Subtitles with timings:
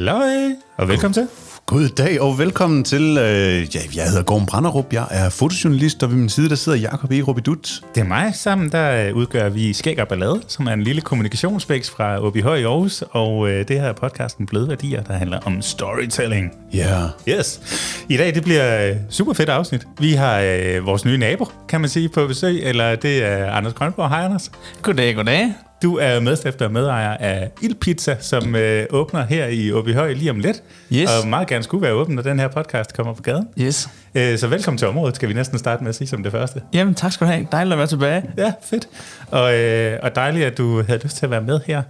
[0.00, 1.28] Halløj, og velkommen til.
[1.66, 6.10] God dag og velkommen til, øh, ja, jeg hedder Gorm Branderup, jeg er fotojournalist, og
[6.10, 7.20] ved min side der sidder Jakob E.
[7.20, 7.80] Robidut.
[7.94, 8.34] Det er mig.
[8.34, 12.36] Sammen der øh, udgør vi Skæg og Ballade, som er en lille kommunikationsbæks fra OBH
[12.36, 16.52] i Aarhus, og øh, det her er podcasten Bløde Værdier, der handler om storytelling.
[16.74, 17.00] Ja.
[17.28, 17.38] Yeah.
[17.38, 17.60] Yes.
[18.08, 19.86] I dag det bliver øh, super fedt afsnit.
[19.98, 23.74] Vi har øh, vores nye nabo, kan man sige, på besøg, eller det er Anders
[23.74, 24.08] Grønborg.
[24.08, 24.50] Hej Anders.
[24.82, 25.69] Goddag, goddag.
[25.82, 30.38] Du er medstifter og medejer af Ildpizza, som øh, åbner her i OBH lige om
[30.38, 30.62] lidt.
[30.92, 31.10] Yes.
[31.22, 33.48] Og meget gerne skulle være åben, når den her podcast kommer på gaden.
[33.58, 33.88] Yes.
[34.14, 36.62] Øh, så velkommen til området, skal vi næsten starte med at sige som det første.
[36.72, 37.46] Jamen, tak skal du have.
[37.52, 38.22] Dejligt at være tilbage.
[38.38, 38.88] Ja, fedt.
[39.30, 41.82] Og, øh, og dejligt, at du havde lyst til at være med her.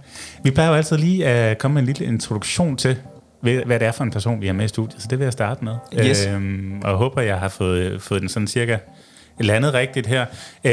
[0.43, 2.97] Vi plejer jo altid lige at komme med en lille introduktion til,
[3.41, 5.01] hvad det er for en person, vi har med i studiet.
[5.01, 5.75] Så det vil jeg starte med.
[6.05, 6.25] Yes.
[6.25, 8.77] Øhm, og håber, jeg har fået, fået den sådan cirka
[9.43, 10.25] landet rigtigt her.
[10.63, 10.71] Øh,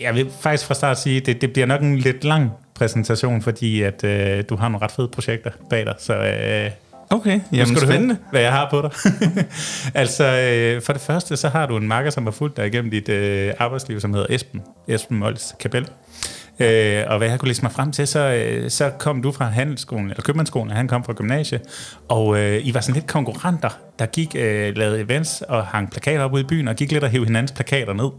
[0.00, 3.42] jeg vil faktisk fra start sige, at det, det bliver nok en lidt lang præsentation,
[3.42, 5.94] fordi at øh, du har nogle ret fede projekter bag dig.
[5.98, 6.70] Så øh,
[7.10, 8.14] Okay, jamen skal du spændende.
[8.14, 8.90] høre, hvad jeg har på dig.
[10.02, 12.90] altså, øh, for det første, så har du en marker, som har fulgt dig igennem
[12.90, 14.62] dit øh, arbejdsliv, som hedder Esben.
[14.88, 15.88] Esben Mols Kapel.
[16.60, 19.44] Øh, og hvad jeg kunne læse mig frem til, så, øh, så kom du fra
[19.44, 21.62] handelsskolen, eller købmandsskolen, og han kom fra gymnasiet,
[22.08, 26.24] og øh, I var sådan lidt konkurrenter, der gik, øh, lavede events og hang plakater
[26.24, 28.10] op ude i byen, og gik lidt og hævde hinandens plakater ned,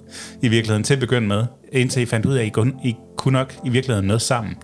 [0.41, 2.95] i virkeligheden, til at begynde med, indtil I fandt ud af, at I kun, I
[3.17, 4.55] kunne nok i virkeligheden noget sammen.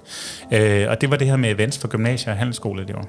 [0.54, 3.06] Øh, og det var det her med events for gymnasier og handelsskole, det var.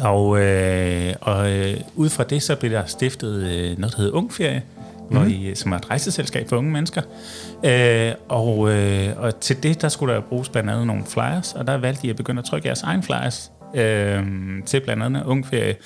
[0.00, 4.12] Og, øh, og øh, ud fra det, så blev der stiftet øh, noget, der hedder
[4.12, 4.62] Ungferie,
[5.10, 5.28] Mm-hmm.
[5.28, 5.38] mm.
[5.38, 7.02] hvor I, som er et rejseselskab for unge mennesker.
[7.64, 11.66] Øh, og, øh, og til det, der skulle der bruges blandt andet nogle flyers, og
[11.66, 14.24] der valgte I at begynde at trykke jeres egen flyers øh,
[14.66, 15.76] til blandt andet Ungferie.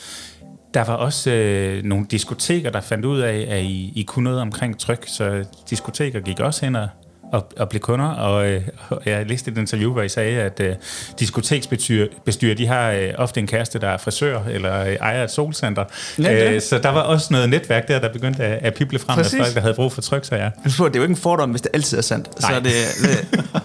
[0.75, 4.41] Der var også øh, nogle diskoteker, der fandt ud af, at I, I kunne noget
[4.41, 6.89] omkring tryk, så diskoteker gik også hen og,
[7.33, 10.61] og, og blev kunder, og, øh, og jeg læste et interview, hvor I sagde, at
[10.61, 10.75] øh,
[11.21, 15.85] diskoteksbestyrer, de har øh, ofte en kæreste, der er frisør, eller øh, ejer et solcenter.
[16.19, 16.55] Ja.
[16.55, 19.35] Øh, så der var også noget netværk der, der begyndte at, at pible frem Præcis.
[19.35, 20.51] af folk, der havde brug for tryk, så ja.
[20.65, 22.29] Det er jo ikke en fordom, hvis det altid er sandt.
[22.41, 22.53] Nej.
[22.53, 22.73] Så det,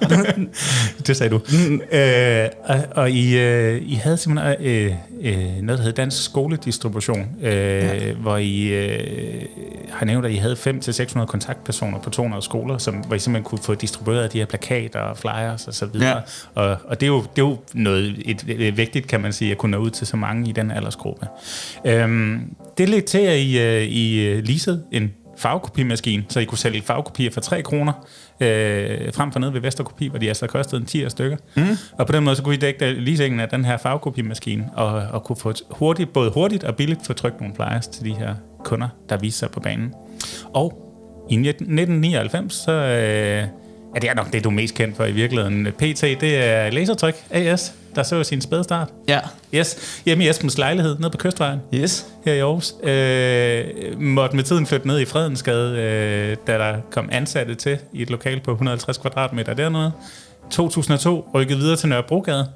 [0.07, 0.49] det,
[1.07, 1.41] Det sagde du.
[1.49, 1.81] Mm.
[1.91, 2.47] Øh,
[2.93, 7.51] og og I, øh, I havde simpelthen øh, øh, noget, der hed Dansk Skoledistribution, øh,
[7.51, 8.13] ja.
[8.13, 9.45] hvor I øh,
[9.89, 13.63] har nævnt, at I havde 500-600 kontaktpersoner på 200 skoler, som, hvor I simpelthen kunne
[13.63, 16.23] få distribueret de her plakater og flyers og så videre.
[16.55, 16.61] Ja.
[16.61, 19.51] Og, og det, er jo, det er jo noget et, et, vigtigt, kan man sige,
[19.51, 21.27] at kunne nå ud til så mange i den aldersgruppe.
[21.85, 26.57] Øhm, det ledte til, at I, øh, I øh, leasede en farvekopimaskine, så I kunne
[26.57, 27.93] sælge farvekopier for 3 kroner,
[28.39, 31.37] øh, frem for nede ved Vesterkopi, hvor de altså kostede en 10 stykker.
[31.55, 31.63] Mm.
[31.93, 35.23] Og på den måde, så kunne I dække leasingen af den her farvekopimaskine, og, og
[35.23, 38.87] kunne få hurtigt, både hurtigt og billigt få trykt nogle flyers til de her kunder,
[39.09, 39.93] der viste sig på banen.
[40.53, 40.85] Og
[41.29, 43.47] i 1999, så øh,
[43.95, 45.65] er det er nok det, du er mest kendt for i virkeligheden.
[45.77, 48.89] PT, det er Lasertryk AS, der så sin spæde start.
[49.07, 49.19] ja.
[49.53, 52.05] Yes, hjemme i Esbens lejlighed, nede på Kystvejen Yes.
[52.25, 52.73] her i Aarhus.
[52.83, 58.01] Øh, måtte med tiden flytte ned i Fredensgade, øh, da der kom ansatte til i
[58.01, 59.91] et lokal på 150 kvadratmeter dernede.
[60.51, 62.47] 2002 rykkede videre til Nørrebrogade,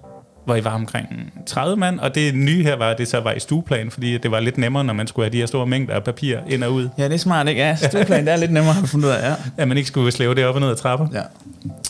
[0.45, 3.31] hvor I var omkring 30 mand, og det nye her var, at det så var
[3.31, 5.95] i stueplan, fordi det var lidt nemmere, når man skulle have de her store mængder
[5.95, 7.61] af papir ind og ud, Ja, det er smart, ikke?
[7.61, 9.35] Ja, stueplan, det er lidt nemmere at finde ud af, ja.
[9.61, 11.07] at man ikke skulle slæve det op og ned ad trapper.
[11.13, 11.21] Ja.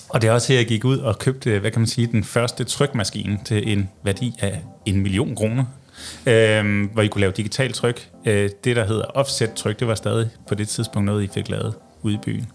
[0.09, 2.23] Og det er også her, jeg gik ud og købte, hvad kan man sige, den
[2.23, 5.65] første trykmaskine til en værdi af en million kroner.
[6.25, 8.09] Øhm, hvor I kunne lave digital tryk.
[8.25, 11.73] Øh, det, der hedder offset-tryk, det var stadig på det tidspunkt noget, I fik lavet
[12.01, 12.47] ude i byen.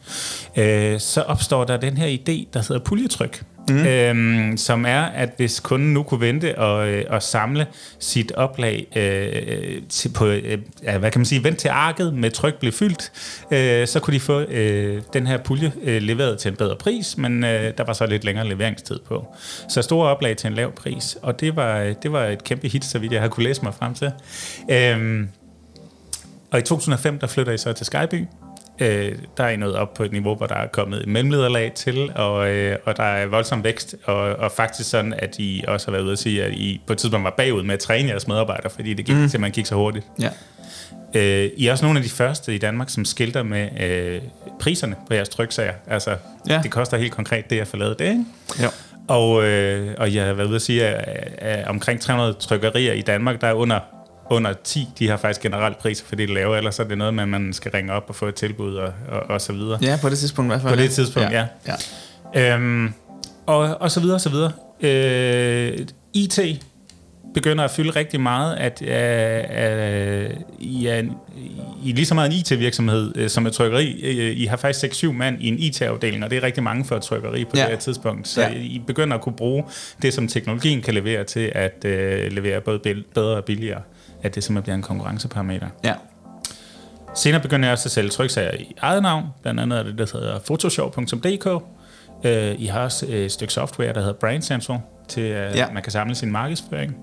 [0.57, 3.43] Øh, så opstår der den her idé, der hedder puljetryk.
[3.69, 3.87] Mm.
[3.87, 7.67] Øhm, som er, at hvis kunden nu kunne vente og, øh, og samle
[7.99, 12.31] sit oplag øh, øh til på, øh, hvad kan man sige, vente til arket med
[12.31, 13.13] tryk blev fyldt,
[13.51, 17.19] øh, så kunne de få øh, den her pulje øh, leveret til en bedre pris,
[17.19, 19.27] men øh, der var så lidt længere leveringstid på.
[19.69, 22.85] Så store oplag til en lav pris, og det var, det var et kæmpe hit,
[22.85, 24.11] så vidt jeg har kunne læse mig frem til.
[24.71, 25.29] Øhm,
[26.51, 28.25] og i 2005, der flytter I så til Skyby.
[28.81, 31.73] Øh, der er I nået op på et niveau, hvor der er kommet et mellemlederlag
[31.75, 35.87] til, og, øh, og der er voldsom vækst, og, og faktisk sådan, at I også
[35.87, 38.09] har været ude at sige, at I på et tidspunkt var bagud med at træne
[38.09, 39.29] jeres medarbejdere, fordi det gik, mm.
[39.29, 40.07] simpelthen gik så hurtigt.
[40.21, 40.31] Ja.
[41.15, 44.21] Øh, I er også nogle af de første i Danmark, som skilter med øh,
[44.61, 45.73] priserne på jeres tryksager.
[45.87, 46.17] Altså,
[46.49, 46.61] ja.
[46.63, 48.25] Det koster helt konkret det at forlade det, ikke?
[48.63, 48.69] Jo.
[49.09, 53.01] Og, øh, og jeg har været ude at sige, at, at omkring 300 trykkerier i
[53.01, 53.81] Danmark, der er under,
[54.31, 57.15] under 10, de har faktisk generelt priser for det, de laver, ellers er det noget
[57.15, 59.79] med, at man skal ringe op og få et tilbud og, og, og så videre.
[59.83, 60.75] Ja, på det tidspunkt i hvert fald.
[60.75, 61.47] På det tidspunkt, ja.
[62.35, 62.55] ja.
[62.55, 62.93] Øhm,
[63.47, 64.53] og, og så videre, og så videre.
[64.81, 66.41] Øh, IT
[67.35, 71.13] begynder at fylde rigtig meget, at øh, øh, I, er en,
[71.85, 73.87] I er lige så meget en IT-virksomhed øh, som et trykkeri.
[74.33, 77.03] I har faktisk 6-7 mand i en IT-afdeling, og det er rigtig mange for et
[77.03, 77.63] trykkeri på Ja.
[77.63, 78.29] det her tidspunkt.
[78.29, 78.49] Så Ja.
[78.55, 79.65] I begynder at kunne bruge
[80.03, 82.79] det, som teknologien kan levere til at øh, levere både
[83.15, 83.81] bedre og billigere,
[84.23, 85.67] at det simpelthen bliver en konkurrenceparameter.
[85.85, 85.95] Ja.
[87.15, 89.25] Senere begynder jeg også at sælge tryksager i eget navn.
[89.43, 91.63] Blandt andet er det, der hedder photoshop.dk.
[92.25, 94.79] Øh, I har også et stykke software, der hedder Brand Central,
[95.09, 95.59] til at Ja.
[95.59, 95.73] ja.
[95.73, 96.97] man kan samle sin markedsføring.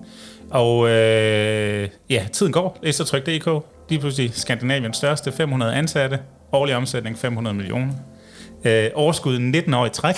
[0.50, 2.78] Og øh, ja, tiden går.
[2.82, 6.18] Ekstratryk.dk, lige pludselig Skandinaviens største, 500 ansatte,
[6.52, 7.92] årlig omsætning 500 millioner.
[8.64, 10.16] Øh, overskud 19 år i træk,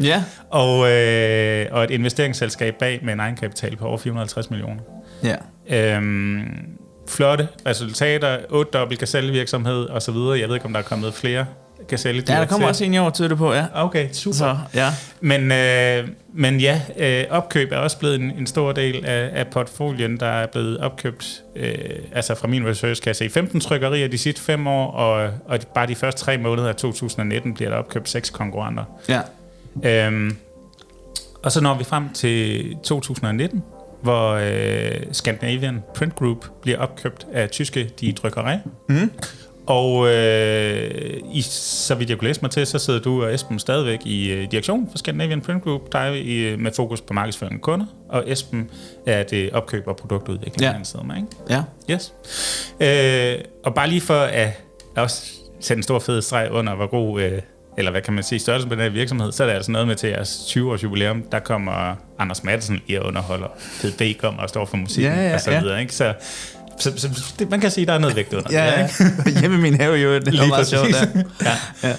[0.00, 0.24] Ja.
[0.50, 4.80] og, øh, og et investeringsselskab bag med en egenkapital på over 450 millioner.
[5.24, 5.36] Ja.
[5.70, 6.78] Øhm,
[7.08, 10.38] flotte resultater, 8 dobbelt gazellevirksomhed og så videre.
[10.38, 11.46] Jeg ved ikke, om der er kommet flere
[11.88, 13.66] gazelledyr Ja, der kommer også en i år, tyder det på, ja.
[13.74, 14.36] Okay, super.
[14.36, 14.88] Så, ja.
[15.20, 19.46] Men, øh, men ja, øh, opkøb er også blevet en, en stor del af, af
[19.46, 21.74] portfolien, der er blevet opkøbt, øh,
[22.12, 25.58] altså fra min research kan jeg se 15 trykkerier de sidste fem år, og, og
[25.74, 28.84] bare de første tre måneder af 2019 bliver der opkøbt seks konkurrenter.
[29.08, 29.20] Ja.
[29.82, 30.36] Øhm,
[31.42, 33.62] og så når vi frem til 2019,
[34.02, 38.56] hvor øh, Scandinavian Print Group bliver opkøbt af tyske Die Drückerei.
[38.88, 39.10] Mm.
[39.66, 43.58] Og øh, i, så vidt jeg kunne læse mig til, så sidder du og Esben
[43.58, 47.12] stadigvæk i øh, direktion for Scandinavian Print Group, der er i, øh, med fokus på
[47.12, 48.70] markedsføring af kunder, og Esben
[49.06, 50.72] er det opkøb og produktudvikling, Ja.
[50.72, 51.28] han sidder med, ikke?
[51.50, 51.62] Ja.
[51.90, 52.12] Yes.
[52.80, 54.48] Øh, og bare lige for at
[54.96, 55.26] også
[55.60, 57.32] sætte en stor fed streg under, hvor god, øh,
[57.78, 59.88] eller hvad kan man sige, størrelsen på den her virksomhed, så er det altså noget
[59.88, 63.46] med til jeres 20-års jubilæum, der kommer Anders Madsen lige og underholder.
[63.58, 65.60] Fed B kommer og står for musikken Ja, ja, og så ja.
[65.60, 65.94] videre, ikke?
[65.94, 66.14] Så,
[66.78, 67.08] så, så
[67.38, 68.48] det, man kan sige, der er noget vægt under.
[68.52, 69.06] Ja, det, ja.
[69.26, 69.40] ikke?
[69.40, 70.14] Hjemme i min have, jo.
[70.14, 71.06] Det var meget sjovt, ja.
[71.82, 71.94] ja.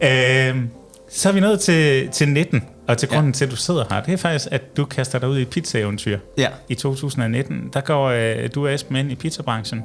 [0.00, 0.48] Ja.
[0.48, 0.68] Øhm,
[1.10, 3.36] så er vi nået til, til 19, og til grunden ja.
[3.36, 5.48] til, at du sidder her, det er faktisk, at du kaster dig ud i et
[5.48, 6.18] pizza-eventyr.
[6.38, 6.48] Ja.
[6.68, 9.82] I 2019, der går øh, du og Esben ind i pizzabranchen,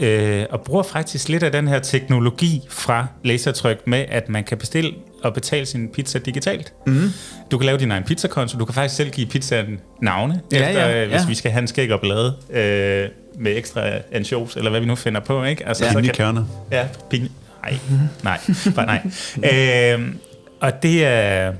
[0.00, 4.58] øh, og bruger faktisk lidt af den her teknologi fra lasertryk med, at man kan
[4.58, 6.72] bestille og betale sin pizza digitalt.
[6.86, 7.10] Mm.
[7.50, 10.88] Du kan lave din egen pizzakonto, du kan faktisk selv give pizzaen navne, Ja, efter,
[10.88, 11.26] ja, øh, hvis ja.
[11.26, 13.08] vi skal have en skæg og blade øh,
[13.38, 15.44] med ekstra ansjos, eller hvad vi nu finder på.
[15.44, 15.68] Ikke?
[15.68, 15.92] Altså, Ja.
[15.92, 16.44] Pinjekerner.
[16.70, 17.28] Ja, pin...
[17.62, 17.78] Nej,
[18.22, 18.40] nej,
[18.74, 19.92] bare nej.
[19.94, 20.18] øhm,
[20.60, 21.52] og det er,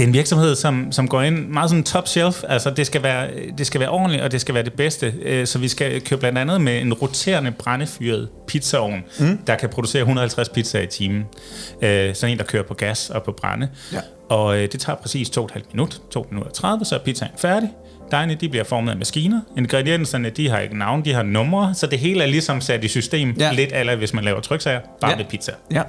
[0.00, 2.42] det er en virksomhed, som, som går ind meget sådan top shelf.
[2.48, 5.14] Altså, det skal, være, det skal være ordentligt, og det skal være det bedste.
[5.22, 9.38] Øh, Så vi skal køre blandt andet med en roterende brændefyret pizzaovn, mm.
[9.46, 11.24] der kan producere 150 pizzaer i timen.
[11.82, 13.68] Øh, Sådan en, der kører på gas og på brænde.
[13.92, 14.00] Ja.
[14.28, 17.68] Og øh, det tager præcis 2,5 minut, 2 minutter 30, så er pizzaen færdig.
[18.10, 19.40] Dejene, de bliver formet af maskiner.
[19.56, 22.88] Ingredienserne, de har ikke navn, de har numre, så det hele er ligesom sat i
[22.88, 23.34] system.
[23.38, 23.52] Ja.
[23.52, 25.16] Lidt eller hvis man laver tryksager, bare Ja.
[25.16, 25.52] med pizza.
[25.72, 25.82] Ja.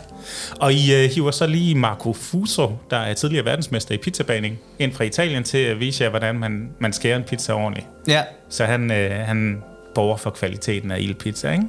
[0.60, 4.94] Og I øh, hiver så lige Marco Fuso, der er tidligere verdensmester i pizzabaning, ind
[4.94, 7.88] fra Italien til at vise jer, hvordan man, man skærer en pizza ordentligt.
[8.08, 8.24] Ja.
[8.50, 9.64] Så han, øh, han
[9.96, 11.66] borger for kvaliteten af ildpizza, ikke?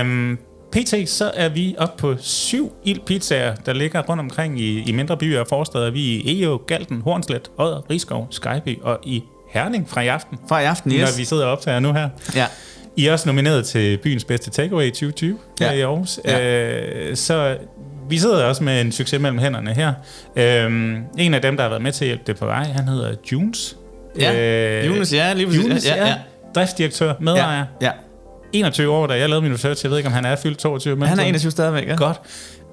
[0.00, 0.38] Øhm,
[0.72, 5.16] PT, så er vi oppe på syv ildpizzaer, der ligger rundt omkring i, i mindre
[5.16, 5.90] byer og forsteder.
[5.90, 10.38] Vi er i EO, Galten, Hornslet, Odder, Rigskov, Skyby og i Herning fra i aften,
[10.48, 11.00] Fra i aften, yes.
[11.00, 12.08] når vi sidder og optager nu her.
[12.34, 12.46] Ja.
[12.96, 15.68] I er også nomineret til byens bedste takeaway i 2020 ja.
[15.68, 16.20] Her i Aarhus.
[16.24, 16.64] Ja.
[17.08, 17.56] Øh, så
[18.08, 19.92] vi sidder også med en succes mellem hænderne her.
[20.36, 22.88] Øh, en af dem, der har været med til at hjælpe det på vej, han
[22.88, 23.76] hedder Junes.
[24.18, 24.86] Ja.
[24.86, 25.64] Jonas, ja, lige præcis.
[25.64, 26.14] Junes, ja, ja, ja.
[26.54, 27.64] Driftsdirektør, medejer.
[27.80, 27.86] ja.
[27.86, 27.90] ja.
[28.58, 29.84] 21 år, da jeg lavede min research.
[29.84, 30.96] Jeg ved ikke, om han er fyldt 22.
[30.96, 31.94] Men Han er 21 stadigvæk, ja.
[31.94, 32.20] Godt.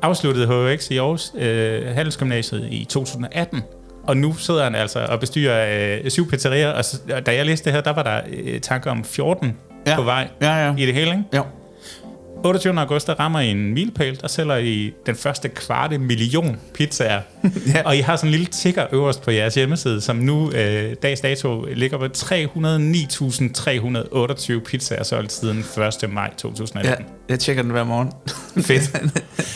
[0.02, 3.62] Afsluttede HX i Aarhus øh, Handelsgymnasiet i 2018.
[4.08, 6.70] Og nu sidder han altså og bestyrer øh, syv pizzerier.
[6.70, 6.84] Og,
[7.16, 9.92] og da jeg læste det her, der var der øh, tanker om 14 ja.
[9.92, 9.98] Ja.
[9.98, 10.76] på vej Ja, ja.
[10.78, 11.24] i det hele, ikke?
[11.36, 11.44] Jo.
[12.44, 12.80] 28.
[12.80, 17.22] august, der rammer I en milepæl, der sælger I den første kvarte million pizzaer.
[17.74, 17.82] Ja.
[17.86, 21.22] Og I har sådan en lille ticker øverst på jeres hjemmeside, som nu, øh, dags
[21.22, 25.66] dato, ligger på 309.328 pizzaer solgt siden
[26.04, 26.10] 1.
[26.10, 27.06] maj Ja, 2018.
[27.30, 28.12] jeg tjekker den hver morgen.
[28.66, 28.92] Fedt.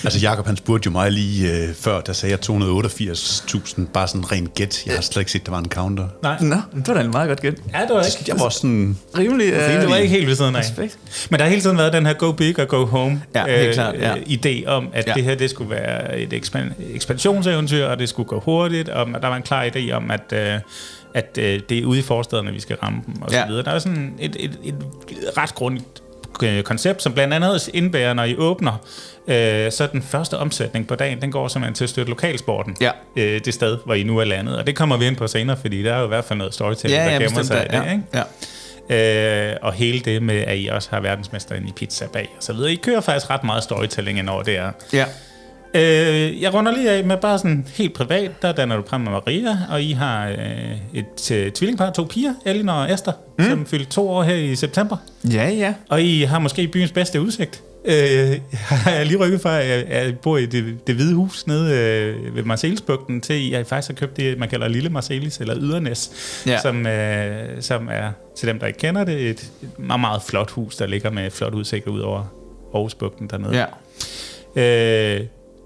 [0.03, 4.31] Altså Jakob han spurgte jo mig lige øh, før, der sagde jeg 288.000, bare sådan
[4.31, 4.85] ren gæt.
[4.85, 6.07] Jeg har slet ikke set, der var en counter.
[6.23, 7.53] Nej, Nå, det var da en meget godt gæt.
[7.73, 8.23] ja, det var ikke.
[8.27, 9.53] Jeg var sådan, Rimelig.
[9.53, 10.59] Øh, Det var ikke helt ved siden af.
[10.59, 10.99] Respekt.
[11.29, 13.73] Men der har hele tiden været den her go big og go home Ja, helt
[13.73, 14.15] klart, ja.
[14.17, 15.13] øh, idé om, at Ja.
[15.13, 19.27] det her det skulle være et ekspan- ekspansionseventyr, og det skulle gå hurtigt, og der
[19.27, 20.59] var en klar idé om, at, øh,
[21.13, 23.47] at øh, det er ude i forstederne, vi skal ramme dem, og så Ja.
[23.47, 23.63] videre.
[23.63, 24.75] Der er sådan et, et, et
[25.37, 26.03] ret grundigt
[26.43, 28.71] øh, koncept, som blandt andet indbærer, når I åbner,
[29.27, 32.75] øh, så den første omsætning på dagen, den går simpelthen til at støtte lokalsporten.
[32.81, 32.91] Ja.
[33.15, 34.57] Øh, det sted, hvor I nu er landet.
[34.57, 36.53] Og det kommer vi ind på senere, fordi der er jo i hvert fald noget
[36.53, 38.03] storytelling, Ja, der ja, gemmer sig i Ja, det, ikke?
[38.13, 38.23] ja.
[38.89, 42.53] Øh, og hele det med, at I også har verdensmesteren i pizza bag og så
[42.53, 42.71] videre.
[42.71, 44.71] I kører faktisk ret meget storytelling ind over det her.
[44.93, 45.05] ja.
[45.73, 48.41] Øh, jeg runder lige af med bare sådan helt privat.
[48.41, 50.35] Der danner du Pram og Maria, og I har øh,
[50.93, 53.45] et øh, tvillingpar, to piger, Elinor og Esther, mm.
[53.45, 54.97] som fyldte to år her i september.
[55.33, 55.73] Ja, ja.
[55.89, 57.63] Og I har måske byens bedste udsigt.
[57.85, 58.39] Øh, jeg
[58.85, 62.43] er lige rykket fra, at jeg bor i det, det hvide hus nede øh, ved
[62.43, 66.09] Marselisbugten, til I har faktisk har købt det, man kalder Lille Marselis, eller Ydernæs,
[66.47, 66.59] Ja.
[66.61, 70.75] som, øh, som er, til dem, der ikke kender det, et meget, meget flot hus,
[70.75, 72.23] der ligger med flot udsigt ud over
[72.73, 73.65] Aarhusbugten dernede.
[74.55, 75.15] Ja.
[75.15, 75.21] Øh,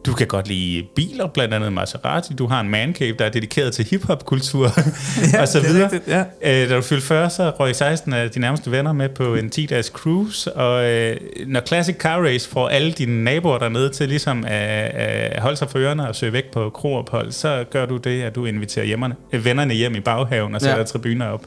[0.06, 2.34] du kan godt lide biler, blandt andet Maserati.
[2.34, 4.66] Du har en man cave, der er dedikeret til hiphop-kultur
[5.34, 5.84] Ja, og så er videre.
[5.84, 6.24] rigtigt, ja.
[6.64, 9.52] Øh, da du fyldte 40, så røg 16 af de nærmeste venner med på en
[9.56, 11.18] 10-dages cruise, og øh,
[11.48, 15.70] når Classic Car Race får alle dine naboer dernede til ligesom at, at holde sig
[15.70, 19.16] for ørerne og søge væk på kroophold, så gør du det, at du inviterer hjemmerne,
[19.34, 20.84] øh, vennerne hjem i baghaven og sætter Ja.
[20.84, 21.46] tribuner op.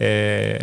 [0.00, 0.54] Øh,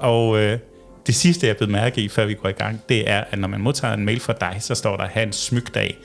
[0.00, 0.58] og øh,
[1.06, 3.48] det sidste, jeg blev mærke i, før vi går i gang, det er, at når
[3.48, 5.96] man modtager en mail fra dig, så står der, have en smykdag.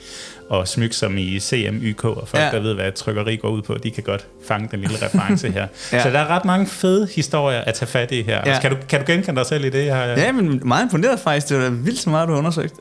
[0.52, 2.50] Og smyk som i CMYK, og folk, Ja.
[2.50, 5.50] der ved, hvad et trykkeri går ud på, de kan godt fange den lille reference
[5.50, 5.66] her.
[5.92, 6.02] Ja.
[6.02, 8.42] Så der er ret mange fede historier at tage fat i her.
[8.46, 8.52] Ja.
[8.54, 8.60] Ja.
[8.60, 9.90] Kan, du, kan du genkende dig selv i det?
[9.90, 11.48] Har, Ja, men meget imponeret faktisk.
[11.48, 12.74] Det var vildt så meget, du har undersøgt.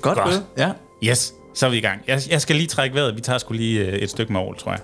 [0.00, 0.42] Godt, Godt.
[0.58, 0.70] Ja.
[1.04, 2.00] Yes, så er vi i gang.
[2.08, 3.16] Jeg, jeg skal lige trække vejret.
[3.16, 4.80] Vi tager sgu lige øh, et stykke med Aarhus, tror jeg.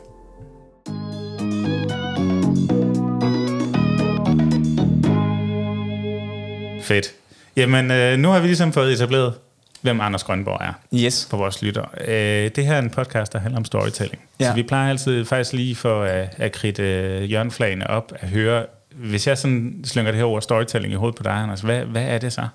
[6.82, 7.12] Fedt.
[7.56, 9.34] Jamen, øh, nu har vi ligesom fået etableret,
[9.80, 10.72] hvem Anders Grønborg er
[11.04, 11.26] Yes.
[11.30, 11.84] for vores lytter.
[12.00, 14.22] Øh, det her er en podcast, der handler om storytelling.
[14.40, 14.46] Ja.
[14.48, 18.66] Så vi plejer altid faktisk lige for at, at kridte øh, hjørneflagene op, at høre,
[18.94, 22.02] hvis jeg sådan slynger det her ord storytelling i hovedet på dig, Anders, hvad, hvad
[22.02, 22.48] er det så?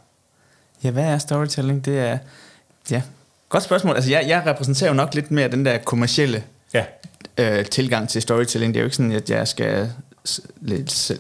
[0.84, 1.86] Ja, hvad er storytelling?
[1.86, 2.18] Det er...
[2.92, 3.02] Ja,
[3.50, 3.96] godt spørgsmål.
[3.96, 6.86] Altså, jeg, jeg repræsenterer jo nok lidt mere den der kommercielle Ja,
[7.38, 8.74] øh, tilgang til storytelling.
[8.74, 9.90] Det er jo ikke sådan, at jeg skal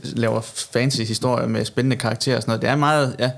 [0.04, 0.42] lave
[0.74, 2.62] fancy historier med spændende karakterer og sådan noget.
[2.62, 3.32] Det er meget ja,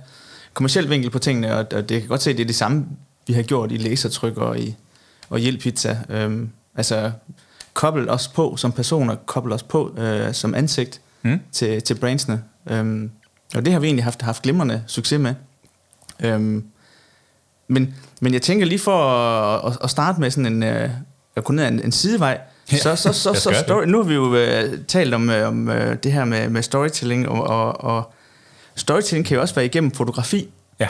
[0.56, 2.86] kommersiel vinkel på tingene, og, og det kan godt se, at det er det samme,
[3.28, 4.76] vi har gjort i lasertryk og i
[5.30, 5.98] og hjælp pizza.
[6.10, 7.12] Øhm, altså,
[7.74, 11.40] koble os på som personer, koble os på øh, som ansigt Mm.
[11.52, 12.44] til, til brandsene.
[12.70, 13.12] Øhm,
[13.56, 15.34] og det har vi egentlig haft, haft glimrende succes med.
[16.20, 16.64] Øhm,
[17.68, 20.90] men, men jeg tænker lige for at, at- at starte med sådan en, øh,
[21.36, 22.40] at gå ned en, en sidevej,
[22.72, 23.58] Ja, så, så, så, så det.
[23.58, 26.62] story, nu har vi jo øh, talt om, øh, om øh, det her med, med
[26.62, 28.14] storytelling, og, og, og
[28.76, 30.50] storytelling kan jo også være igennem fotografi.
[30.80, 30.88] ja.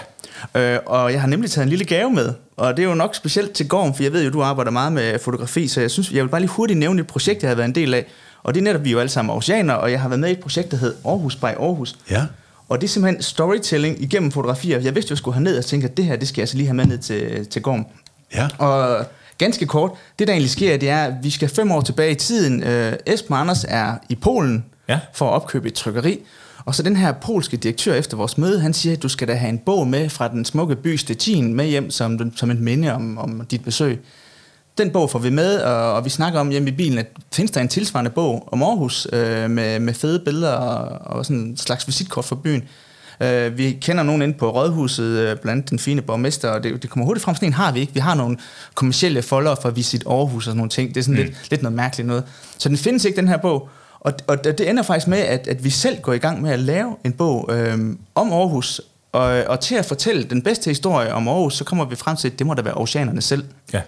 [0.56, 3.16] Øh, og jeg har nemlig taget en lille gave med, og det er jo nok
[3.16, 6.12] specielt til Gorm, for jeg ved jo, du arbejder meget med fotografi, så jeg synes,
[6.12, 8.06] jeg vil bare lige hurtigt nævne et projekt, jeg har været en del af.
[8.44, 10.30] Og det er netop, vi er jo alle sammen aarhusianere, og jeg har været med
[10.30, 11.96] i et projekt, der hed Aarhus by Aarhus.
[12.10, 12.24] Ja.
[12.70, 14.80] Og det er simpelthen storytelling igennem fotografier.
[14.80, 16.68] Jeg vidste, jeg skulle herned og tænkte, at det her, det skal jeg altså lige
[16.68, 17.86] have med ned til, til Gorm.
[18.36, 18.48] Ja.
[18.58, 19.06] Og
[19.38, 22.16] ganske kort, det der egentlig sker, det er, at vi skal fem år tilbage i
[22.16, 22.64] tiden.
[22.64, 25.00] Øh, Esben Anders er i Polen Ja.
[25.14, 26.20] for at opkøbe et trykkeri.
[26.66, 29.34] Og så den her polske direktør efter vores møde, han siger, at du skal da
[29.34, 32.94] have en bog med fra den smukke by Stettin med hjem som, som en minde
[32.94, 34.02] om, om dit besøg.
[34.78, 37.52] Den bog får vi med, og, og vi snakker om hjemme i bilen, at findes
[37.52, 41.58] der en tilsvarende bog om Aarhus øh, med, med fede billeder og, og sådan en
[41.58, 42.64] slags visitkort for byen.
[43.22, 46.82] Øh, vi kender nogen inde på Rådhuset, øh, blandt andet den fine borgmester, og det,
[46.82, 47.94] det kommer hurtigt frem, sådan en har vi ikke.
[47.94, 48.38] Vi har nogle
[48.76, 50.90] kommersielle foldere for Visit Aarhus og sådan nogle ting.
[50.90, 51.26] Det er sådan mm.
[51.26, 52.24] lidt, lidt noget mærkeligt noget.
[52.58, 53.70] Så den findes ikke, den her bog.
[54.06, 56.60] Og, og det ender faktisk med, at, at vi selv går i gang med at
[56.60, 57.80] lave en bog øh,
[58.16, 58.82] om Aarhus,
[59.12, 62.30] og, og til at fortælle den bedste historie om Aarhus, så kommer vi frem til,
[62.30, 63.44] at det må da være oceanerne selv.
[63.74, 63.82] Ja.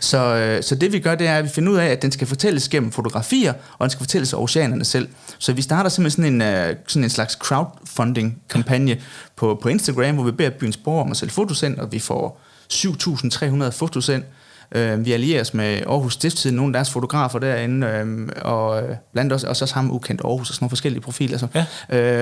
[0.00, 2.12] Så, øh, så det vi gør, det er, at vi finder ud af, at den
[2.12, 5.08] skal fortælles gennem fotografier, og den skal fortælles af oceanerne selv.
[5.38, 9.00] Så vi starter simpelthen sådan en, øh, sådan en slags crowdfunding-kampagne
[9.36, 12.40] på, på Instagram, hvor vi beder byens borgere om at sælge fotosendt, og vi får
[12.72, 14.26] 7.300 fotosendt.
[14.74, 18.96] Øh, vi allierer os med Aarhus Stiftstid, nogle af deres fotografer derinde, øh, og øh,
[19.12, 21.38] blandt os også, også ham ukendt Aarhus og sådan nogle forskellige profiler.
[21.38, 21.46] Så.
[21.54, 21.64] Ja.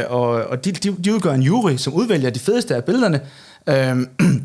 [0.00, 3.20] Øh, og og de, de, de udgør en jury, som udvælger de fedeste af billederne.
[3.68, 3.96] Øh,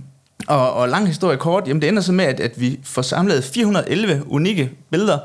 [0.47, 3.43] og, og lang historie kort, jamen det ender så med, at, at vi får samlet
[3.43, 5.17] 411 unikke billeder,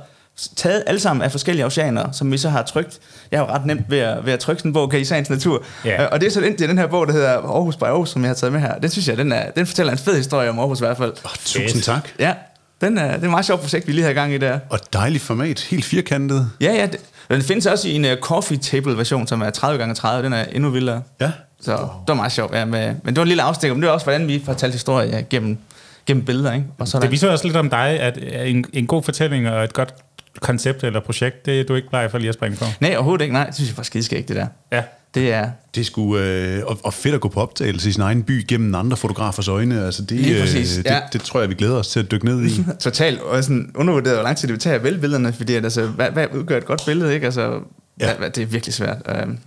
[0.56, 2.98] taget alle sammen af forskellige oceaner, som vi så har trykt.
[3.30, 5.04] Jeg har jo ret nemt ved at, ved at trykke sådan en bog, kan I
[5.04, 5.62] sagens natur.
[5.84, 6.02] Ja.
[6.02, 7.82] Øh, og det er så den, det er den her bog, der hedder Aarhus by
[7.82, 8.78] Aarhus, som jeg har taget med her.
[8.78, 11.12] Den synes jeg, den, er, den fortæller en fed historie om Aarhus i hvert fald.
[11.24, 12.08] Oh, tusind tak.
[12.18, 12.34] Ja,
[12.80, 14.58] den er, det er et meget sjovt projekt, vi lige har i gang i der.
[14.70, 15.60] Og dejligt format.
[15.60, 16.50] Helt firkantet.
[16.60, 19.94] Ja, ja, det, den findes også i en uh, coffee table version, som er 30
[19.94, 21.02] x 30 Den er endnu vildere.
[21.20, 21.32] Ja.
[21.60, 22.54] Så det var meget sjovt.
[22.54, 24.72] Ja, med, men det var en lille afstik, men det er også, hvordan vi fortalte
[24.72, 25.58] historie ja, gennem,
[26.06, 26.52] gennem billeder.
[26.52, 26.66] Ikke?
[26.78, 28.18] Og så er Det viser også lidt om dig, at
[28.48, 29.94] en, en god fortælling og et godt
[30.40, 32.64] koncept eller projekt, det er du ikke bleg for lige at springe på.
[32.80, 33.32] nej, overhovedet ikke.
[33.32, 34.46] Nej, det synes jeg var skideskægt, det der.
[34.72, 34.82] Ja.
[35.14, 35.50] Det er...
[35.74, 38.44] Det er sgu, øh, og, og fedt at gå på optagelse i sin egen by
[38.48, 39.84] gennem andre fotografers øjne.
[39.84, 40.94] Altså det, Lige præcis, øh, ja.
[40.94, 42.50] det, det, tror jeg, vi glæder os til at dykke ned i.
[42.80, 45.64] totalt og sådan undervurderet, hvor lang tid det vil tage at vælge billederne, fordi at,
[45.64, 47.24] altså, hvad, hvad udgør et godt billede, ikke?
[47.26, 47.60] Altså,
[48.00, 48.14] Ja.
[48.16, 48.96] hvad, det er virkelig svært.
[49.24, 49.38] Um,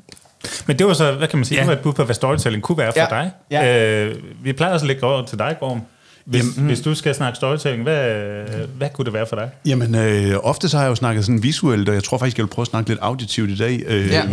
[0.68, 1.62] Men det var så, hvad kan man sige, Ja.
[1.62, 3.22] det var et bud på, hvad storytelling kunne være for Ja.
[3.22, 3.32] dig.
[3.52, 4.06] Ja.
[4.06, 5.82] Øh, vi plejer også at lægge over til dig, Gorm.
[6.26, 8.22] Hvis, Jamen, hvis du skal snakke storytelling, hvad,
[8.78, 9.50] hvad kunne det være for dig?
[9.66, 12.44] Jamen, øh, ofte så har jeg jo snakket sådan visuelt, og jeg tror faktisk, jeg
[12.44, 13.84] vil prøve at snakke lidt auditivt i dag.
[13.88, 14.24] Øh, ja.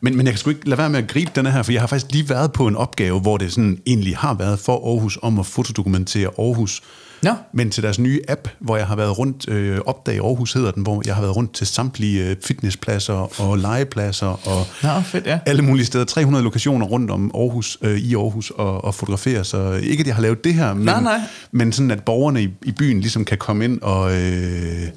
[0.00, 1.82] men, men jeg kan sgu ikke lade være med at gribe den her, for jeg
[1.82, 5.18] har faktisk lige været på en opgave, hvor det sådan egentlig har været for Aarhus
[5.22, 6.82] om at fotodokumentere Aarhus.
[7.24, 7.34] Ja.
[7.52, 10.82] Men til deres nye app, hvor jeg har været rundt, øh, Opdag Aarhus hedder den,
[10.82, 15.38] hvor jeg har været rundt til samtlige øh, fitnesspladser og legepladser og ja, fedt, ja.
[15.46, 16.04] alle mulige steder.
[16.04, 19.44] 300 lokationer rundt om Aarhus, øh, i Aarhus og, og fotografere.
[19.44, 21.20] Så ikke, at jeg har lavet det her, men, nej, nej.
[21.52, 24.88] men sådan, at borgerne i, i byen ligesom kan komme ind og, øh,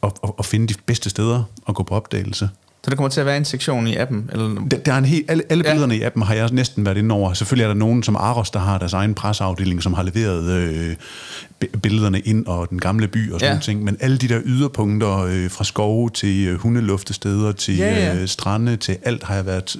[0.00, 2.48] og, og, og finde de bedste steder og gå på opdagelse.
[2.84, 4.30] Så der kommer til at være en sektion i appen?
[4.32, 4.66] Eller?
[4.70, 6.00] Der, der er en helt, alle, alle billederne ja.
[6.00, 7.32] i appen har jeg næsten været inde over.
[7.32, 10.96] Selvfølgelig er der nogen som Aros, der har deres egen presseafdeling, som har leveret øh,
[11.82, 13.60] billederne ind og den gamle by og sådan ja.
[13.60, 13.84] ting.
[13.84, 18.14] Men alle de der yderpunkter øh, fra skove til øh, hundeluftesteder til ja, ja.
[18.14, 19.76] Øh, strande til alt har jeg været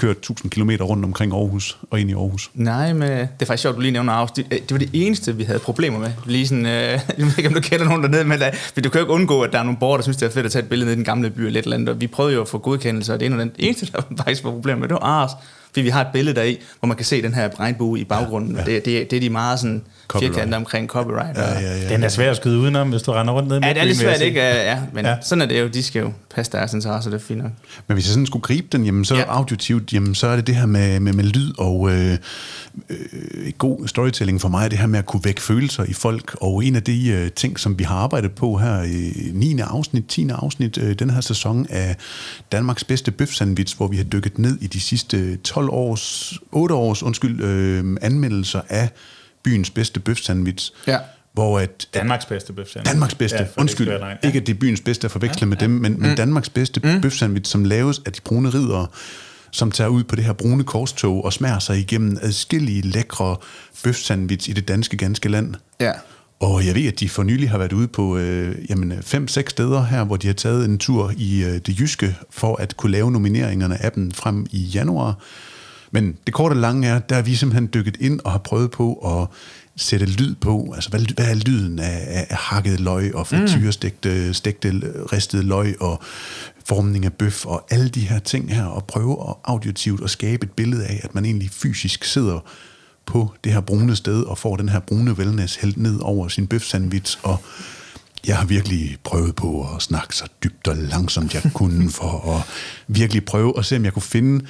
[0.00, 2.50] kørt 1000 km rundt omkring Aarhus og ind i Aarhus.
[2.54, 4.30] Nej, men det er faktisk sjovt, du lige nævner Aarhus.
[4.30, 6.10] Det, det var det eneste, vi havde problemer med.
[6.26, 6.72] Lige sådan, øh,
[7.18, 8.38] jeg ved ikke, om du kender nogen dernede, men,
[8.74, 10.30] men du kan jo ikke undgå, at der er nogle borgere, der synes, det er
[10.30, 11.88] fedt at tage et billede ned i den gamle by eller lidt eller andet.
[11.88, 14.44] Og vi prøvede jo at få godkendelse, og det ene og det eneste, der faktisk
[14.44, 15.36] var problemer med, det var Aarhus.
[15.66, 18.04] Fordi vi har et billede der i, hvor man kan se den her regnbue i
[18.04, 18.56] baggrunden.
[18.56, 18.64] Ja, ja.
[18.64, 19.82] Det, det, det er de meget sådan
[20.18, 21.38] firkanter omkring copyright.
[21.38, 23.68] Ja, ja, ja, Den er svær at skyde udenom, hvis du render rundt ned med
[23.68, 24.40] Ja, det er lidt svært, ikke?
[24.40, 25.16] Ja, men ja.
[25.22, 25.68] sådan er det jo.
[25.68, 27.52] De skal jo passe deres interesser, det er fint nok.
[27.86, 29.22] Men hvis jeg sådan skulle gribe den, jamen, så ja.
[29.22, 32.16] auditivt, jamen, så er det det her med, med, med lyd og øh,
[32.90, 36.36] øh, god storytelling for mig, det her med at kunne vække følelser i folk.
[36.40, 39.60] Og en af de øh, ting, som vi har arbejdet på her i 9.
[39.60, 40.28] afsnit, 10.
[40.28, 41.96] afsnit, øh, den her sæson af
[42.52, 47.02] Danmarks bedste bøfsandwich, hvor vi har dykket ned i de sidste 12 års, 8 års
[47.02, 48.88] undskyld, øh, anmeldelser af
[49.42, 50.72] byens bedste bøfsandwich.
[50.86, 50.98] Ja.
[51.32, 52.92] Hvor at, Danmarks bedste bøfsandwich.
[52.92, 53.88] Danmarks bedste, ja, undskyld.
[53.88, 54.16] Ikke, ja.
[54.24, 55.64] ikke at det er byens bedste at forveksle ja, med ja.
[55.64, 56.00] dem, men, mm.
[56.00, 57.00] men Danmarks bedste mm.
[57.00, 58.86] bøfsandwich, som laves af de brune ridere,
[59.50, 63.36] som tager ud på det her brune korstog og smager sig igennem adskillige lækre
[63.84, 65.54] bøfsandwich i det danske ganske land.
[65.80, 65.92] Ja.
[66.40, 69.84] Og jeg ved, at de for nylig har været ude på øh, jamen, fem-seks steder
[69.84, 73.10] her, hvor de har taget en tur i øh, det jyske for at kunne lave
[73.10, 75.18] nomineringerne af dem frem i januar.
[75.90, 78.70] Men det korte og lange er, der er vi simpelthen dykket ind og har prøvet
[78.70, 79.28] på at
[79.76, 80.72] sætte lyd på.
[80.74, 84.34] Altså, hvad, hvad er lyden af, af hakket løg og frityrestegte mm.
[84.34, 84.68] stegte,
[85.12, 86.02] ristede løg og
[86.64, 90.44] formning af bøf og alle de her ting her, og prøve at auditivt at skabe
[90.44, 92.40] et billede af, at man egentlig fysisk sidder
[93.06, 96.46] på det her brune sted og får den her brune wellness hældt ned over sin
[96.46, 97.42] bøfsandwich og
[98.26, 102.42] jeg har virkelig prøvet på at snakke så dybt og langsomt jeg kunne for at
[102.88, 104.44] virkelig prøve at se, om jeg kunne finde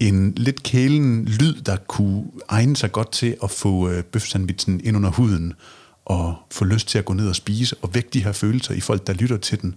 [0.00, 4.96] en lidt kælen lyd, der kunne egne sig godt til at få øh, bøfsandvitsen ind
[4.96, 5.54] under huden,
[6.04, 8.80] og få lyst til at gå ned og spise, og vække de her følelser i
[8.80, 9.74] folk, der lytter til den.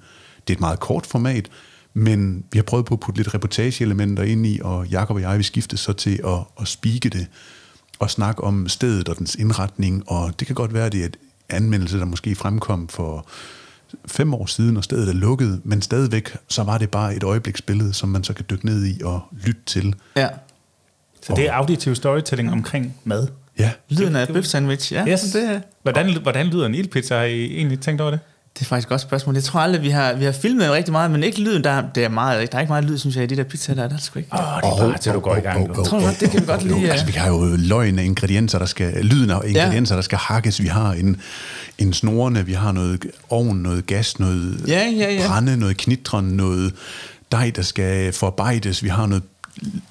[0.47, 1.49] Det er et meget kort format,
[1.93, 5.38] men vi har prøvet på at putte lidt reportageelementer ind i, og Jakob og jeg,
[5.38, 7.27] vi skiftede så til at, at spike det,
[7.99, 11.06] og snakke om stedet og dens indretning, og det kan godt være, at det er
[11.06, 11.17] et
[11.49, 13.27] anmeldelse, der måske fremkom for
[14.06, 17.93] fem år siden, og stedet er lukket, men stadigvæk, så var det bare et øjebliksbillede,
[17.93, 19.95] som man så kan dykke ned i og lytte til.
[20.15, 20.28] Ja.
[21.21, 23.28] Så det er auditiv storytelling omkring mad?
[23.60, 23.71] Ja.
[23.89, 25.08] Lyden af bøf sandwich, ja.
[25.08, 25.21] Yes.
[25.21, 27.15] Det, hvordan, hvordan lyder en ildpizza?
[27.15, 28.19] Har I egentlig tænkt over det?
[28.58, 29.36] Det er faktisk et godt spørgsmål.
[29.36, 31.63] Jeg tror aldrig, vi har, vi har filmet rigtig meget, men ikke lyden.
[31.63, 33.76] Der, det er meget, der er ikke meget lyd, synes jeg, i de der pizzaer
[33.76, 33.88] der.
[33.88, 34.30] Der er sgu ikke.
[34.34, 35.70] Åh, oh, det er bare oh, til, du går i gang.
[35.70, 36.91] Oh, oh, tror godt, det kan vi godt lide.
[36.91, 39.98] Altså, vi har jo løgn af ingredienser, der skal, lyden af ingredienser, ja.
[39.98, 40.62] der skal hakkes.
[40.62, 41.22] Vi har en,
[41.78, 45.28] en snorene, vi har noget ovn, noget gas, noget ja, ja, ja.
[45.28, 46.74] brænde, noget knitren, noget
[47.32, 48.84] dej, der skal forarbejdes.
[48.84, 49.24] Vi har noget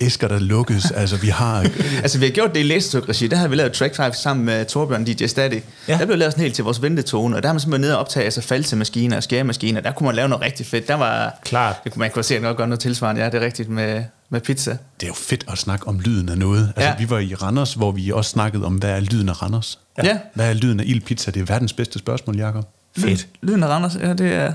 [0.01, 0.91] æsker, der lukkes.
[0.97, 1.67] altså, vi har...
[2.03, 3.27] altså, vi har gjort det i læsetrykregi.
[3.27, 5.63] Der har vi lavet Track 5 sammen med Torbjørn DJ Static.
[5.89, 5.99] Ja.
[5.99, 8.01] Der blev lavet sådan helt til vores ventetone, og der har man simpelthen nede og
[8.01, 9.81] optage altså falsemaskiner og skæremaskiner.
[9.81, 10.89] Der kunne man lave noget rigtig fedt.
[10.89, 11.39] Der var...
[11.45, 11.85] Klart.
[11.85, 13.23] Det kunne man kunne se, at noget gøre noget tilsvarende.
[13.23, 14.71] Ja, det er rigtigt med, med pizza.
[14.71, 16.73] Det er jo fedt at snakke om lyden af noget.
[16.77, 16.97] Altså, ja.
[16.99, 19.79] vi var i Randers, hvor vi også snakkede om, hvad er lyden af Randers?
[20.05, 20.19] Ja.
[20.35, 21.31] Hvad er lyden af ildpizza?
[21.31, 22.65] Det er verdens bedste spørgsmål, Jacob.
[22.99, 23.29] Fedt.
[23.43, 24.53] Lyden af Randers, ja, det er...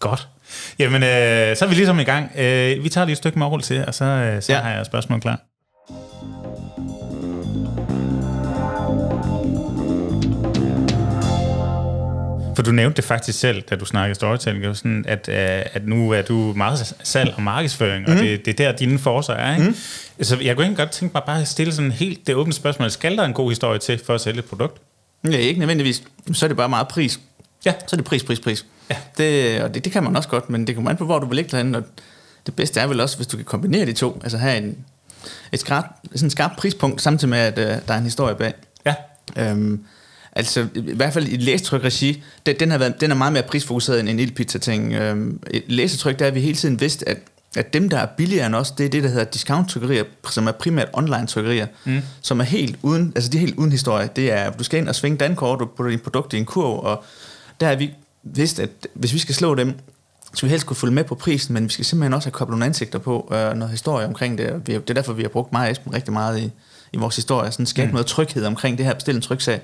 [0.00, 0.28] Godt.
[0.78, 2.30] Jamen, øh, så er vi ligesom i gang.
[2.38, 4.58] Øh, vi tager lige et stykke mål til, og så, øh, så ja.
[4.58, 5.40] har jeg spørgsmål klar.
[12.56, 15.36] For du nævnte det faktisk selv, da du snakkede storytelling, sådan, at, øh,
[15.72, 18.12] at nu er du meget salg og markedsføring, mm.
[18.12, 18.26] og mhm.
[18.26, 19.56] det, det er der, dine forser er.
[19.56, 19.68] Ikke?
[19.68, 19.76] Mm.
[20.24, 22.90] Så jeg kunne ikke godt tænke mig bare at stille sådan helt det åbne spørgsmål.
[22.90, 24.82] Skal der en god historie til for at sælge et produkt?
[25.30, 26.02] Ja, ikke nødvendigvis.
[26.32, 27.20] Så er det bare meget pris.
[27.64, 27.72] Ja.
[27.86, 28.66] Så er det pris, pris, pris.
[28.92, 28.96] Ja.
[29.18, 31.26] Det, og det, det kan man også godt, men det kommer an på, hvor du
[31.26, 31.74] vil ligge derhen.
[31.74, 31.82] Og
[32.46, 34.20] det bedste er vel også, hvis du kan kombinere de to.
[34.22, 34.76] Altså have en,
[35.52, 38.54] et skarpt, sådan et skarpt prispunkt, samtidig med, at uh, der er en historie bag.
[38.86, 38.94] Ja.
[39.36, 39.84] Øhm,
[40.32, 44.00] altså, i hvert fald i læsetryk-regi, den, den, har været, den er meget mere prisfokuseret
[44.00, 44.92] end en lille pizza-ting.
[44.92, 47.18] Øhm, et læsetryk, der har vi hele tiden vidst, at
[47.56, 50.52] at dem, der er billigere end os, det er det, der hedder discount-trykkerier, som er
[50.52, 52.02] primært online-trykkerier, mm.
[52.22, 54.08] som er helt uden, altså de er helt uden historie.
[54.16, 56.84] Det er, du skal ind og svinge dankort, og putte din produkt i en kurv,
[56.84, 57.04] og
[57.60, 57.90] der har vi
[58.22, 59.74] vidst, at hvis vi skal slå dem,
[60.34, 62.52] så vi helst kunne følge med på prisen, men vi skal simpelthen også have koblet
[62.52, 64.66] nogle ansigter på, øh, noget historie omkring det.
[64.66, 66.50] Det er derfor, vi har brugt mig og Esben rigtig meget i,
[66.92, 67.92] i vores historie, sådan skabe mm.
[67.92, 69.60] noget tryghed omkring det her bestille en tryksag.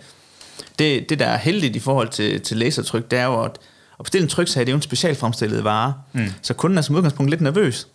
[0.78, 3.58] Det, det, der er heldigt i forhold til, til lasertryk, det er jo, at
[3.98, 6.32] at bestille en tryksag, det er jo en specialfremstillet vare, mm.
[6.42, 7.88] så kunden er som udgangspunkt lidt nervøs.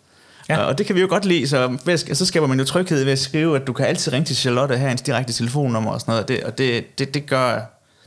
[0.48, 0.58] Ja.
[0.58, 1.78] Og det kan vi jo godt lide, så,
[2.12, 4.76] så skaber man jo tryghed ved at skrive, at du kan altid ringe til Charlotte
[4.76, 7.60] her, hans direkte telefonnummer og sådan noget, og det, og det, det, det gør,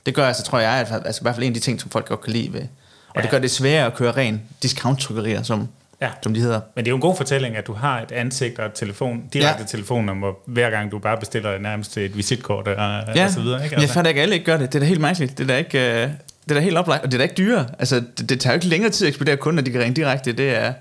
[0.08, 1.89] det gør altså, tror jeg, at, altså, i hvert fald en af de ting, som
[1.89, 2.62] folk godt kan lide ved.
[2.62, 2.67] Og
[3.15, 3.22] ja.
[3.22, 5.67] det gør det sværere at køre ren discount-trykkerier, som,
[6.02, 6.10] ja.
[6.24, 6.60] som de hedder.
[6.76, 9.24] Men det er jo en god fortælling, at du har et ansigt og et telefon,
[9.34, 9.67] direkte ja.
[9.67, 12.76] telefonnummer, hver gang du bare bestiller nærmest et visitkort og,
[13.15, 13.26] ja.
[13.26, 13.63] og så videre.
[13.63, 13.76] Ikke?
[13.76, 13.88] Altså.
[13.88, 14.74] Jeg fatter ikke, alle ikke gør det.
[14.74, 15.38] Det er da helt mærkeligt.
[15.38, 16.04] Det er da ikke...
[16.06, 16.12] Uh,
[16.43, 17.65] det er da helt oplagt, og det er da ikke dyre.
[17.80, 20.32] Altså, det, det tager jo ikke længere tid at ekspedere kunder, de kan ringe direkte.
[20.32, 20.74] Det er,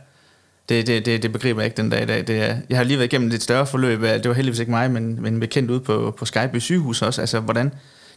[0.68, 2.26] det, det, det, det begriber jeg ikke den dag i dag.
[2.26, 4.02] Det er, jeg har lige været igennem et større forløb.
[4.02, 7.20] Det var heldigvis ikke mig, men, men bekendt ud på, på Skype sygehus også.
[7.20, 7.72] Altså, hvordan,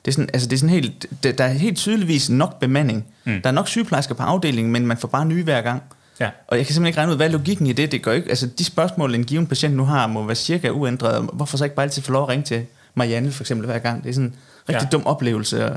[0.06, 3.06] det er sådan, altså det er sådan helt, der er helt tydeligvis nok bemanding.
[3.24, 3.42] Mm.
[3.42, 5.84] Der er nok sygeplejersker på afdelingen, men man får bare nye hver gang.
[6.20, 6.30] Ja.
[6.48, 7.92] Og jeg kan simpelthen ikke regne ud, hvad er logikken i det?
[7.92, 11.30] Det gør ikke, altså de spørgsmål, en given patient nu har, må være cirka uændret.
[11.34, 14.04] Hvorfor så ikke bare altid få lov at ringe til Marianne for eksempel hver gang?
[14.04, 14.36] Det er sådan en
[14.70, 14.98] rigtig ja.
[14.98, 15.76] dum oplevelse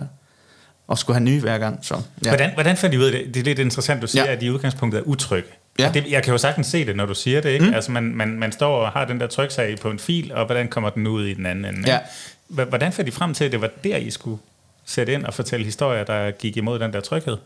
[0.88, 1.78] og skulle have nye hver gang.
[1.82, 2.30] Så, ja.
[2.30, 3.34] hvordan, hvordan fandt I ud af det?
[3.34, 4.32] Det er lidt interessant, du siger, ja.
[4.32, 5.48] at de i udgangspunktet er utrygge.
[5.78, 5.90] Ja.
[5.94, 7.50] det, jeg kan jo sagtens se det, når du siger det.
[7.50, 7.64] Ikke?
[7.64, 7.74] Mm.
[7.74, 10.68] Altså man, man, man står og har den der tryksag på en fil, og hvordan
[10.68, 11.90] kommer den ud i den anden ende?
[11.90, 11.98] Ja.
[12.52, 14.38] Hvordan fandt I frem til, at det var der, I skulle
[14.84, 17.36] sætte ind og fortælle historier, der gik imod den der tryghed?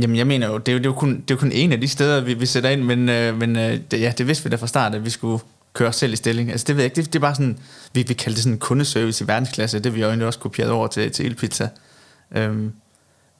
[0.00, 1.52] Jamen, jeg mener jo, det er jo, det er jo, kun, det er jo kun
[1.52, 4.26] en af de steder, vi, vi sætter ind, men, øh, men øh, det, ja, det
[4.26, 6.50] vidste vi da fra start, at vi skulle køre os selv i stilling.
[6.50, 7.58] Altså, det ved jeg ikke, det, det er bare sådan,
[7.92, 10.70] vi, vi kalder det sådan en kundeservice i verdensklasse, det vi jo egentlig også kopieret
[10.70, 11.68] over til, til Elpizza.
[12.36, 12.72] Øhm,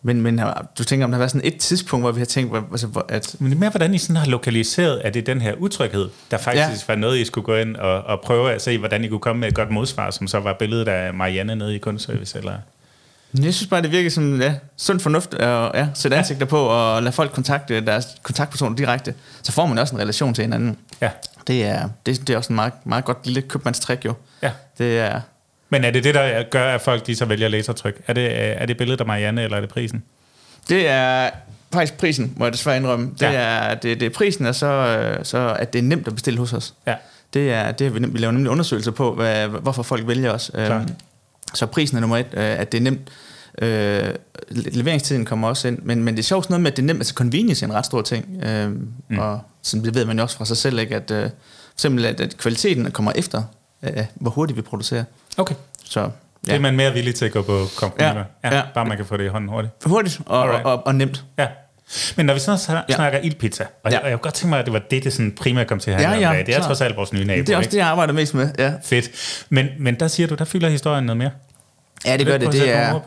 [0.03, 0.41] men, men
[0.79, 3.37] du tænker, om der har været sådan et tidspunkt, hvor vi har tænkt, altså, at...
[3.39, 6.09] Men det er mere, hvordan I sådan har lokaliseret, at det er den her utryghed,
[6.31, 6.93] der faktisk ja.
[6.93, 9.41] var noget, I skulle gå ind og, og prøve at se, hvordan I kunne komme
[9.41, 12.53] med et godt modsvar, som så var billedet af Marianne nede i kundeservice, eller...
[13.35, 16.19] Jeg synes bare, det virker som ja, sund fornuft at ja, sætte ja.
[16.19, 19.15] ansigter på og lade folk kontakte deres kontaktpersoner direkte.
[19.43, 20.79] Så får man også en relation til hinanden.
[21.01, 21.11] Ja.
[21.47, 24.15] Det er, det, det er også en meget, meget godt lille købmandstrik jo.
[24.43, 24.51] Ja.
[24.79, 25.21] Det er,
[25.71, 28.01] men er det det, der gør, at folk de så vælger lasertryk?
[28.07, 28.29] Er det,
[28.63, 30.03] er det billedet af Marianne, eller er det prisen?
[30.69, 31.31] Det er
[31.73, 33.11] faktisk prisen, må jeg desværre indrømme.
[33.13, 33.33] Det, ja.
[33.33, 36.53] er, det, det er prisen, og så, så at det er nemt at bestille hos
[36.53, 36.75] os.
[36.87, 36.95] Ja.
[37.35, 40.51] Det er, det er, vi, vi laver nemlig undersøgelser på, hvad, hvorfor folk vælger os.
[40.55, 40.81] Klar.
[40.81, 40.89] Øhm,
[41.55, 43.09] så prisen er nummer et, øh, at det er nemt.
[43.63, 44.15] Øh,
[44.51, 47.01] leveringstiden kommer også ind, men, men det er sjovt noget med, at det er nemt,
[47.01, 49.19] altså convenience er en ret stor ting, øh, mm.
[49.19, 50.97] og sådan, det ved man jo også fra sig selv, ikke?
[50.97, 51.31] at øh,
[51.77, 53.43] simpelthen at, at kvaliteten kommer efter,
[53.83, 55.05] øh, hvor hurtigt vi producerer.
[55.39, 55.55] Okay.
[55.85, 56.07] Så, ja.
[56.45, 58.63] Det er man mere villig til at gå på kompromis ja, ja, ja.
[58.75, 59.73] Bare man kan få det i hånden hurtigt.
[59.85, 61.25] Hurtigt og, og, og, og nemt.
[61.39, 61.47] Ja.
[62.17, 63.25] Men når vi så snakker ja.
[63.25, 63.99] ildpizza, og, ja.
[63.99, 65.91] og jeg kunne godt tænke mig, at det var det, det sådan primært kom til
[65.91, 66.47] at handle ja, ja, om.
[66.47, 67.41] Det er trods alt vores nye nabo.
[67.41, 68.51] Det er også det, jeg arbejder mest med.
[68.59, 68.73] Ja.
[68.85, 69.11] Fedt.
[69.49, 71.31] Men, men der siger du, der fylder historien noget mere.
[72.05, 72.53] Ja, det gør det.
[72.53, 73.01] Det er,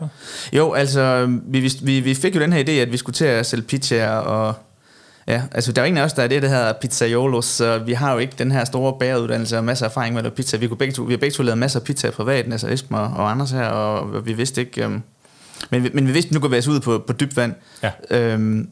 [0.52, 3.46] jo, altså, vi, vi, vi fik jo den her idé, at vi skulle til at
[3.46, 4.54] sælge pizzaer og
[5.28, 7.92] Ja, altså der er ingen af os, der er det, der hedder pizzaiolos, så vi
[7.92, 10.56] har jo ikke den her store bageruddannelse og masser af erfaring med at lave pizza.
[10.56, 12.96] Vi, kunne begge to, vi har begge to lavet masser af pizza privat, altså Esben
[12.96, 14.86] og, og Anders her, og vi vidste ikke...
[14.86, 15.02] Um,
[15.70, 17.54] men, men vi vidste, at nu går vi altså ud på, på dybt vand.
[17.82, 18.34] Ja.
[18.34, 18.68] Um,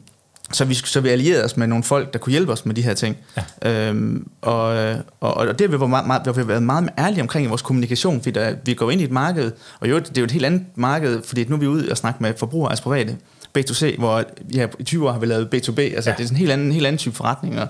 [0.53, 2.81] så vi, så vi allierede os med nogle folk, der kunne hjælpe os med de
[2.81, 3.17] her ting.
[3.63, 3.87] Ja.
[3.87, 7.21] Øhm, og, og, og det har vi været meget, meget, vi har været meget ærlige
[7.21, 10.17] omkring i vores kommunikation, fordi der, vi går ind i et marked, og jo, det
[10.17, 12.71] er jo et helt andet marked, fordi nu er vi ude og snakke med forbrugere,
[12.71, 13.17] altså private.
[13.57, 15.79] B2C, hvor ja, i 20 år har vi lavet B2B.
[15.79, 16.15] Altså, ja.
[16.15, 17.67] det er sådan en helt anden, helt anden type forretning, og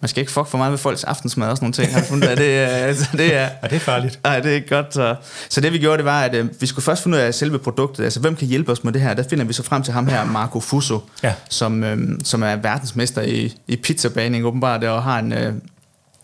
[0.00, 1.94] man skal ikke fuck for meget med folks aftensmad og sådan nogle ting.
[1.94, 2.44] Har fundet, at det,
[2.88, 4.20] altså, det er, ja, det er farligt.
[4.24, 4.94] Nej, det er godt.
[4.94, 5.14] Så,
[5.48, 7.58] så det vi gjorde, det var, at øh, vi skulle først finde ud af selve
[7.58, 8.04] produktet.
[8.04, 9.14] Altså, hvem kan hjælpe os med det her?
[9.14, 11.34] Der finder vi så frem til ham her, Marco Fuso, ja.
[11.50, 15.52] som, øh, som er verdensmester i, i pizzabaning åbenbart, og har en, øh,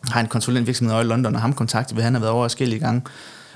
[0.08, 3.02] har en konsulentvirksomhed i London, og ham kontaktet vi, han har været over forskellige gange.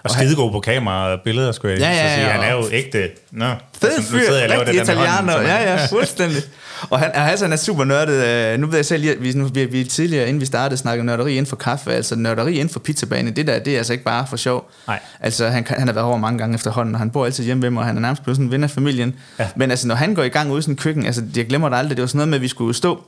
[0.09, 2.27] Og skidegod på kamera og billeder, skulle jeg ja, ja, ja, sige.
[2.27, 3.11] Han er jo ægte...
[3.31, 3.45] Nå,
[3.81, 5.41] fed altså, fyr, rigtig italiener.
[5.41, 6.43] Ja, ja, fuldstændig.
[6.91, 8.25] og han, altså, han er super nørdet.
[8.25, 11.07] Øh, nu ved jeg selv, at vi, nu, vi, vi tidligere, inden vi startede, snakkede
[11.07, 11.93] nørderi inden for kaffe.
[11.93, 14.71] Altså nørderi inden for pizzabane, det der, det er altså ikke bare for sjov.
[14.87, 15.01] Nej.
[15.21, 17.71] Altså, han, han har været over mange gange efterhånden, og han bor altid hjemme ved
[17.71, 19.15] mig, og han er nærmest blevet sådan en ven af familien.
[19.39, 19.47] Ja.
[19.57, 21.69] Men altså, når han går i gang ude i sådan en køkken, altså, jeg glemmer
[21.69, 23.03] det aldrig, det var sådan noget med, at vi skulle stå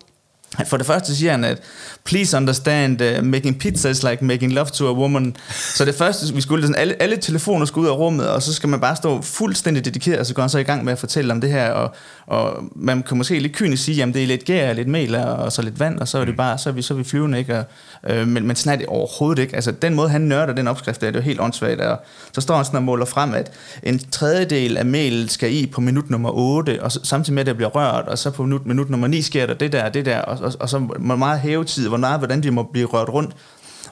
[0.67, 1.59] for det første siger han, at
[2.05, 5.37] please understand, uh, making pizza is like making love to a woman.
[5.75, 8.55] Så det første, vi skulle, sådan, alle, alle telefoner skulle ud af rummet, og så
[8.55, 10.99] skal man bare stå fuldstændig dedikeret, og så går han så i gang med at
[10.99, 11.95] fortælle om det her, og,
[12.27, 15.53] og man kan måske lidt kynisk sige, at det er lidt gær, lidt mel og
[15.53, 16.37] så lidt vand, og så er det mm.
[16.37, 17.59] bare, så er vi, så er vi flyvende, ikke?
[17.59, 17.65] Og,
[18.11, 19.55] øh, men, men sådan er det overhovedet ikke.
[19.55, 21.99] Altså den måde, han nørder den opskrift, det er jo helt åndssvagt, og
[22.33, 25.81] så står han sådan og måler frem, at en tredjedel af mel skal i på
[25.81, 28.67] minut nummer 8, og så, samtidig med, at det bliver rørt, og så på minut,
[28.67, 31.89] minut nummer 9 sker der det der, det der, og, og, og så meget hævetid,
[31.89, 33.37] hvor meget, hvordan de må blive rørt rundt.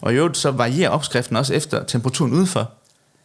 [0.01, 2.71] Og i øvrigt så varierer opskriften også efter temperaturen udenfor.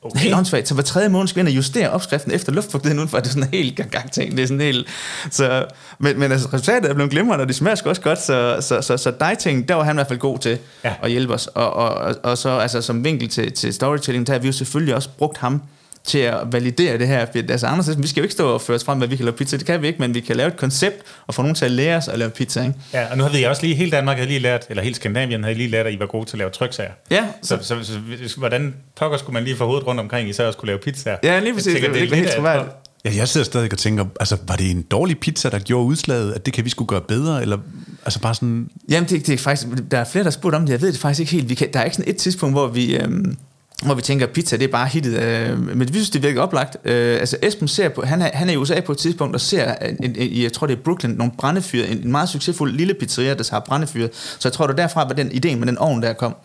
[0.05, 0.19] Okay.
[0.19, 0.67] Helt åndssvagt.
[0.67, 3.17] Så hver tredje måned skal vi ind og justere opskriften efter luftfugtigheden udenfor.
[3.17, 4.31] Det er sådan en helt gang, gang ting.
[4.31, 4.87] Det er sådan helt...
[5.31, 5.65] Så,
[5.99, 8.21] men, men altså, resultatet er blevet glimrende, og det smager sgu også godt.
[8.21, 10.93] Så, så, så, så dig ting, der var han i hvert fald god til ja.
[11.03, 11.47] at hjælpe os.
[11.47, 14.53] Og, og, og, og så altså, som vinkel til, til storytelling, der har vi jo
[14.53, 15.61] selvfølgelig også brugt ham
[16.05, 17.25] til at validere det her.
[17.49, 19.37] Altså Anders, vi skal jo ikke stå og føre os frem, hvad vi kan lave
[19.37, 19.57] pizza.
[19.57, 20.95] Det kan vi ikke, men vi kan lave et koncept
[21.27, 22.61] og få nogen til at lære os at lave pizza.
[22.61, 22.75] Ikke?
[22.93, 25.43] Ja, og nu har vi også lige, hele Danmark havde lige lært, eller hele Skandinavien
[25.43, 26.91] havde lige lært, at I var gode til at lave tryksager.
[27.11, 27.25] Ja.
[27.41, 27.93] Så, så, så,
[28.27, 30.79] så hvordan pokker skulle man lige få hovedet rundt omkring, I så også kunne lave
[30.79, 31.17] pizza?
[31.23, 31.73] Ja, lige præcis.
[31.73, 32.69] tænker, det, det, det er helt troværdigt.
[33.05, 36.33] Ja, jeg sidder stadig og tænker, altså, var det en dårlig pizza, der gjorde udslaget,
[36.33, 37.57] at det kan vi skulle gøre bedre, eller
[38.05, 38.69] altså bare sådan...
[38.89, 40.91] Jamen, det, det er faktisk, der er flere, der har spurgt om det, jeg ved
[40.91, 41.49] det faktisk ikke helt.
[41.49, 43.37] Vi kan, der er ikke sådan et tidspunkt, hvor vi, øhm,
[43.85, 45.19] hvor vi tænker, pizza det er bare hittet.
[45.21, 46.77] Øh, men vi synes, det virker oplagt.
[46.85, 49.41] Øh, altså Esben ser på, han er, han er i USA på et tidspunkt og
[49.41, 52.29] ser, øh, en, en, en, jeg tror det er Brooklyn, nogle brændefyr, en, en meget
[52.29, 54.07] succesfuld lille pizzeria, der har brændefyr.
[54.13, 56.35] Så jeg tror, det derfra var den idé med den ovn, der kom.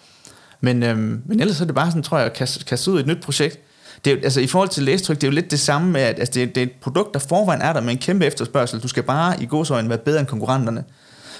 [0.61, 3.07] Men, øh, men ellers er det bare sådan, tror jeg, at kaste, kaste ud et
[3.07, 3.59] nyt projekt.
[4.05, 6.19] Det er, altså, I forhold til læstryk, det er jo lidt det samme med, at
[6.19, 8.81] altså, det, er, det er et produkt, der forvejen er der med en kæmpe efterspørgsel.
[8.81, 10.85] Du skal bare i godsøjne være bedre end konkurrenterne.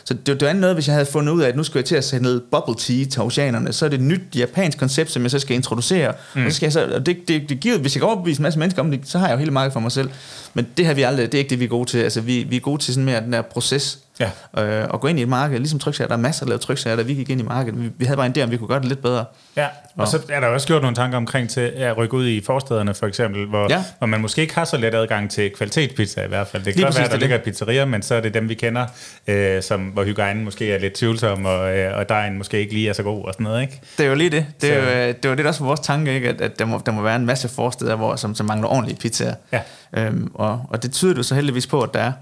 [0.05, 1.85] Så det, det var noget, hvis jeg havde fundet ud af, at nu skal jeg
[1.85, 5.11] til at sætte noget bubble tea til oceanerne, så er det et nyt japansk koncept,
[5.11, 6.15] som jeg så skal introducere.
[6.35, 6.47] Mm.
[6.47, 8.43] Og, så skal jeg så, og det, det, det giver, hvis jeg kan overbevise en
[8.43, 10.11] masse mennesker om det, så har jeg jo hele markedet for mig selv.
[10.55, 11.99] Men det har vi aldrig, det er ikke det, vi er gode til.
[11.99, 13.99] Altså, vi, vi er gode til sådan mere den der proces.
[14.21, 14.31] Ja.
[14.65, 16.09] Øh, og gå ind i et marked, ligesom tryksager.
[16.09, 17.83] Der er masser af lavet tryksager, der vi gik ind i markedet.
[17.83, 19.25] Vi, vi havde bare en idé, om vi kunne gøre det lidt bedre.
[19.57, 22.27] Ja, og, og så er der også gjort nogle tanker omkring til at rykke ud
[22.27, 23.85] i forstederne, for eksempel, hvor, ja.
[23.99, 26.65] hvor man måske ikke har så let adgang til kvalitetspizza i hvert fald.
[26.65, 28.87] Det kan godt være, at der ligger pizzeria, men så er det dem, vi kender,
[29.27, 32.89] øh, som, hvor hygiejnen måske er lidt tvivlsom, og, øh, og dejen måske ikke lige
[32.89, 33.81] er så god og sådan noget, ikke?
[33.99, 34.47] Det er jo lige det.
[34.61, 36.29] Det, er jo, øh, det var det også vores tanke, ikke?
[36.29, 38.99] At, at der, må, der må være en masse forsteder, hvor, som, som mangler ordentlige
[38.99, 39.35] pizzaer.
[39.53, 39.61] Ja.
[39.97, 42.13] Øhm, og, og det tyder du så heldigvis på, at der er.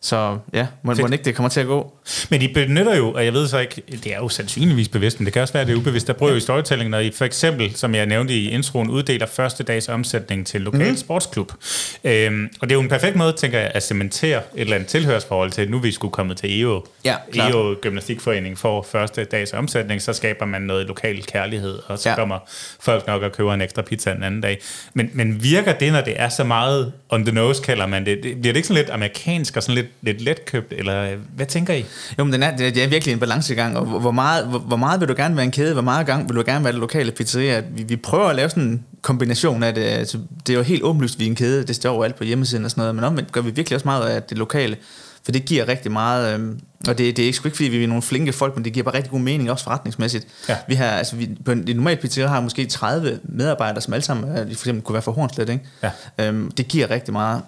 [0.00, 1.97] Så ja, må, må ikke det kommer til at gå.
[2.30, 5.24] Men de benytter jo, og jeg ved så ikke, det er jo sandsynligvis bevidst, men
[5.26, 7.10] det kan også være, at det er ubevidst, der bruger jo i storytelling, når I
[7.10, 10.96] for eksempel, som jeg nævnte i introen, uddeler første dags omsætning til lokal mm.
[10.96, 11.52] sportsklub.
[12.04, 14.88] Øhm, og det er jo en perfekt måde, tænker jeg, at cementere et eller andet
[14.88, 16.86] tilhørsforhold til, nu vi skulle komme til EO.
[17.04, 22.08] Ja, EO Gymnastikforening for første dags omsætning, så skaber man noget lokal kærlighed, og så
[22.08, 22.14] ja.
[22.14, 22.38] kommer
[22.80, 24.58] folk nok og køber en ekstra pizza en anden dag.
[24.94, 28.20] Men, men virker det, når det er så meget on the nose, kalder man det,
[28.20, 31.84] bliver det ikke sådan lidt amerikansk og sådan lidt, lidt letkøbt, eller hvad tænker I?
[32.18, 35.00] Jo, men den er, det er virkelig en balancegang, og hvor meget, hvor, hvor meget
[35.00, 37.12] vil du gerne være en kæde, hvor meget gang vil du gerne være det lokale
[37.12, 37.62] pizzeria?
[37.70, 39.82] Vi, vi prøver at lave sådan en kombination af det.
[39.82, 42.64] Altså, det er jo helt åbenlyst, vi er en kæde, det står alt på hjemmesiden
[42.64, 44.76] og sådan noget, men omvendt gør vi virkelig også meget af det lokale,
[45.24, 47.88] for det giver rigtig meget, øhm, og det, det er ikke, ikke fordi vi er
[47.88, 50.26] nogle flinke folk, men det giver bare rigtig god mening, også forretningsmæssigt.
[50.48, 50.56] Ja.
[50.68, 54.04] Vi har, altså vi, på en, en normal pizzeria har måske 30 medarbejdere, som alle
[54.04, 55.64] sammen for eksempel kunne være for Hornslet, ikke?
[55.82, 55.90] Ja.
[56.18, 57.42] Øhm, det giver rigtig meget.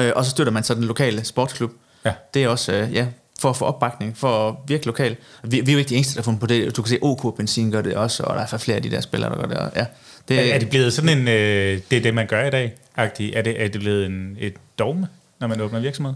[0.00, 1.72] Øh, og så støtter man så den lokale sportsklub,
[2.04, 2.12] Ja.
[2.34, 3.06] Det er også, øh, ja,
[3.40, 5.18] for at få opbakning, for at virke lokalt.
[5.44, 6.76] Vi, vi er jo ikke de eneste, der har fundet på det.
[6.76, 9.00] Du kan se, OK Benzin gør det også, og der er flere af de der
[9.00, 9.56] spillere, der gør det.
[9.56, 9.86] Og, ja,
[10.28, 12.72] det er, er det blevet sådan en, øh, det er det, man gør i dag?
[12.96, 15.08] Er det, er det blevet en, et dogme,
[15.40, 16.14] når man åbner virksomhed?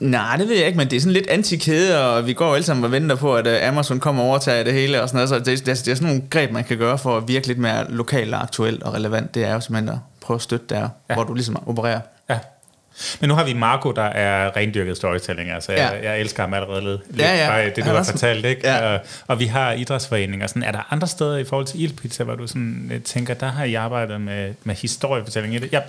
[0.00, 2.54] Nej, det ved jeg ikke, men det er sådan lidt antikæde, og vi går jo
[2.54, 5.16] alle sammen og venter på, at øh, Amazon kommer og overtager det hele, og sådan
[5.16, 7.46] noget, så det, det, det er sådan nogle greb, man kan gøre for at virke
[7.46, 9.34] lidt mere lokalt og aktuelt og relevant.
[9.34, 11.14] Det er jo simpelthen at prøve at støtte der, ja.
[11.14, 12.00] hvor du ligesom opererer.
[13.20, 15.50] Men nu har vi Marco, der er rendyrket storytelling.
[15.50, 15.88] Altså, ja.
[15.88, 17.00] jeg, jeg elsker ham allerede lidt.
[17.18, 17.48] Ja, ja.
[17.48, 18.44] Bare det, du har fortalt.
[18.44, 18.68] Ikke?
[18.68, 18.94] Ja.
[18.94, 20.46] Og, og, vi har idrætsforeninger.
[20.46, 23.46] Sådan, er der andre steder i forhold til Ildpizza, hvor du sådan, øh, tænker, der
[23.46, 25.72] har I arbejdet med, med historiefortælling i det?
[25.72, 25.82] Jeg,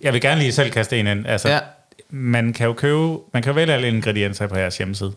[0.00, 1.26] jeg vil gerne lige selv kaste en ind.
[1.26, 1.58] Altså, ja.
[2.10, 5.12] Man kan jo købe, man kan vælge alle ingredienser på jeres hjemmeside.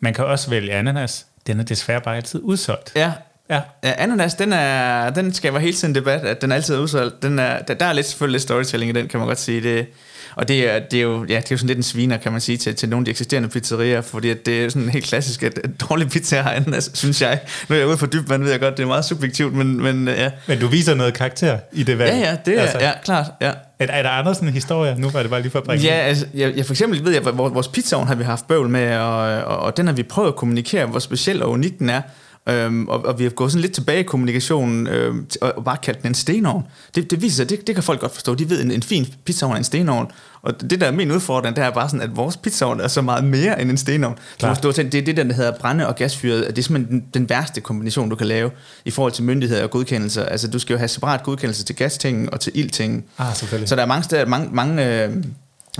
[0.00, 1.26] Man kan også vælge ananas.
[1.46, 2.92] Den er desværre bare altid udsolgt.
[2.96, 3.12] Ja,
[3.50, 3.60] Ja.
[3.84, 7.22] ja, ananas, den, er, den skaber hele tiden debat, at den altid er udsolgt.
[7.22, 9.62] Den er, der, der er lidt, selvfølgelig lidt storytelling i den, kan man godt sige.
[9.62, 9.86] Det,
[10.34, 12.32] og det er, det er jo ja, det er jo sådan lidt en sviner, kan
[12.32, 15.42] man sige, til, til nogle af de eksisterende pizzerier, fordi det er sådan helt klassisk,
[15.42, 17.40] at, dårlige pizzaer har ananas, synes jeg.
[17.68, 19.82] Nu er jeg ude for dybt, man ved jeg godt, det er meget subjektivt, men,
[19.82, 20.30] men ja.
[20.46, 22.10] Men du viser noget karakter i det valg.
[22.10, 22.78] Ja, ja, det er, altså.
[22.80, 23.52] ja, klart, ja.
[23.78, 24.96] Er, er der andre sådan historier?
[24.96, 27.12] Nu var det bare lige for at bringe Ja, altså, jeg, jeg, for eksempel ved
[27.12, 30.28] jeg, vores pizzaovn har vi haft bøvl med, og, og, og den har vi prøvet
[30.28, 32.00] at kommunikere, hvor speciel og unik den er.
[32.48, 35.76] Øhm, og, og vi har gået sådan lidt tilbage i kommunikationen øhm, og, og bare
[35.76, 36.64] kaldt den en stenovn.
[36.94, 38.34] Det, det viser sig, det, det kan folk godt forstå.
[38.34, 40.10] De ved, en, en fin pizzaovn er en stenovn.
[40.42, 43.02] Og det, der er min udfordring, det er bare sådan, at vores pizzaovn er så
[43.02, 44.18] meget mere end en stenovn.
[44.38, 44.54] Klar.
[44.54, 46.46] Du det er det, der hedder brænde- og gasfyret.
[46.46, 48.50] Det er simpelthen den, den værste kombination, du kan lave
[48.84, 50.24] i forhold til myndigheder og godkendelser.
[50.24, 53.04] Altså, du skal jo have separat godkendelse til gastingen og til ildtingen.
[53.18, 53.34] Ah,
[53.66, 55.10] så der er mange steder, mange, mange øh,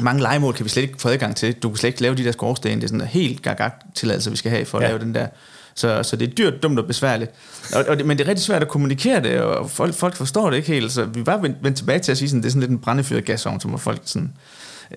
[0.00, 1.52] mange legemål kan vi slet ikke få adgang til.
[1.54, 2.78] Du kan slet ikke lave de der skorsten.
[2.78, 4.88] Det er sådan en helt gagag tilladelse, vi skal have for at ja.
[4.88, 5.26] lave den der
[5.74, 7.30] så, så det er dyrt, dumt og besværligt.
[7.74, 10.50] Og, og det, men det er rigtig svært at kommunikere det, og folk, folk forstår
[10.50, 10.92] det ikke helt.
[10.92, 12.78] Så vi bare vendt, vendt tilbage til at sige, sådan, det er sådan lidt en
[12.78, 14.32] brændefyret gasovn, som folk sådan...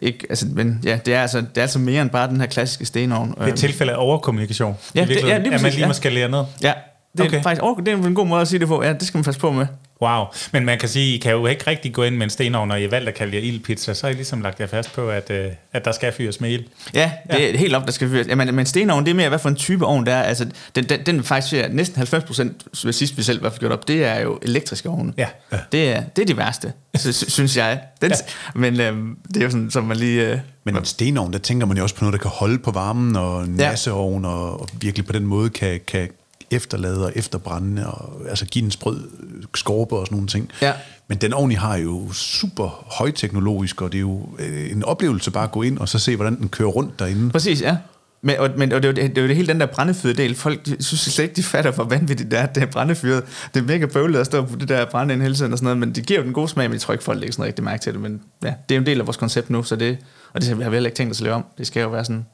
[0.02, 2.48] ikke, altså, men ja, det er, altså, det er altså mere end bare den her
[2.48, 3.30] klassiske stenovn.
[3.32, 4.76] Det er et tilfælde af overkommunikation.
[4.96, 5.88] Ja, det- ja, lige at man præcis, lige ja.
[5.88, 6.44] må skalere ned.
[6.64, 6.74] Ja,
[7.18, 7.44] det er Okay.
[7.44, 8.84] faktisk over, det er en god måde at sige det på.
[8.84, 9.66] Ja, det skal man passe på med.
[10.02, 10.24] Wow.
[10.54, 12.76] Men man kan sige, I kan jo ikke rigtig gå ind med en stenovn, når
[12.76, 13.94] I har valgt at kalde jer ildpizza.
[13.94, 16.50] Så har I ligesom lagt jer fast på, at, øh, at der skal fyres med
[16.52, 16.64] ild.
[16.94, 18.28] Ja, det er helt op, der skal fyres.
[18.28, 20.22] Ja, men, men stenovn, det er mere, hvad for en type ovn det er.
[20.22, 23.88] Altså, den, den, den faktisk siger, næsten 90 procent, sidst vi selv var gjort op,
[23.88, 25.14] det er jo elektriske ovne.
[25.18, 25.28] Ja.
[25.52, 25.58] Ja.
[25.72, 27.80] Det er, det er de værste, sy- sy- synes jeg.
[28.02, 28.16] Den, ja.
[28.56, 30.32] Men øhm, det er jo sådan, som man lige...
[30.32, 32.72] Øh, Men en stenovn, der tænker man jo også på noget, der kan holde på
[32.72, 33.70] varmen, og en Ja.
[33.70, 36.10] masseovn, og, og virkelig på den måde kan, kan
[36.52, 39.10] efterlade og efterbrænde, og altså give en sprød
[39.56, 40.52] skorpe og sådan nogle ting.
[40.62, 40.74] Ja.
[41.08, 45.32] Men den ovn, I har, jo super højteknologisk, og det er jo øh, en oplevelse
[45.32, 47.30] bare at gå ind og så se, hvordan den kører rundt derinde.
[47.30, 47.78] Præcis, ja.
[48.22, 50.18] Men, og, men, og det, er jo det, er jo det hele den der brændefyrede
[50.18, 50.36] del.
[50.36, 53.24] Folk de, synes slet ikke, de fatter, hvor vanvittigt det er, det er brændefyret.
[53.54, 55.66] Det er mega bøvlet at stå på det der brænde ind hele tiden og sådan
[55.66, 57.46] noget, men det giver jo den gode smag, men jeg tror ikke, folk lægger sådan
[57.46, 58.02] rigtig mærke til det.
[58.02, 59.98] Men ja, det er jo en del af vores koncept nu, så det,
[60.34, 61.46] og det har vi heller ikke tænkt os at lave om.
[61.58, 62.26] Det skal jo være sådan,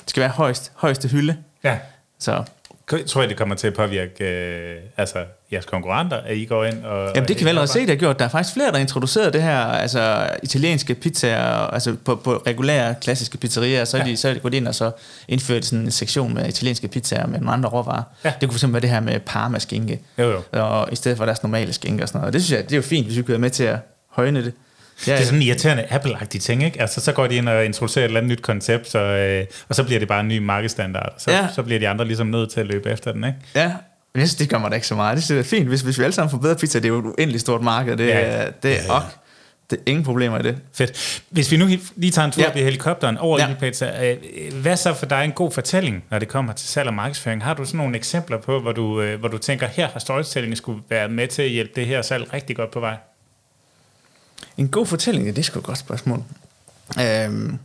[0.00, 1.36] det skal være højst, højeste hylde.
[1.64, 1.78] Ja.
[2.18, 2.44] Så
[3.06, 5.18] Tror jeg, det kommer til at påvirke øh, altså,
[5.52, 7.12] jeres konkurrenter, at I går ind og...
[7.14, 7.88] Jamen, det kan vi allerede se, det.
[7.88, 8.18] har gjort.
[8.18, 12.94] Der er faktisk flere, der introduceret det her, altså italienske pizzaer, altså på, på regulære
[13.00, 14.10] klassiske pizzerier, så er, Ja.
[14.10, 14.90] de, så er de gået ind og så
[15.28, 18.02] indført sådan en sektion med italienske pizzaer med nogle andre råvarer.
[18.24, 18.32] Ja.
[18.40, 20.40] Det kunne fx være det her med parma-skinke, Jo, jo.
[20.52, 22.26] og i stedet for deres normale skinke og sådan noget.
[22.26, 23.76] Og det synes jeg, det er jo fint, hvis vi kan være med til at
[24.10, 24.52] højne det.
[25.06, 26.80] Ja, Det er sådan en irriterende Apple-agtig ting, ikke?
[26.80, 29.74] Altså, så går de ind og introducerer et eller andet nyt koncept, så, øh, og
[29.74, 31.14] så bliver det bare en ny markedsstandard.
[31.18, 31.48] Så, Ja.
[31.54, 33.38] så bliver de andre ligesom nødt til at løbe efter den, ikke?
[33.54, 33.66] Ja,
[34.14, 35.16] men jeg synes, det gør mig da ikke så meget.
[35.16, 36.78] Det synes jeg er fint, hvis, hvis vi alle sammen får bedre pizza.
[36.78, 37.96] Det er jo et uendeligt stort marked.
[37.96, 38.18] Det, Ja.
[38.20, 39.02] er, det er ok.
[39.70, 40.58] Det er ingen problemer i det.
[40.74, 41.22] Fedt.
[41.30, 42.48] Hvis vi nu lige tager en tur Ja.
[42.50, 43.48] op i helikopteren over Ja.
[43.48, 44.16] Ildpizza, øh,
[44.62, 47.44] hvad så for dig en god fortælling, når det kommer til salg og markedsføring?
[47.44, 50.56] Har du sådan nogle eksempler på, hvor du, øh, hvor du tænker, her har storytelling
[50.56, 52.96] skulle være med til at hjælpe det her salg rigtig godt på vej?
[54.56, 56.22] En god fortælling, ja, det er sgu et godt spørgsmål.
[57.00, 57.58] Øhm,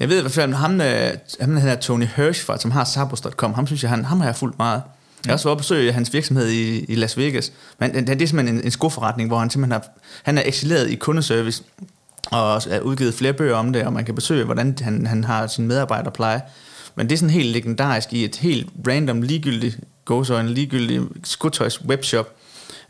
[0.00, 2.84] jeg ved i hvert fald, ham, øh, ham der hedder Tony Hirsch, fra, som har
[2.84, 4.82] Sabos.com, ham synes jeg, han, ham har jeg fulgt meget.
[5.24, 7.52] Jeg har også været og besøge hans virksomhed i, i Las Vegas.
[7.78, 9.88] Men det, det er simpelthen en, en skoforretning, hvor han simpelthen har,
[10.22, 11.62] han er excelleret i kundeservice,
[12.30, 15.46] og er udgivet flere bøger om det, og man kan besøge, hvordan han, han har
[15.46, 16.42] sin medarbejderpleje.
[16.94, 22.34] Men det er sådan helt legendarisk i et helt random, ligegyldigt, gåsøjne, ligegyldigt skotøjs webshop,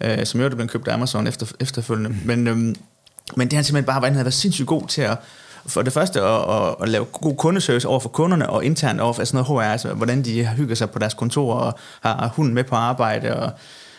[0.01, 2.17] øh, som jo er blevet købt af Amazon efter, efterfølgende.
[2.25, 2.77] Men, øhm,
[3.37, 5.19] men det har han simpelthen bare været, han har været sindssygt god til at,
[5.67, 9.13] for det første at, at, at lave god kundeservice over for kunderne, og internt over
[9.13, 12.55] for sådan noget HR, altså hvordan de hygger sig på deres kontor, og har hunden
[12.55, 13.51] med på arbejde, og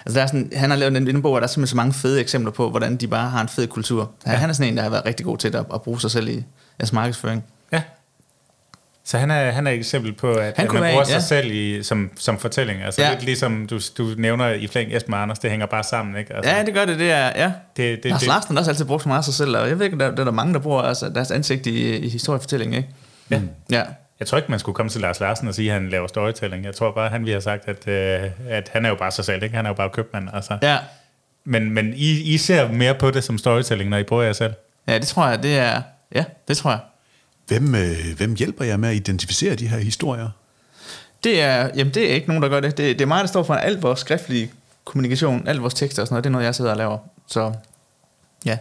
[0.05, 1.75] Altså der er sådan, han har lavet en, en bog, og der er simpelthen så
[1.75, 4.11] mange fede eksempler på, hvordan de bare har en fed kultur.
[4.25, 4.31] Ja.
[4.31, 6.27] Han er sådan en, der har været rigtig god til at, at bruge sig selv
[6.27, 6.43] i
[6.79, 7.43] deres markedsføring.
[9.09, 9.11] Ja.
[9.11, 11.09] Så han er, han er et eksempel på, at, Han at man være bruger en,
[11.09, 11.19] sig ja.
[11.19, 12.83] selv i, som, som fortælling.
[12.83, 13.09] Altså Ja.
[13.11, 16.35] lidt ligesom du, du nævner i flæng Esben Anders, det hænger bare sammen, ikke?
[16.35, 17.51] Altså, Ja, det gør det, det er, ja.
[17.77, 19.69] det, det, Lars det, Larsen har også altid brugt så meget af sig selv, og
[19.69, 22.75] jeg ved ikke, der, der er mange, der bruger altså, deres ansigt i, i historiefortælling,
[22.75, 22.89] ikke?
[23.31, 23.41] ja.
[23.71, 23.83] Ja.
[24.19, 26.65] Jeg tror ikke, man skulle komme til Lars Larsen og sige, at han laver storytelling.
[26.65, 29.25] Jeg tror bare, han ville have sagt, at, øh, at han er jo bare sig
[29.25, 29.55] selv, ikke?
[29.55, 30.57] Han er jo bare købmand, altså.
[30.61, 30.77] Ja.
[31.45, 34.53] Men, men I, I ser mere på det som storytelling, når I bruger jer selv?
[34.87, 35.81] ja, det tror jeg, det er,
[36.15, 36.79] ja, det tror jeg.
[37.49, 40.29] Hvem, øh, hvem hjælper jer med at identificere de her historier?
[41.23, 42.77] Det er, jamen det er ikke nogen, der gør det.
[42.77, 44.51] Det, det er mig, der står for al vores skriftlige
[44.85, 46.23] kommunikation, al vores tekster og sådan noget.
[46.23, 46.97] Det er noget, jeg sidder og laver.
[47.27, 47.53] Så
[48.45, 48.57] ja,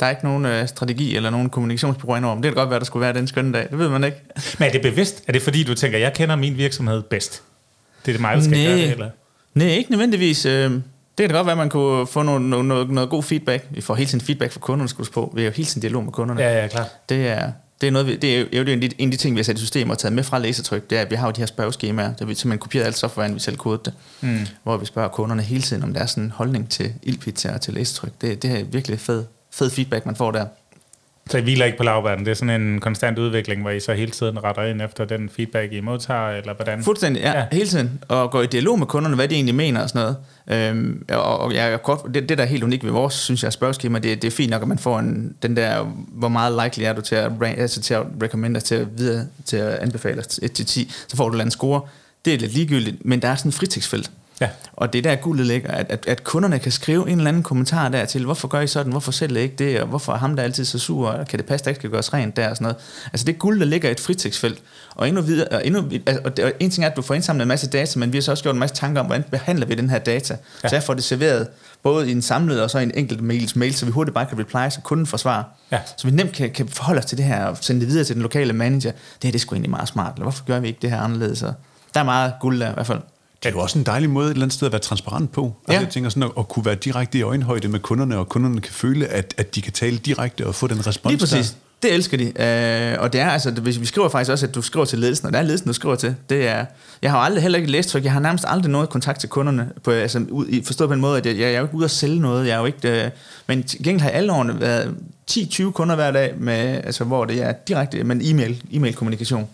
[0.00, 2.22] der er ikke nogen øh, strategi eller nogen kommunikationsprogram.
[2.22, 3.68] Men det kan godt være, der skulle være den skønne dag.
[3.70, 4.16] Det ved man ikke.
[4.58, 5.24] Men er det bevidst?
[5.28, 7.42] Er det fordi, du tænker, jeg kender min virksomhed bedst?
[8.06, 8.66] Det er det mig, der skal Nej.
[8.66, 9.10] gøre det, eller?
[9.54, 10.46] Nej, ikke nødvendigvis.
[10.46, 10.82] Øh, det
[11.18, 13.66] kan da godt være, at man kunne få noget, noget, noget, noget god feedback.
[13.70, 15.32] Vi får hele tiden feedback fra kunderne, skulle på.
[15.34, 16.42] Vi har jo hele tiden dialog med kunderne.
[16.42, 16.88] Ja, ja, klart.
[17.08, 19.10] Det er, det er, noget, det er jo det er en af de- en af
[19.10, 20.90] de ting, vi har sat i systemet og taget med fra lasertryk.
[20.90, 23.34] Det er, at vi har jo de her spørgeskemaer, der vi simpelthen kopieret alt softwaren,
[23.34, 23.92] vi selv kodede det.
[24.20, 24.46] Mm.
[24.62, 28.12] Hvor vi spørger kunderne hele tiden om deres sådan holdning til ildpizza og til lasertryk.
[28.20, 30.46] Det, det er virkelig fed, fed feedback, man får der.
[31.30, 32.24] Så I hviler ikke på lavbærden.
[32.24, 35.28] Det er sådan en konstant udvikling, hvor I så hele tiden retter ind efter den
[35.28, 36.82] feedback, I modtager, eller hvordan?
[36.82, 37.44] Fuldstændig, ja, Ja.
[37.52, 38.00] hele tiden.
[38.08, 40.14] Og gå i dialog med kunderne, hvad de egentlig mener og sådan
[40.48, 40.70] noget.
[40.70, 43.52] Øhm, og og jeg, kort, det, det, der er helt unikt ved vores, synes jeg,
[43.52, 46.84] spørgeskema, det, det er fint nok, at man får en, den der, hvor meget likely
[46.84, 50.20] er du til at, altså til at recommende os, til at, videre, til at anbefale
[50.20, 51.80] os 1-10, så får du en score.
[52.24, 54.10] Det er lidt ligegyldigt, men der er sådan et fritidsfelt.
[54.40, 54.48] Ja.
[54.72, 57.42] Og det er der guldet ligger, at, at, at kunderne kan skrive en eller anden
[57.42, 60.16] kommentar der til, hvorfor gør I sådan, hvorfor sælger I ikke det, og hvorfor er
[60.16, 62.50] ham der altid så sur, og kan det passe, der ikke skal gøres rent der
[62.50, 62.76] og sådan noget.
[63.12, 64.62] Altså det guld, der ligger i et fritidsfelt.
[64.94, 67.14] Og endnu videre, og, endnu, altså, og, det, og en ting er, at du får
[67.14, 69.24] indsamlet en masse data, men vi har så også gjort en masse tanker om, hvordan
[69.30, 70.36] behandler vi den her data.
[70.62, 70.68] Ja.
[70.68, 71.48] Så jeg får det serveret
[71.82, 74.26] både i en samlet og så i en enkelt mails mail, så vi hurtigt bare
[74.26, 75.48] kan reply, så kunden får svar.
[75.72, 75.80] Ja.
[75.96, 78.14] Så vi nemt kan, kan forholde os til det her og sende det videre til
[78.14, 78.90] den lokale manager.
[78.90, 81.00] Det her det er sgu egentlig meget smart, eller hvorfor gør vi ikke det her
[81.00, 81.38] anderledes?
[81.38, 81.52] Så
[81.94, 83.00] der er meget guld der i hvert fald.
[83.46, 85.44] Det er jo også en dejlig måde et eller andet sted at være transparent på.
[85.44, 85.80] Altså, Ja.
[85.80, 88.72] Jeg tænker sådan at, at kunne være direkte i øjenhøjde med kunderne, og kunderne kan
[88.72, 91.50] føle, at, at de kan tale direkte og få den respons Lige præcis.
[91.50, 91.56] Der.
[91.82, 94.62] Det elsker de, øh, og det er altså, hvis vi skriver faktisk også, at du
[94.62, 96.14] skriver til ledelsen, og det er ledelsen, du skriver til.
[96.30, 96.64] Det er,
[97.02, 99.68] jeg har aldrig heller ikke læst tryk, jeg har nærmest aldrig noget kontakt til kunderne,
[99.82, 101.90] på, altså, ud, forstået på en måde, at jeg, jeg, er jo ikke ude at
[101.90, 103.10] sælge noget, jeg er jo ikke, øh,
[103.46, 104.94] men til gengæld har alle årene været
[105.30, 109.48] 10-20 kunder hver dag, med, altså, hvor det er direkte, men e-mail, e-mail-kommunikation.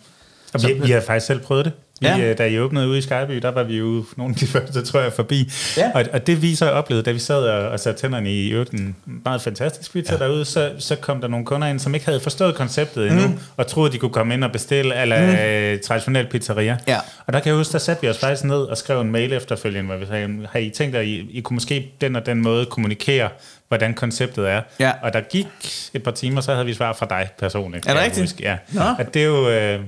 [0.54, 1.72] Og vi, vi har faktisk selv prøvet det.
[2.02, 2.30] Vi, ja.
[2.30, 4.84] Øh, da I åbnede ude i Skyby, der var vi jo nogle af de første,
[4.84, 5.50] tror jeg, forbi.
[5.76, 5.90] Ja.
[5.94, 8.70] Og, og det viser jeg oplevede, da vi sad og, og satte tænderne i øvrigt
[8.70, 10.24] en meget fantastisk pizza ja.
[10.24, 13.38] derude, så, så kom der nogle kunder ind, som ikke havde forstået konceptet endnu, mm.
[13.56, 15.32] og troede, de kunne komme ind og bestille eller mm.
[15.32, 16.78] Øh, traditionel pizzeria.
[16.88, 16.98] Ja.
[17.26, 19.32] Og der kan jeg huske, der satte vi os faktisk ned og skrev en mail
[19.32, 22.42] efterfølgende, hvor vi sagde, har I tænkt at I, I kunne måske den og den
[22.42, 23.28] måde kommunikere,
[23.68, 24.62] hvordan konceptet er.
[24.80, 24.92] Ja.
[25.02, 25.46] Og der gik
[25.94, 27.86] et par timer, så havde vi svar fra dig personligt.
[27.86, 28.22] Er det rigtigt?
[28.22, 28.42] Huske.
[28.42, 28.56] Ja.
[28.72, 28.84] Nå.
[28.98, 29.48] At det er jo...
[29.50, 29.80] Øh,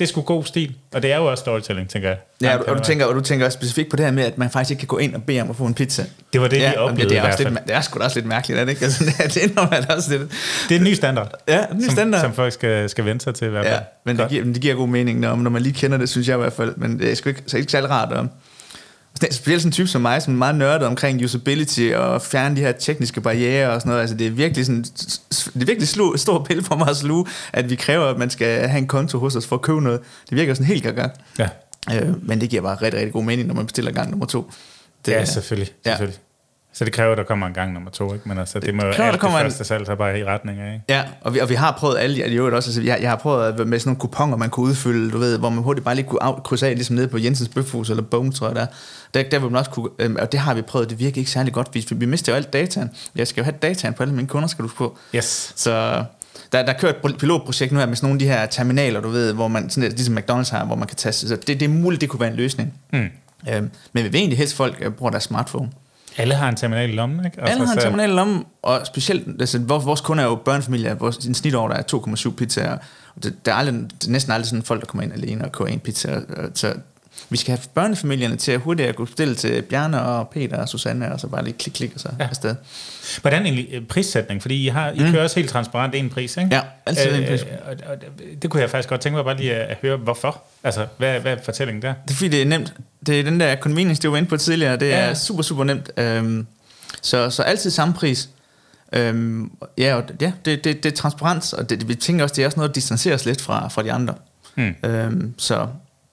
[0.00, 2.18] det er sgu god stil, og det er jo også storytelling, tænker jeg.
[2.42, 4.38] Ja, og, og, du tænker, og du tænker også specifikt på det her med, at
[4.38, 6.04] man faktisk ikke kan gå ind og bede om at få en pizza.
[6.32, 8.16] Det var det, ja, vi oplevede det, er også lidt, det er sgu da også
[8.16, 8.84] lidt mærkeligt, er det ikke?
[8.90, 10.30] Altså, det, det, er også lidt.
[10.68, 12.20] det er en ny standard, ja, en ny som, standard.
[12.20, 13.74] som folk skal, skal vente sig til i hvert fald.
[13.74, 16.28] Ja, men det giver, det giver god mening, når, når man lige kender det, synes
[16.28, 16.74] jeg i hvert fald.
[16.76, 18.24] Men det er sgu ikke, så ikke særlig rart at,
[19.30, 22.60] Specielt sådan en type som mig, som er meget nørdet omkring usability og fjerne de
[22.60, 24.00] her tekniske barriere og sådan noget.
[24.00, 27.26] Altså det er virkelig sådan, det er virkelig slu, stor pille for mig at sluge,
[27.52, 30.00] at vi kræver, at man skal have en konto hos os for at købe noget.
[30.30, 31.12] Det virker sådan helt gang.
[31.38, 31.48] Ja.
[31.94, 34.50] Øh, men det giver bare rigtig, rigtig god mening, når man bestiller gang nummer to.
[35.06, 35.72] Det, ja, selvfølgelig.
[35.86, 35.96] Ja.
[36.72, 38.28] Så det kræver, at der kommer en gang nummer to, ikke?
[38.28, 39.64] Men altså, det, det må jo alt det første en...
[39.64, 40.84] salg så bare i retning af, ikke?
[40.88, 42.68] Ja, og vi, og vi har prøvet alle de øvrigt også.
[42.68, 45.50] Altså, jeg, jeg har prøvet med sådan nogle kuponer, man kunne udfylde, du ved, hvor
[45.50, 48.32] man hurtigt bare lige kunne af, krydse af, ligesom nede på Jensens Bøfhus eller Bone,
[48.32, 48.66] tror jeg der.
[49.14, 51.30] Der, der vil man også kunne, øhm, og det har vi prøvet, det virker ikke
[51.30, 51.68] særlig godt.
[51.72, 52.90] Vi, vi mister jo alt dataen.
[53.16, 54.98] Jeg skal jo have dataen på alle mine kunder, skal du på.
[55.14, 55.52] Yes.
[55.56, 56.04] Så
[56.52, 59.08] der, der kører et pilotprojekt nu her med sådan nogle af de her terminaler, du
[59.08, 61.68] ved, hvor man, sådan, ligesom McDonald's har, hvor man kan tage, så det, det er
[61.68, 62.74] muligt, det kunne være en løsning.
[62.92, 62.98] Mm.
[63.50, 65.70] Øhm, men vi vil egentlig helst folk øh, bruger deres smartphone.
[66.16, 67.40] Alle har en terminal i lommen, ikke?
[67.40, 70.94] Altså, Alle har en terminal i lommen, og specielt, altså, vores, kunder er jo børnefamilier,
[70.94, 71.82] vores en snitår der er
[72.26, 72.78] 2,7 pizzaer,
[73.16, 75.44] og det, der er, aldrig, det er næsten aldrig sådan folk, der kommer ind alene
[75.44, 76.20] og køber en pizza,
[76.54, 76.74] så
[77.28, 80.68] vi skal have børnefamilierne til at hurtigt at kunne stille til Bjarne og Peter og
[80.68, 82.28] Susanne, og så bare lige klik, klik, og så ja.
[82.28, 82.54] afsted.
[83.20, 84.42] Hvordan egentlig øh, prissætning?
[84.42, 85.10] Fordi I, har, I mm.
[85.10, 86.54] kører også helt transparent en pris, ikke?
[86.54, 87.42] Ja, altid en pris.
[87.42, 87.96] Øh, og, og,
[88.42, 90.42] det kunne jeg faktisk godt tænke mig bare lige at høre, hvorfor?
[90.64, 91.94] Altså, hvad, hvad er fortællingen der?
[92.08, 92.74] Det er fordi, det er nemt.
[93.06, 94.76] Det er den der convenience, det var inde på tidligere.
[94.76, 95.14] Det er ja.
[95.14, 95.90] super, super nemt.
[96.00, 96.46] Um,
[97.02, 98.28] så, så altid samme pris.
[98.98, 102.42] Um, ja, og, ja det, det, det er transparent, og det, vi tænker også, det
[102.42, 104.14] er også noget, der distancerer os lidt fra, fra de andre.
[104.54, 104.74] Hmm.
[104.84, 105.66] Um, så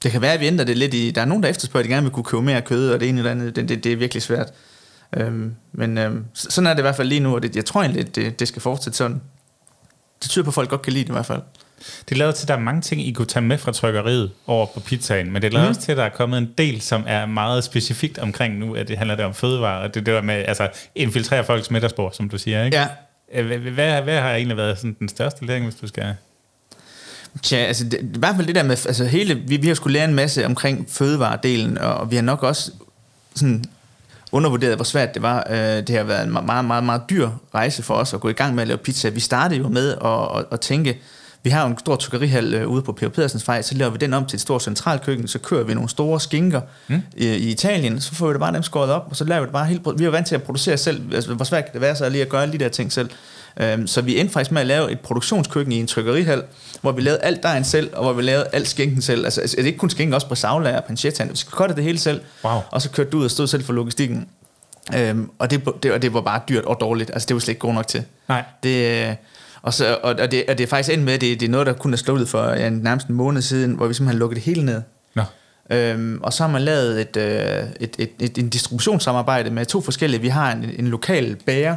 [0.03, 1.11] det kan være, at vi ændrer det lidt i...
[1.11, 3.09] Der er nogen, der efterspørger, at de gerne vil kunne købe mere kød, og det
[3.09, 3.55] ene eller andet.
[3.55, 4.53] Det, det, det er virkelig svært.
[5.21, 7.81] Um, men um, sådan er det i hvert fald lige nu, og det, jeg tror
[7.81, 9.21] egentlig, det, det skal fortsætte sådan.
[10.21, 11.41] Det tyder på, at folk godt kan lide det i hvert fald.
[12.09, 14.65] Det lader til, at der er mange ting, I kunne tage med fra trykkeriet over
[14.65, 15.69] på pizzaen, men det lader mm.
[15.69, 18.87] også til, at der er kommet en del, som er meget specifikt omkring nu, at
[18.87, 22.37] det handler der om fødevarer, og det der med, altså, infiltrere folks middagsbord, som du
[22.37, 22.77] siger, ikke?
[22.77, 22.87] Ja.
[23.43, 26.15] Hvad, hvad, hvad har egentlig været sådan den største læring, hvis du skal...
[27.43, 29.93] Tja, altså det, i hvert fald det der med, altså hele, vi, vi har skulle
[29.93, 32.71] lære en masse omkring fødevaredelen, og, og vi har nok også
[33.35, 33.65] sådan
[34.31, 35.47] undervurderet, hvor svært det var.
[35.49, 38.33] Øh, det har været en meget, meget, meget dyr rejse for os at gå i
[38.33, 39.09] gang med at lave pizza.
[39.09, 40.97] Vi startede jo med at, at, at tænke,
[41.47, 43.97] vi har jo en stor trykkerihal øh, ude på Peter Pedersens vej, så laver vi
[43.97, 47.01] den om til et stort centralkøkken, så kører vi nogle store skinker mm.
[47.17, 49.45] i, i Italien, så får vi det bare dem skåret op, og så laver vi
[49.45, 49.81] det bare helt...
[49.97, 52.09] Vi er jo vant til at producere selv, altså, hvor svært kan det være så
[52.09, 53.09] lige at gøre alle de der ting selv.
[53.73, 56.43] Um, så vi endte faktisk med at lave et produktionskøkken i en trykkerihal,
[56.81, 59.25] hvor vi lavede alt dejen selv, og hvor vi lavede alt skinken selv.
[59.25, 61.23] Altså, altså ikke kun skinken, også på savlager og pancetta.
[61.23, 62.59] Vi skulle det hele selv, wow.
[62.71, 64.27] og så kørte du ud og stod selv for logistikken.
[65.11, 67.11] Um, og, det, det, og det var bare dyrt og dårligt.
[67.13, 68.03] Altså, det var slet ikke godt nok til.
[68.29, 68.43] Nej.
[68.63, 69.17] Det,
[69.67, 71.49] og, så, og, og, det, og det er faktisk endt med, at det, det er
[71.49, 74.39] noget, der kun er slået for ja, nærmest en måned siden, hvor vi simpelthen lukkede
[74.39, 74.81] det hele ned.
[75.15, 75.23] Nå.
[75.69, 79.81] Øhm, og så har man lavet et, øh, et, et, et, en distributionssamarbejde med to
[79.81, 80.21] forskellige.
[80.21, 81.75] Vi har en, en lokal bager,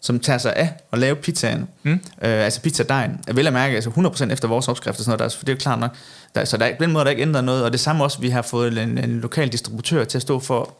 [0.00, 1.68] som tager sig af at lave pizzaen.
[1.82, 1.92] Mm.
[1.92, 3.20] Øh, altså pizzadejen.
[3.26, 5.52] Jeg vil at mærke, altså 100% efter vores opskrift og sådan noget, der, for det
[5.52, 5.90] er jo klart nok.
[6.34, 8.20] Der, så der, på den måde er der ikke ændret noget, og det samme også,
[8.20, 10.74] vi har fået en, en lokal distributør til at stå for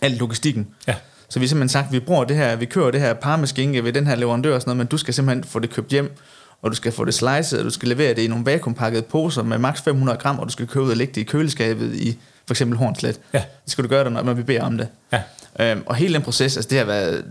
[0.00, 0.68] al logistikken.
[0.86, 0.94] Ja.
[1.30, 3.92] Så vi har simpelthen sagt, vi bruger det her, vi kører det her parmeskinke ved
[3.92, 6.16] den her leverandør og sådan noget, men du skal simpelthen få det købt hjem,
[6.62, 9.42] og du skal få det slicet, og du skal levere det i nogle vakuumpakkede poser
[9.42, 12.18] med maks 500 gram, og du skal købe ud og lægge det i køleskabet i
[12.46, 13.20] for eksempel Hornslet.
[13.32, 13.38] Ja.
[13.64, 14.88] Det skal du gøre, når vi beder om det.
[15.12, 15.22] Ja.
[15.60, 17.24] Øhm, og hele den proces, altså det har været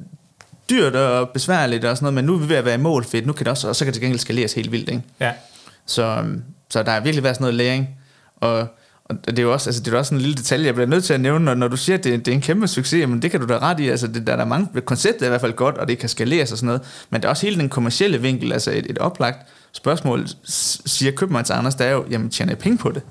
[0.69, 3.05] dyrt og besværligt og sådan noget, men nu er vi ved at være i mål
[3.05, 5.03] fedt, nu kan det også, og så kan det til gengæld skaleres helt vildt, ikke?
[5.19, 5.31] Ja.
[5.85, 7.89] Så, øhm, så der har virkelig været sådan noget læring,
[8.35, 8.67] og
[9.09, 11.03] og det er jo også, altså det er også en lille detalje, jeg bliver nødt
[11.03, 13.21] til at nævne, når, når du siger, at det, det er en kæmpe succes, men
[13.21, 15.29] det kan du da ret i, altså det, der er der mange, konceptet er i
[15.29, 17.59] hvert fald godt, og det kan skaleres og sådan noget, men det er også hele
[17.59, 22.29] den kommercielle vinkel, altså et, et oplagt spørgsmål, siger købmands Anders, der er jo, jamen
[22.29, 23.01] tjener jeg penge på det?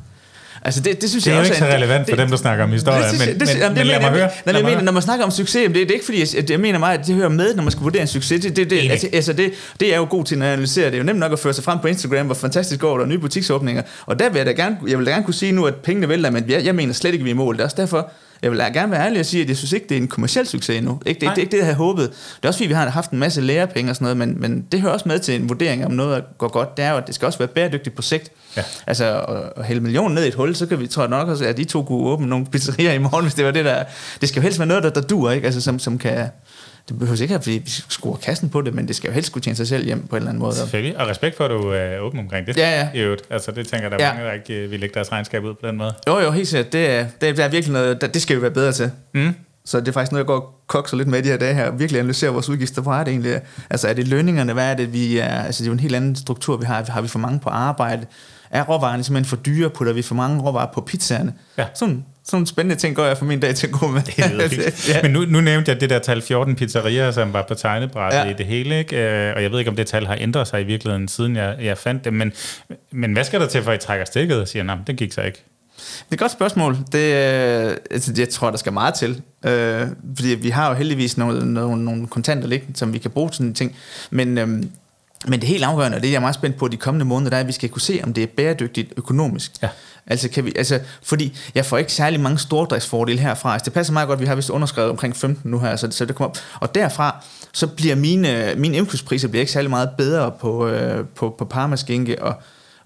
[0.62, 2.36] Altså det, det synes det er jeg også ikke så relevant for det, dem, der
[2.36, 4.20] snakker om historie, det, jeg- men, det, men, jamen, det men lad mig høre.
[4.20, 6.20] Nej, Lad jeg mig mener, når man snakker om succes, det, det er ikke fordi,
[6.36, 8.40] jeg, jeg mener meget, at det hører med, når man skal vurdere en succes.
[8.40, 10.86] Det, det, det, altså, altså det, det er jo god til at analysere.
[10.86, 13.04] Det er jo nemt nok at føre sig frem på Instagram, hvor fantastisk går der
[13.04, 13.82] er nye butiksåbninger.
[14.06, 16.08] Og der vil jeg da gerne, jeg vil da gerne kunne sige nu, at pengene
[16.08, 17.54] vælter, men jeg, jeg mener slet ikke, vi er i mål.
[17.54, 18.10] Det er også derfor,
[18.42, 20.46] jeg vil gerne være ærlig og sige, at jeg synes ikke, det er en kommersiel
[20.46, 21.00] succes endnu.
[21.06, 21.34] Ikke, det, Nej.
[21.34, 22.10] det er ikke det, jeg havde håbet.
[22.10, 24.66] Det er også fordi, vi har haft en masse lærepenge og sådan noget, men, men
[24.72, 26.76] det hører også med til en vurdering om noget går godt.
[26.76, 28.32] Det er jo, at det skal også være bæredygtigt på sigt.
[28.56, 28.62] Ja.
[28.86, 31.28] Altså at, at hælde millionen ned i et hul, så kan vi, tror jeg nok
[31.28, 33.84] også, at de to kunne åbne nogle pizzerier i morgen, hvis det var det der.
[34.20, 35.44] Det skal jo helst være noget, der, der dur, ikke?
[35.44, 36.28] Altså, som, som kan...
[36.88, 39.42] Det behøver ikke, at vi skruer kassen på det, men det skal jo helst kunne
[39.42, 40.54] tjene sig selv hjem på en eller anden måde.
[40.54, 42.56] Selvfølgelig, og respekt for, at du er åben omkring det.
[42.56, 42.88] Ja, ja.
[42.94, 43.22] I øvrigt.
[43.30, 44.12] Altså, det tænker der er Ja.
[44.12, 45.94] mange, der ikke øh, vil lægge deres regnskab ud på den måde.
[46.08, 46.72] Jo, jo, helt sikkert.
[46.72, 48.90] Det er, det er virkelig noget, det skal vi være bedre til.
[49.14, 49.34] Mm.
[49.64, 51.54] Så det er faktisk noget, jeg går og kokser lidt med i de her dage
[51.54, 51.70] her.
[51.70, 52.82] Virkelig analysere vores udgifter.
[52.82, 53.40] Hvor er det egentlig?
[53.70, 54.52] Altså er det lønningerne?
[54.52, 55.42] Hvad er det, vi er?
[55.42, 56.84] Altså det er jo en helt anden struktur, vi har.
[56.88, 58.06] Har vi for mange på arbejde?
[58.50, 59.70] Er råvarerne simpelthen for dyre?
[59.70, 61.32] Putter vi for mange råvarer på pizzaerne?
[61.58, 61.64] Ja.
[61.74, 64.02] Sådan, sådan spændende ting går jeg for min dag til at gå med.
[64.02, 65.02] Det ja.
[65.02, 68.24] Men nu, nu nævnte jeg det der tal 14 pizzerier, som var på tegnebrættet Ja.
[68.30, 68.96] i det hele, ikke?
[68.96, 71.56] Øh, og jeg ved ikke, om det tal har ændret sig i virkeligheden, siden jeg,
[71.60, 72.32] jeg fandt det, men,
[72.90, 75.12] men hvad skal der til, for at I trækker stikket og siger, nej, den gik
[75.12, 75.44] så ikke?
[75.76, 76.76] Det er et godt spørgsmål.
[76.92, 79.22] Det, øh, altså, jeg tror, der skal meget til.
[79.46, 83.28] Øh, fordi vi har jo heldigvis nogle, nogle, nogle kontanter liggende, som vi kan bruge
[83.30, 83.76] til sådan ting.
[84.10, 84.62] Men, øh,
[85.26, 87.36] men det helt afgørende, og det er jeg meget spændt på de kommende måneder, der
[87.36, 89.52] er, at vi skal kunne se, om det er bæredygtigt økonomisk.
[89.62, 89.68] Ja.
[90.06, 93.52] Altså, kan vi, altså, fordi jeg får ikke særlig mange stordriftsfordele herfra.
[93.52, 96.04] Altså, det passer meget godt, vi har vist underskrevet omkring 15 nu her, så, så
[96.04, 96.38] det kommer op.
[96.60, 101.34] Og derfra, så bliver mine, mine indkøbspriser bliver ikke særlig meget bedre på, øh, på,
[101.38, 102.34] på parmaskinke, og,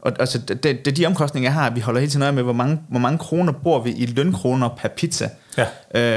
[0.00, 2.42] og altså, det, det, det, de omkostninger, jeg har, vi holder hele tiden øje med,
[2.42, 5.28] hvor mange, hvor mange kroner bruger vi i lønkroner per pizza.
[5.58, 5.66] Ja.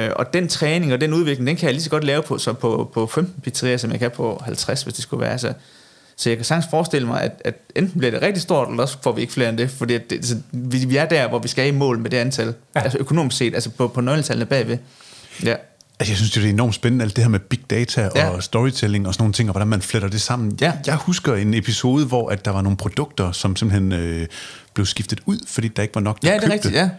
[0.08, 2.38] Øh, og den træning og den udvikling, den kan jeg lige så godt lave på,
[2.38, 5.38] så på, på 15 pizzerier, som jeg kan på 50, hvis det skulle være.
[5.38, 5.54] Så,
[6.18, 8.98] så jeg kan sagtens forestille mig, at, at enten bliver det rigtig stort, eller også
[9.04, 11.40] får vi ikke flere end det, fordi at det, altså, vi, vi er der, hvor
[11.40, 12.82] vi skal i mål med det antal, ja.
[12.82, 14.78] altså økonomisk set, altså på, på nøgletallene bagved.
[15.44, 15.56] Ja.
[16.00, 18.30] Altså, jeg synes, det er enormt spændende, alt det her med big data Ja.
[18.30, 20.58] og storytelling og sådan nogle ting, og hvordan man fletter det sammen.
[20.62, 20.74] Ja.
[20.86, 24.28] Jeg husker en episode, hvor at der var nogle produkter, som simpelthen øh,
[24.74, 26.90] blev skiftet ud, fordi der ikke var nok, der Ja, det er rigtigt, ja.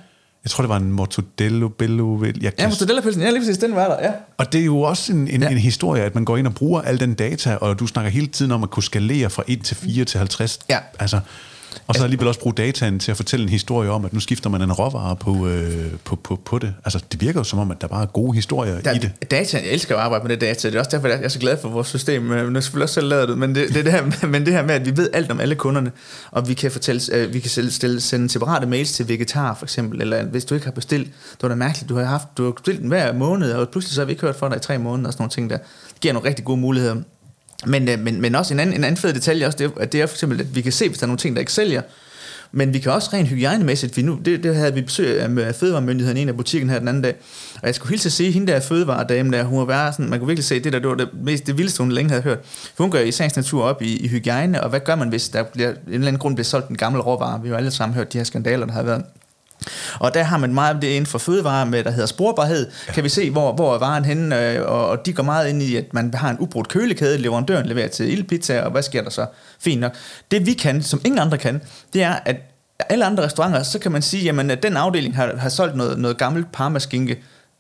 [0.47, 3.75] Jeg tror, det var en mortadello, bello, jeg Ja, kan mortadella-pølsen, ja, lige præcis, den
[3.75, 4.13] var der, ja.
[4.39, 5.47] Og det er jo også en, en, Ja.
[5.47, 5.53] ja.
[5.53, 8.27] en historie, at man går ind og bruger al den data, og du snakker hele
[8.27, 10.59] tiden om at kunne skalere fra 1 til 4 til 50.
[10.69, 10.79] Ja.
[10.99, 11.21] Altså,
[11.87, 14.51] og så alligevel også bruge dataen til at fortælle en historie om, at nu skifter
[14.51, 16.75] man en råvare på, øh, på, på, på det.
[16.85, 19.31] Altså, det virker jo som om, at der bare er gode historier der, i det.
[19.31, 20.69] Data, jeg elsker at arbejde med det data.
[20.69, 22.33] Det er også derfor, jeg er så glad for vores system.
[22.33, 24.47] Øh, Nu jeg selvfølgelig også selv lavet det, men det, det, er det her, men
[24.47, 25.93] det her med, at vi ved alt om alle kunderne,
[26.31, 29.67] og vi kan, fortælle, øh, vi kan selv stille, sende separate mails til vegetar for
[29.67, 32.45] eksempel, eller hvis du ikke har bestilt, det var da mærkeligt, du har haft, du
[32.45, 34.61] har bestilt den hver måned, og pludselig så har vi ikke hørt fra dig i
[34.61, 35.57] tre måneder, og sådan nogle ting der.
[35.57, 36.97] Det giver nogle rigtig gode muligheder.
[37.67, 40.01] Men, øh, men, men også en anden, en anden fed detalje også, det at det
[40.01, 41.83] er for eksempel, at vi kan se, hvis der er nogle ting, der ikke sælger,
[42.53, 45.55] men vi kan også rent hygiejnemæssigt, vi nu, det, det havde vi besøg af med
[45.55, 47.15] Fødevaremyndigheden i en af butikken her den anden dag,
[47.63, 50.19] og jeg skulle hilse at sige, hende der fødevaredame der, hun var bare sådan, man
[50.19, 52.39] kunne virkelig se, det der, det var det, mest, det vildeste, hun længe havde hørt.
[52.75, 55.29] For hun gør i sagens natur op i, i hygiejne, og hvad gør man, hvis
[55.29, 57.43] der bliver, en eller anden grund bliver solgt en gammel råvare?
[57.43, 59.03] Vi har jo alle sammen hørt de her skandaler, der har været.
[59.99, 62.71] Og der har man meget af det inden for fødevare med, der hedder sporbarhed.
[62.89, 62.93] Ja.
[62.93, 65.63] Kan vi se, hvor, hvor er varen henne, øh, og, og de går meget ind
[65.63, 69.11] i, at man har en ubrudt kølekæde, leverandøren leverer til ildpizza, og hvad sker der
[69.11, 69.27] så?
[69.61, 69.93] Fint nok.
[70.31, 72.37] Det vi kan, som ingen andre kan, det er, at
[72.89, 75.99] alle andre restauranter, så kan man sige, jamen, at den afdeling har, har solgt noget,
[75.99, 77.19] noget gammelt parmaskinke,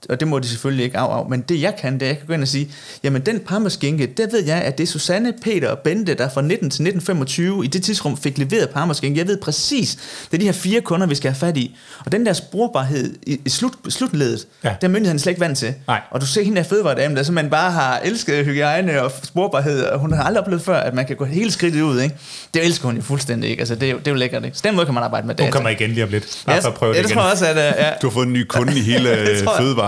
[0.08, 1.28] og det må de selvfølgelig ikke af, af.
[1.28, 2.70] Men det jeg kan, det er, jeg kan gå ind og sige,
[3.04, 6.42] jamen den parmaskinke, der ved jeg, at det er Susanne, Peter og Bente, der fra
[6.42, 9.18] 19 til 1925 i det tidsrum fik leveret parmaskinke.
[9.20, 9.98] Jeg ved præcis,
[10.30, 11.76] det er de her fire kunder, vi skal have fat i.
[12.06, 14.68] Og den der sporbarhed i, i slut, slutledet, ja.
[14.68, 15.74] Der er myndigheden slet ikke vant til.
[15.86, 16.00] Nej.
[16.10, 19.98] Og du ser hende der fødevaredame, der simpelthen bare har elsket hygiejne og sporbarhed, og
[19.98, 22.00] hun har aldrig oplevet før, at man kan gå hele skridtet ud.
[22.00, 22.14] Ikke?
[22.54, 23.50] Det elsker hun jo fuldstændig.
[23.50, 23.60] Ikke?
[23.60, 24.44] Altså, det, er jo, det er jo lækkert.
[24.44, 24.56] Ikke?
[24.56, 25.44] Så den måde kan man arbejde med data.
[25.46, 26.42] Hun kommer igen lige om lidt.
[26.46, 27.16] Bare Ja, for at prøve ja, det det igen.
[27.16, 27.56] tror jeg også, at...
[27.56, 27.90] øh, Ja.
[28.02, 29.44] Du har fået en ny kunde i hele Det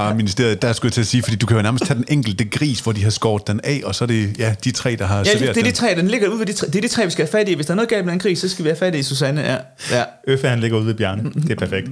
[0.09, 0.26] tror jeg.
[0.28, 0.62] Fødevareministeriet.
[0.62, 2.80] Der skulle jeg til at sige, fordi du kan jo nærmest tage den enkelte gris,
[2.80, 5.18] hvor de har skåret den af, og så er det ja, de tre, der har
[5.18, 5.74] Ja, serveret det, det er de den.
[5.74, 7.48] tre, den ligger ude ved de tre, det er de tre, vi skal have fat
[7.48, 7.54] i.
[7.54, 9.40] Hvis der er noget galt med den krig, så skal vi have fat i Susanne.
[9.40, 9.56] Ja.
[9.90, 10.04] ja.
[10.26, 11.22] Øffe, han ligger ude ved Bjarne.
[11.34, 11.88] Det er perfekt.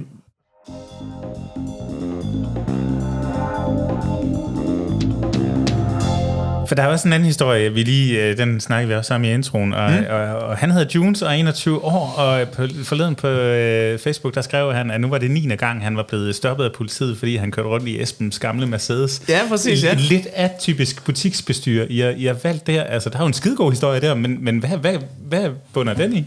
[6.67, 9.23] For der er også en anden historie, vi lige, øh, den snakkede vi også om
[9.23, 10.05] i introen, og, mm.
[10.09, 14.35] og, og han hedder Junes og er 21 år, og på, forleden på øh, Facebook,
[14.35, 15.55] der skrev han, at nu var det 9.
[15.55, 19.21] gang, han var blevet stoppet af politiet, fordi han kørte rundt i Esbens gamle Mercedes.
[19.29, 19.95] Ja, præcis, ja.
[19.99, 21.85] Lidt atypisk butiksbestyr.
[21.89, 24.15] I har, I har valgt det her, altså der er jo en skidegod historie der,
[24.15, 24.97] men, men hvad, hvad,
[25.27, 26.25] hvad bunder den i?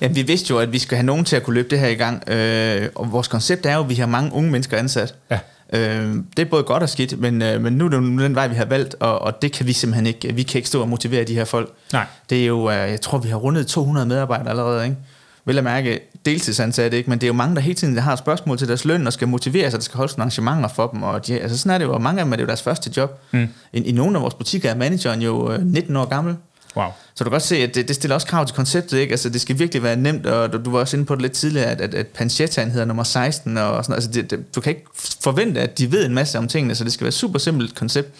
[0.00, 1.88] Ja, vi vidste jo, at vi skal have nogen til at kunne løbe det her
[1.88, 2.28] i gang.
[2.28, 5.14] Øh, og vores koncept er jo, at vi har mange unge mennesker ansat.
[5.30, 5.38] Ja.
[5.72, 8.34] Øh, det er både godt og skidt, men, øh, men nu er det jo den
[8.34, 10.34] vej, vi har valgt, og, og det kan vi simpelthen ikke.
[10.34, 11.70] Vi kan ikke stå og motivere de her folk.
[11.92, 12.06] Nej.
[12.30, 14.96] Det er jo, øh, jeg tror, vi har rundet 200 medarbejdere allerede, ikke?
[15.44, 17.10] vel at mærke deltidsansatte, ikke?
[17.10, 19.28] men det er jo mange, der hele tiden har spørgsmål til deres løn, og skal
[19.28, 21.84] motivere sig, der skal holdes nogle arrangementer for dem, og de, altså sådan er det
[21.84, 23.20] jo, og mange af dem er det jo deres første job.
[23.32, 23.48] Mm.
[23.72, 26.36] I, I nogle af vores butikker er manageren jo 19 år gammel,
[26.76, 26.86] Wow.
[27.14, 29.12] så du kan godt se, at det, det stiller også krav til konceptet, ikke?
[29.12, 31.32] Altså, det skal virkelig være nemt, og du, du var også inde på det lidt
[31.32, 34.70] tidligere, at, at, at Panchettaen hedder nummer 16, og sådan, altså det, det, du kan
[34.70, 34.84] ikke
[35.20, 37.74] forvente, at de ved en masse om tingene, så det skal være et super simpelt
[37.74, 38.16] koncept.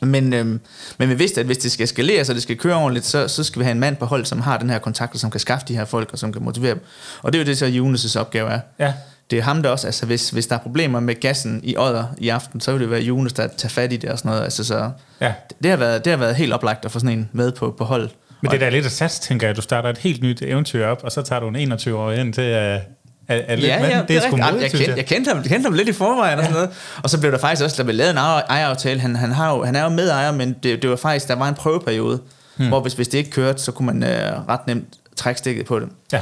[0.00, 0.60] Men, øhm,
[0.98, 3.44] men vi vidste, at hvis det skal skalere, så det skal køre ordentligt, så, så
[3.44, 5.40] skal vi have en mand på hold, som har den her kontakt, og som kan
[5.40, 6.84] skaffe de her folk, og som kan motivere dem.
[7.22, 8.60] Og det er jo det, så Jonas' opgave er.
[8.78, 8.92] Ja.
[9.30, 12.04] Det er ham der også, altså hvis, hvis der er problemer med gassen i Odder
[12.18, 14.42] i aften, så vil det være Jonas, der tager fat i det og sådan noget.
[14.44, 15.32] Altså, så Ja.
[15.62, 17.84] det, har været, det har været helt oplagt at få sådan en med på, på
[17.84, 18.10] holdet.
[18.40, 20.42] Men det er da lidt af sats, tænker jeg, at du starter et helt nyt
[20.42, 22.80] eventyr op, og så tager du en 21-årig ind til at...
[23.28, 24.38] Er, er lidt Ja, ja, det er sgu rigtigt.
[24.46, 24.96] Jamen, modigt, jeg, kendte, jeg.
[24.96, 26.70] jeg, kendte ham, jeg kendte ham lidt i forvejen og sådan noget.
[27.02, 29.00] Og så blev der faktisk også, der blev lavet en ejer- ejeraftale.
[29.00, 31.48] Han, han, har jo, han er jo medejer, men det, det var faktisk, der var
[31.48, 32.20] en prøveperiode,
[32.56, 32.68] hmm.
[32.68, 34.84] hvor hvis, hvis det ikke kørte, så kunne man øh, ret nemt
[35.16, 35.88] trække stikket på det.
[36.12, 36.20] Ja.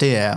[0.00, 0.34] Det er...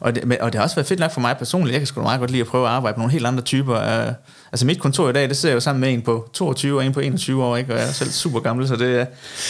[0.00, 1.72] Og det, og det har også været fedt nok for mig personligt.
[1.72, 3.76] Jeg kan sgu meget godt lide at prøve at arbejde med nogle helt andre typer.
[3.76, 4.14] af-
[4.52, 6.86] altså mit kontor i dag, det sidder jeg jo sammen med en på 22 og
[6.86, 7.72] en på 21 år, ikke?
[7.74, 8.80] og jeg er selv super gammel, så det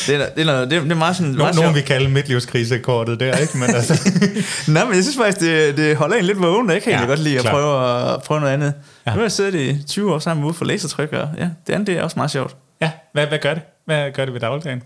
[0.07, 1.27] det er, det er, noget, det er, det er meget sådan...
[1.33, 3.59] Nogen, meget nogen vil kalde midtlivskrisekortet der, ikke?
[3.59, 4.11] Men altså,
[4.73, 6.71] Nej, men jeg synes faktisk, det, det holder en lidt vågen.
[6.71, 8.75] Jeg kan Ja, egentlig godt lide at prøve, at prøve noget andet.
[9.07, 9.11] Ja.
[9.11, 11.87] Nu har jeg siddet i 20 år sammen ude for lasertryk, og ja, det andet
[11.87, 12.57] det er også meget sjovt.
[12.83, 13.63] ja, hvad, hvad gør det?
[13.87, 14.83] Hvad gør det ved dagligdagen?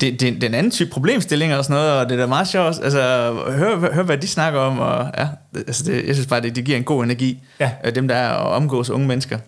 [0.00, 2.26] Det, det, det er en anden type problemstillinger og sådan noget, og det er da
[2.26, 2.66] meget sjovt.
[2.82, 3.00] Altså,
[3.48, 6.64] hør, hør, hvad de snakker om, og ja, altså det, jeg synes bare, det, det
[6.64, 7.70] giver en god energi, Ja.
[7.84, 9.38] øh, dem der er at omgås unge mennesker.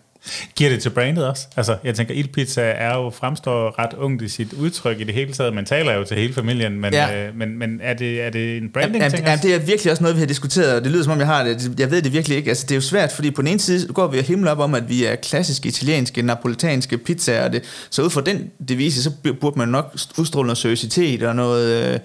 [0.57, 1.47] Giver det til brandet også?
[1.57, 5.33] Altså, jeg tænker, Ildpizza er jo fremstår ret ungt i sit udtryk i det hele
[5.33, 5.55] taget.
[5.55, 7.27] Man taler jo til hele familien, men, Ja.
[7.27, 9.47] øh, men, men er, det, er det en branding ja, ting ja, også?
[9.49, 11.45] det er virkelig også noget, vi har diskuteret, og det lyder som om, jeg har
[11.45, 11.73] det.
[11.81, 12.49] Jeg ved det virkelig ikke.
[12.49, 14.59] Altså, det er jo svært, fordi på den ene side går vi og himler op
[14.59, 19.11] om, at vi er klassiske italienske, napolitanske pizzaer, det, så ud fra den devise, så
[19.41, 21.99] burde man nok udstråle noget seriøsitet og noget, øh,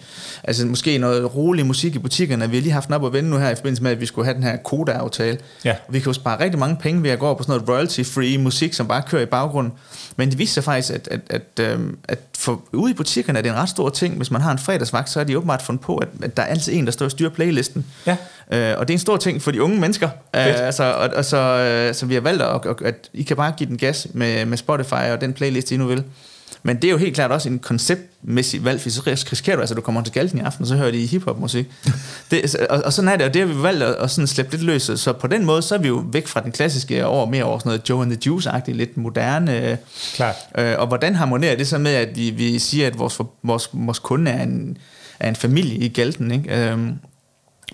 [0.44, 2.50] altså måske noget rolig musik i butikkerne.
[2.50, 4.06] Vi har lige haft den op at vende nu her i forbindelse med, at vi
[4.06, 5.38] skulle have den her Koda-aftale.
[5.66, 5.72] Ja.
[5.88, 7.68] Og vi kan jo spare rigtig mange penge ved at gå over på sådan noget
[8.06, 9.74] royalty-free musik, som bare kører i baggrunden.
[10.18, 13.44] Men det viser sig faktisk, at, at, at, øhm, at for, ude i butikkerne er
[13.44, 14.18] det en ret stor ting.
[14.18, 16.48] Hvis man har en fredagsvagt, så er de åbenbart fundet på, at, at der er
[16.48, 17.86] altid en, der står og styrer playlisten.
[18.06, 18.18] Ja.
[18.52, 20.10] Øh, og det er en stor ting for de unge mennesker.
[20.36, 23.38] Øh, altså, og, og så, øh, så vi har valgt, at, at, at I kan
[23.38, 26.04] bare give den gas med, med Spotify og den playlist, I nu vil.
[26.66, 29.76] Men det er jo helt klart også en konceptmæssig valg, for så risikerer du altså,
[29.76, 31.66] du kommer til Galten i aften, og så hører de hiphop musik.
[32.32, 34.52] det, og, og, sådan er det, og det har vi valgt at, at sådan slippe
[34.52, 34.92] lidt løs.
[34.96, 37.60] Så på den måde, så er vi jo væk fra den klassiske over mere over
[37.60, 39.70] sådan noget Joe and the Juice-agtigt, lidt moderne.
[39.72, 39.78] Øh,
[40.14, 40.36] Klart.
[40.58, 44.00] Øh, og hvordan harmonerer det så med, at vi, vi siger, at vores, vores, vores
[44.00, 44.78] kunde er en,
[45.20, 46.70] er en familie i Galten, ikke?
[46.70, 46.94] Øhm,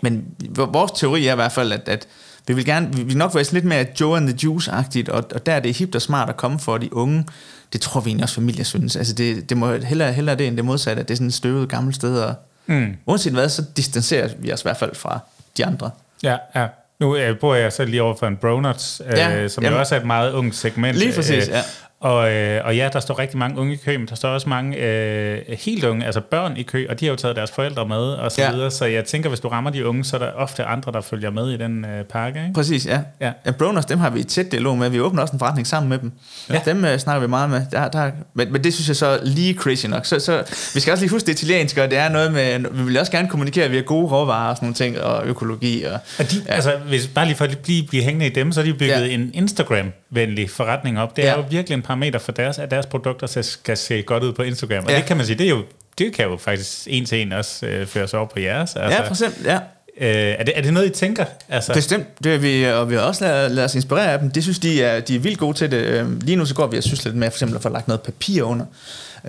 [0.02, 0.26] men
[0.56, 2.08] vores teori er i hvert fald, at, at
[2.52, 5.46] vi vil gerne, vi vil nok være lidt mere Joe and the Juice-agtigt, og, og
[5.46, 7.26] der er det hipt og smart at komme for de unge.
[7.74, 8.96] Det tror vi egentlig også familier synes.
[8.96, 11.34] Altså det, det må hellere, hellere det end det modsatte, at det er sådan et
[11.34, 12.20] støvet gammelt sted.
[12.20, 12.36] Og,
[12.66, 12.96] Mm.
[13.06, 15.20] uanset hvad, så distancerer vi os i hvert fald fra
[15.58, 15.90] de andre.
[16.24, 16.68] Ja, ja.
[17.00, 19.76] Nu øh, bor jeg så lige over for en Bronuts, øh, Ja, som jamen.
[19.76, 20.98] jo også er et meget ungt segment.
[20.98, 21.62] Lige præcis, ja.
[22.02, 24.50] Og, øh, og ja, der står rigtig mange unge i kø, men der står også
[24.50, 27.88] mange øh, helt unge, altså børn i kø, og de har jo taget deres forældre
[27.88, 28.52] med, og så Ja.
[28.52, 28.72] videre.
[28.72, 31.30] Så jeg tænker, hvis du rammer de unge, så er der ofte andre, der følger
[31.30, 32.54] med i den øh, pakke, ikke?
[32.54, 33.00] Præcis, ja.
[33.22, 33.32] Ja.
[33.46, 33.52] ja.
[33.52, 34.90] Broners, dem har vi tæt dialog med.
[34.90, 36.12] Vi åbner også en forretning sammen med dem.
[36.50, 36.62] Ja.
[36.66, 37.62] Dem uh, snakker vi meget med.
[37.72, 40.06] Der, der, men, men det synes jeg så lige crazy nok.
[40.06, 40.44] Så, så
[40.74, 43.12] vi skal også lige huske det italienske, og det er noget med, vi vil også
[43.12, 45.84] gerne kommunikere via gode råvarer og sådan nogle ting, og økologi.
[45.84, 46.54] Og, Og de, ja.
[46.54, 49.08] altså, hvis, bare lige for at blive, blive hængende i dem, så har de bygget.
[49.10, 49.14] Ja.
[49.14, 51.16] en Instagram-venlig forretning op.
[51.16, 51.38] Det er Ja.
[51.38, 54.42] jo virkelig en parameter for deres, at deres produkter skal, skal se godt ud på
[54.44, 54.84] Instagram.
[54.86, 54.98] Og Ja.
[54.98, 55.64] det kan man sige, det, er jo,
[55.98, 58.76] det kan jo faktisk en til en også øh, føre sig over på jeres.
[58.76, 59.56] altså, ja, for eksempel, ja.
[60.02, 61.26] Øh, er, det, er det noget, I tænker?
[61.50, 64.32] Altså, Bestemt, det er vi, og vi har også lavet, lavet os inspirere af dem.
[64.32, 65.78] Det synes de er, de er vildt gode til det.
[65.78, 67.88] Øhm, Lige nu så går vi og synes lidt med for eksempel at få lagt
[67.88, 68.66] noget papir under,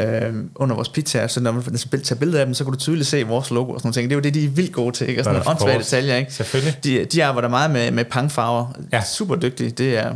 [0.00, 1.62] øh, under vores pizza, så når man
[2.02, 4.10] tager billeder af dem, så kan du tydeligt se vores logo og sådan noget.
[4.10, 5.20] Det er jo det, de er vildt gode til, ikke?
[5.20, 6.32] Og sådan nogle åndssvage detaljer, ikke?
[6.34, 6.78] Selvfølgelig.
[6.84, 8.66] De, de arbejder meget med, med pangfarver.
[8.92, 9.02] Ja.
[9.04, 9.70] Super dygtige.
[9.70, 10.14] Det er,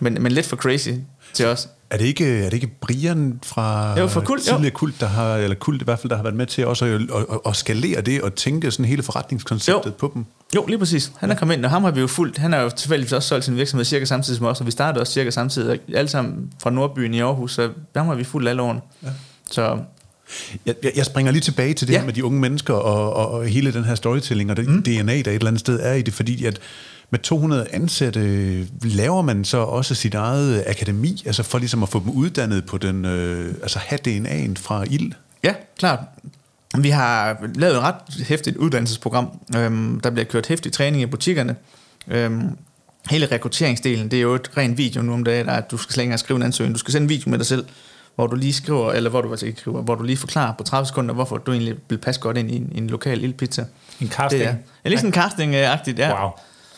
[0.00, 0.88] men, men lidt for crazy
[1.34, 1.68] til os.
[1.92, 4.52] Er det ikke, er det ikke Brian fra, Jo, fra Kult, jo.
[4.52, 6.84] tidligere Kult, der har, eller Kult i hvert fald, der har været med til også
[6.84, 7.00] at, at,
[7.32, 9.94] at, at skalere det og tænke sådan hele forretningskonceptet Jo.
[9.98, 10.24] på dem?
[10.54, 11.12] Jo, lige præcis.
[11.18, 12.38] Han er kommet ind, og ham har vi jo fulgt.
[12.38, 15.00] Han har jo tilfældigvis også solgt sin virksomhed cirka samtidig som os, og vi startede
[15.02, 15.80] også cirka samtidig.
[15.94, 18.80] Alle sammen fra Nordbyen i Aarhus, så ham har vi fulgt alle årene.
[19.02, 19.08] Ja.
[19.50, 19.78] Så
[20.66, 21.94] Jeg, jeg- springer lige tilbage til det.
[21.94, 21.98] Ja.
[21.98, 24.82] her med de unge mennesker og, og, og hele den her storytelling og det mm.
[24.82, 26.58] DNA, der et eller andet sted er i det, fordi at
[27.12, 31.98] med 200 ansatte laver man så også sit eget akademi, altså for ligesom at få
[31.98, 35.12] dem uddannet på den, øh, altså have DNA'en fra ild.
[35.42, 35.98] Ja, klart.
[36.78, 39.38] Vi har lavet et ret hæftigt uddannelsesprogram.
[39.56, 41.56] Øhm, der bliver kørt hæftig træning i butikkerne.
[42.08, 42.56] Øhm,
[43.10, 45.92] hele rekrutteringsdelen, det er jo et rent video nu om dagen, der at du skal
[45.92, 46.74] slet ikke skrive en ansøgning.
[46.74, 47.64] Du skal sende en video med dig selv,
[48.14, 50.64] hvor du lige skriver, eller hvor du altså ikke skriver, hvor du lige forklarer på
[50.64, 53.64] 30 sekunder, hvorfor du egentlig vil passe godt ind i en, i en lokal ildpizza.
[54.00, 54.42] En casting?
[54.42, 54.54] Det er,
[54.84, 56.22] ja, lige sådan en casting-agtigt, ja.
[56.22, 56.30] Wow.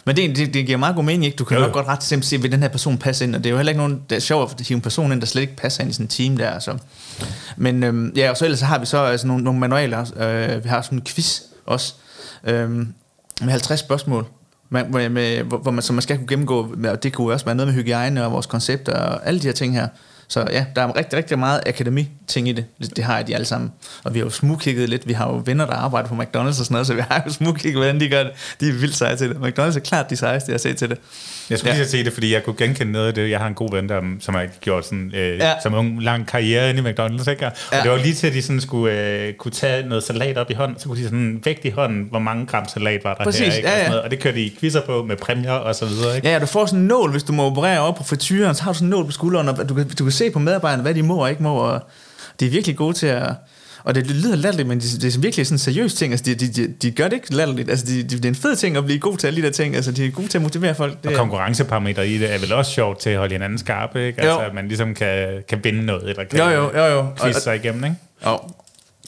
[0.05, 1.37] Men det, det, det giver meget god mening, ikke?
[1.37, 3.45] Du kan Jo, jo godt ret simpelthen se, vil den her person passe ind, og
[3.45, 5.27] det er jo heller ikke nogen, der er sjovt at hive en person ind, der
[5.27, 6.79] slet ikke passer ind i sådan en team der, så.
[7.57, 10.65] Men øhm, ja, og så ellers så har vi så altså, nogle, nogle manualer, øh,
[10.65, 11.95] vi har sådan en quiz også,
[12.45, 12.95] øhm,
[13.41, 14.27] med 50 spørgsmål,
[14.71, 17.45] med, med, med, hvor, hvor man, som man skal kunne gennemgå, og det kunne også
[17.45, 19.89] være noget med hygiejne og vores koncepter og alle de her ting her.
[20.29, 22.65] Så ja, der er rigtig, rigtig meget akademi-ting i det.
[22.81, 23.73] Det, det har de alle sammen.
[24.05, 25.09] Og vi har jo smugkigget lidt.
[25.09, 27.33] Vi har jo venner, der arbejder på McDonald's og sådan noget, så vi har jo
[27.33, 28.33] smugkigget, hvordan de gør det.
[28.61, 29.37] De er vildt seje til det.
[29.37, 30.99] McDonald's er klart de sejeste, jeg har set til det.
[31.51, 31.77] Jeg skulle Ja.
[31.77, 31.83] ja.
[31.83, 33.31] lige sige det, fordi jeg kunne genkende noget af det.
[33.31, 35.47] Jeg har en god ven, der, som har gjort sådan, øh, Ja.
[35.49, 35.53] ja.
[35.63, 37.31] som en lang karriere inde i McDonald's.
[37.31, 37.47] Ikke?
[37.47, 37.83] Og Ja.
[37.83, 40.55] det var lige til, at de sådan skulle øh, kunne tage noget salat op i
[40.55, 43.47] hånden, så kunne de sådan vægt i hånden, hvor mange gram salat var der Præcis,
[43.47, 43.53] her.
[43.57, 43.69] Ikke?
[43.69, 43.89] ja, Og, sådan ja.
[43.89, 44.03] noget.
[44.03, 46.17] og det kørte de quizzer på med præmier og så videre.
[46.17, 46.29] Ikke?
[46.29, 48.63] Ja, ja, du får sådan en nål, hvis du må operere op på frityren, så
[48.63, 50.83] har du sådan en nål på skulderen, og du kan, du kan se på medarbejderne,
[50.83, 51.81] hvad de må og ikke må, og
[52.41, 53.33] de er virkelig gode til at...
[53.85, 56.13] Og det lyder latterligt, men det, det er virkelig sådan en seriøs ting.
[56.13, 57.71] Altså, de, de, de, de gør det ikke latterligt.
[57.71, 59.53] Altså, de, de, det er en fed ting at blive god til alle de der
[59.53, 59.77] ting.
[59.77, 61.03] Altså, de er gode til at motivere folk.
[61.03, 64.25] Det Og konkurrenceparameter i det er vel også sjovt til at holde hinanden skarpe, ikke?
[64.25, 64.31] Jo.
[64.31, 66.99] Altså, at man ligesom kan, kan binde noget, eller kan jo, jo, jo, jo.
[66.99, 67.97] Og, quizze sig igennem, ikke?
[68.23, 68.57] og,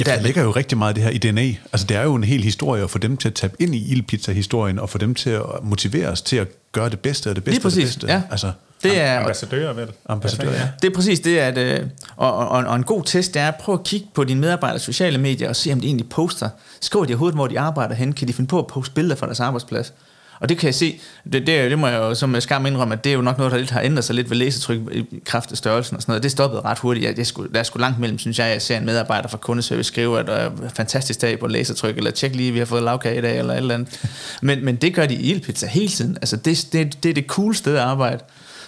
[0.01, 1.47] Ja, der, ligger jo rigtig meget af det her i DNA.
[1.73, 3.93] Altså, det er jo en hel historie at få dem til at tabe ind i
[3.93, 7.45] ildpizza-historien, og få dem til at motivere os til at gøre det bedste af det
[7.45, 8.13] bedste Lige præcis, af det bedste.
[8.13, 8.23] ja.
[8.31, 8.53] Altså,
[8.83, 9.93] det er, Ambassadører, vel?
[10.09, 10.69] ambassadør, ja.
[10.83, 13.57] Det er præcis det, at, øh, og, og, og en god test det er at
[13.57, 16.49] prøve at kigge på dine medarbejders sociale medier og se, om de egentlig poster.
[16.81, 18.13] Skriver de overhovedet, hvor de arbejder hen?
[18.13, 19.93] Kan de finde på at poste billeder fra deres arbejdsplads?
[20.41, 23.05] Og det kan jeg se, det, det, det må jeg jo som skam indrømme, at
[23.05, 25.53] det er jo nok noget, der lidt har ændret sig lidt ved læsetryk i kraft
[25.53, 26.23] af størrelsen og sådan noget.
[26.23, 27.07] Det stoppede ret hurtigt.
[27.07, 29.29] Jeg, det skulle, der er sgu langt mellem, synes jeg, at jeg ser en medarbejder
[29.29, 32.67] fra kundeservice skrive, at der er fantastisk dag på læsetryk, eller tjek lige, vi har
[32.67, 34.01] fået lavkage i dag, eller et eller andet.
[34.43, 36.17] Men, men det gør de i Ildpizza hele tiden.
[36.17, 38.19] Altså, det, det, det er det cool sted at arbejde.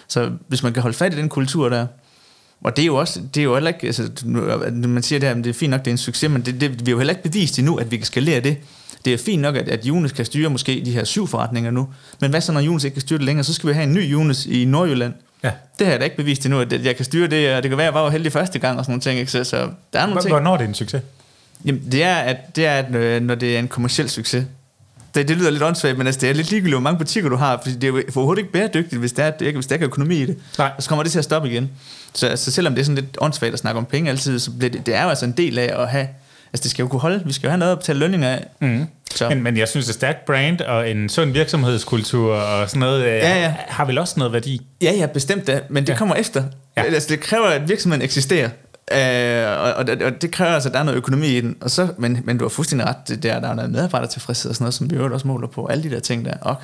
[0.09, 1.87] Så hvis man kan holde fat i den kultur der,
[2.65, 5.29] og det er jo også, det er jo heller ikke, altså, når man siger det
[5.29, 6.91] her, men det er fint nok, det er en succes, men det, det, vi har
[6.91, 8.57] jo heller ikke bevist endnu, at vi kan skalere det.
[9.05, 11.89] Det er fint nok, at, at Jonas kan styre måske de her syv forretninger nu,
[12.21, 13.93] men hvad så, når Jonas ikke kan styre det længere, så skal vi have en
[13.93, 15.13] ny Jonas i Nordjylland.
[15.45, 15.51] Ja.
[15.79, 17.79] Det har jeg da ikke bevist endnu, at jeg kan styre det, og det kan
[17.79, 19.31] være, at jeg var heldig første gang og sådan nogle ting, ikke?
[19.33, 19.57] Så, så
[19.93, 20.33] der er nogle ting.
[20.33, 21.03] Hvornår er det en succes?
[21.65, 24.45] Jamen, det er, at, det er at, øh, når det er en kommersiel succes.
[25.19, 27.37] Det, det lyder lidt åndssvagt, men altså, det er lidt ligegyldigt, hvor mange butikker du
[27.37, 29.89] har, fordi det er jo overhovedet ikke bæredygtigt, hvis der, er, hvis der ikke er
[29.89, 30.37] økonomi i det.
[30.59, 30.71] Nej.
[30.77, 31.71] Og så kommer det til at stoppe igen.
[32.15, 34.71] Så, så selvom det er sådan lidt åndssvagt at snakke om penge altid, så bliver
[34.71, 36.09] det, det er jo altså en del af at have,
[36.53, 38.47] altså det skal jo kunne holde, vi skal jo have noget at betale lønninger af.
[38.61, 38.87] Mm.
[39.15, 39.29] Så.
[39.29, 43.17] Men, men jeg synes, at stærkt brand og en sund virksomhedskultur og sådan noget, ja,
[43.17, 43.41] ja.
[43.41, 43.55] ja.
[43.69, 44.61] har vel også noget værdi.
[44.83, 45.99] Ja, ja, bestemt da, men det ja.
[45.99, 46.45] Kommer efter.
[46.77, 46.83] Ja.
[46.83, 48.49] Altså, det kræver, at virksomheden eksisterer.
[48.93, 51.57] Øh, og, og, det- og, det kræver altså, at der er noget økonomi i den.
[51.61, 54.55] Og så, men, men du har fuldstændig ret, det der, der er noget medarbejdertilfredshed og
[54.55, 55.67] sådan noget, som vi jo også måler på.
[55.67, 56.35] Alle de der ting der.
[56.41, 56.57] Og,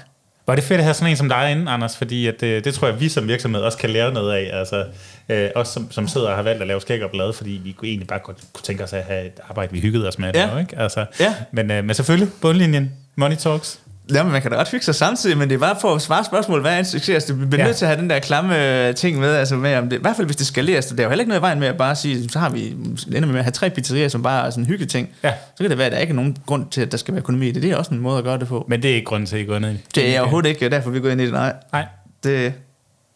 [0.46, 1.96] Var det fedt at have sådan en som dig inde, Anders?
[1.96, 4.58] Fordi at, det, det tror jeg, vi som virksomhed også kan lære noget af.
[4.58, 4.84] Altså,
[5.28, 7.76] øh, os som, som sidder og har valgt at lave skæg og blade, fordi vi
[7.88, 10.30] egentlig bare godt kunne tænke os at have et arbejde, vi hyggede os med.
[10.34, 10.48] Ja.
[10.54, 10.58] Ja.
[10.58, 10.78] Ikke?
[10.78, 11.34] Altså, Ja.
[11.52, 13.78] men, øh, men selvfølgelig, bundlinjen, money talks.
[14.14, 16.02] Ja, men man kan da godt hygge sig samtidig, men det er bare for at
[16.02, 17.14] svare spørgsmål, hvad er en succes?
[17.14, 17.66] Altså, vi bliver Ja.
[17.66, 20.00] nødt til at have den der klamme øh, ting med, altså med om det, i
[20.00, 21.76] hvert fald hvis det skaleres, der er jo heller ikke noget i vejen med at
[21.76, 22.68] bare sige, så har vi,
[23.16, 25.08] ender med at have tre pizzerier, som bare er sådan en hyggeting.
[25.22, 25.32] Ja.
[25.56, 27.20] Så kan det være, at der ikke er nogen grund til, at der skal være
[27.20, 27.62] økonomi i det.
[27.62, 28.64] Det er også en måde at gøre det på.
[28.68, 30.68] Men det er ikke grunden til, at I går ned i Det er overhovedet ikke
[30.68, 31.32] derfor, vi går ind i det.
[31.32, 31.86] Nej, Nej.
[32.24, 32.52] det,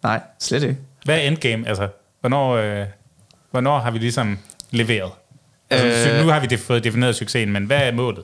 [0.02, 0.76] nej slet ikke.
[1.04, 1.68] Hvad er endgame?
[1.68, 1.88] Altså,
[2.20, 2.84] hvornår, øh,
[3.50, 4.38] hvornår har vi ligesom
[4.70, 5.10] leveret?
[5.70, 6.18] Altså, Øh.
[6.18, 8.22] øh, nu har vi det fået defineret succesen, men hvad er målet?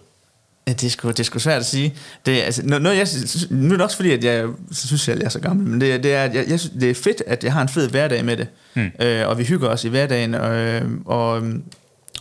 [0.66, 1.94] Ja, det er sgu, det er sgu svært at sige.
[2.26, 3.08] Det, altså, noget, jeg,
[3.50, 6.02] nu er det også fordi, at jeg synes, at jeg er så gammel, men det,
[6.02, 8.36] det er, jeg, jeg, synes, det er fedt, at jeg har en fed hverdag med
[8.36, 8.48] det.
[8.74, 8.90] Hmm.
[9.00, 10.34] Øh, og vi hygger os i hverdagen.
[10.34, 11.42] Og, og,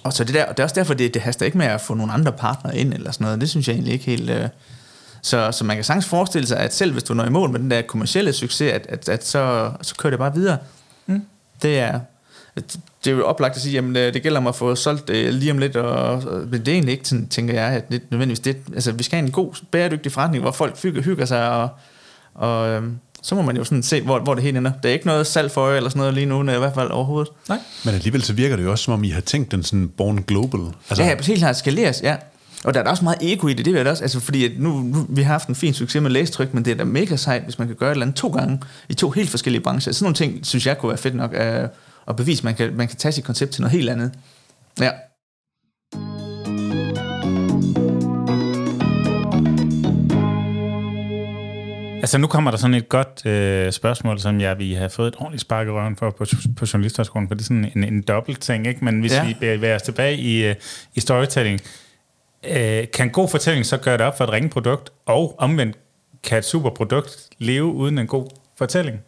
[0.03, 1.93] og så det, der, det er også derfor, det, det haster ikke med at få
[1.93, 3.41] nogle andre partnere ind, eller sådan noget.
[3.41, 4.29] Det synes jeg egentlig ikke helt...
[4.29, 4.47] Øh,
[5.21, 7.59] så, så man kan sagtens forestille sig, at selv hvis du når i mål med
[7.59, 10.57] den der kommercielle succes, at, at, at så, så kører det bare videre.
[11.07, 11.21] Mm.
[11.61, 11.99] Det er...
[12.55, 15.51] Det er jo oplagt at sige, at det gælder om at få solgt det lige
[15.51, 18.39] om lidt, og, og men det er egentlig ikke sådan, tænker jeg, at det nødvendigvis
[18.39, 21.69] det, altså vi skal have en god, bæredygtig forretning, hvor folk hygger, hygger sig, og,
[22.35, 24.71] og øhm, så må man jo sådan se, hvor, hvor det hele ender.
[24.83, 26.91] Der er ikke noget salg for øje eller sådan noget lige nu, i hvert fald
[26.91, 27.31] overhovedet.
[27.49, 27.59] Nej.
[27.85, 30.23] Men alligevel så virker det jo også, som om I har tænkt den sådan born
[30.27, 30.59] global.
[30.89, 32.15] Altså, ja, ja, helt klart skaleres, ja.
[32.63, 34.45] Og der er da også meget ego i det, det er det også, altså fordi
[34.45, 36.83] at nu, nu, vi har haft en fin succes med læstryk, men det er da
[36.83, 39.61] mega sejt, hvis man kan gøre et eller andet to gange i to helt forskellige
[39.61, 39.93] brancher.
[39.93, 41.67] Sådan nogle ting, synes jeg kunne være fedt nok øh,
[42.07, 44.13] at bevise, man kan, man kan tage sit koncept til noget helt andet.
[44.79, 44.91] Ja.
[52.01, 55.15] Altså nu kommer der sådan et godt øh, spørgsmål, som jeg vil have fået et
[55.17, 56.25] ordentligt spark i røven for på,
[56.55, 58.85] på journalisterskolen, for det er sådan en, en dobbelt ting, ikke?
[58.85, 59.25] Men hvis Ja.
[59.27, 60.55] vi bevæger os tilbage i, øh,
[60.95, 61.61] i storytelling,
[62.43, 65.77] øh, kan en god fortælling så gøre det op for et ringe produkt, og omvendt
[66.23, 68.27] kan et super produkt leve uden en god
[68.57, 68.99] fortælling?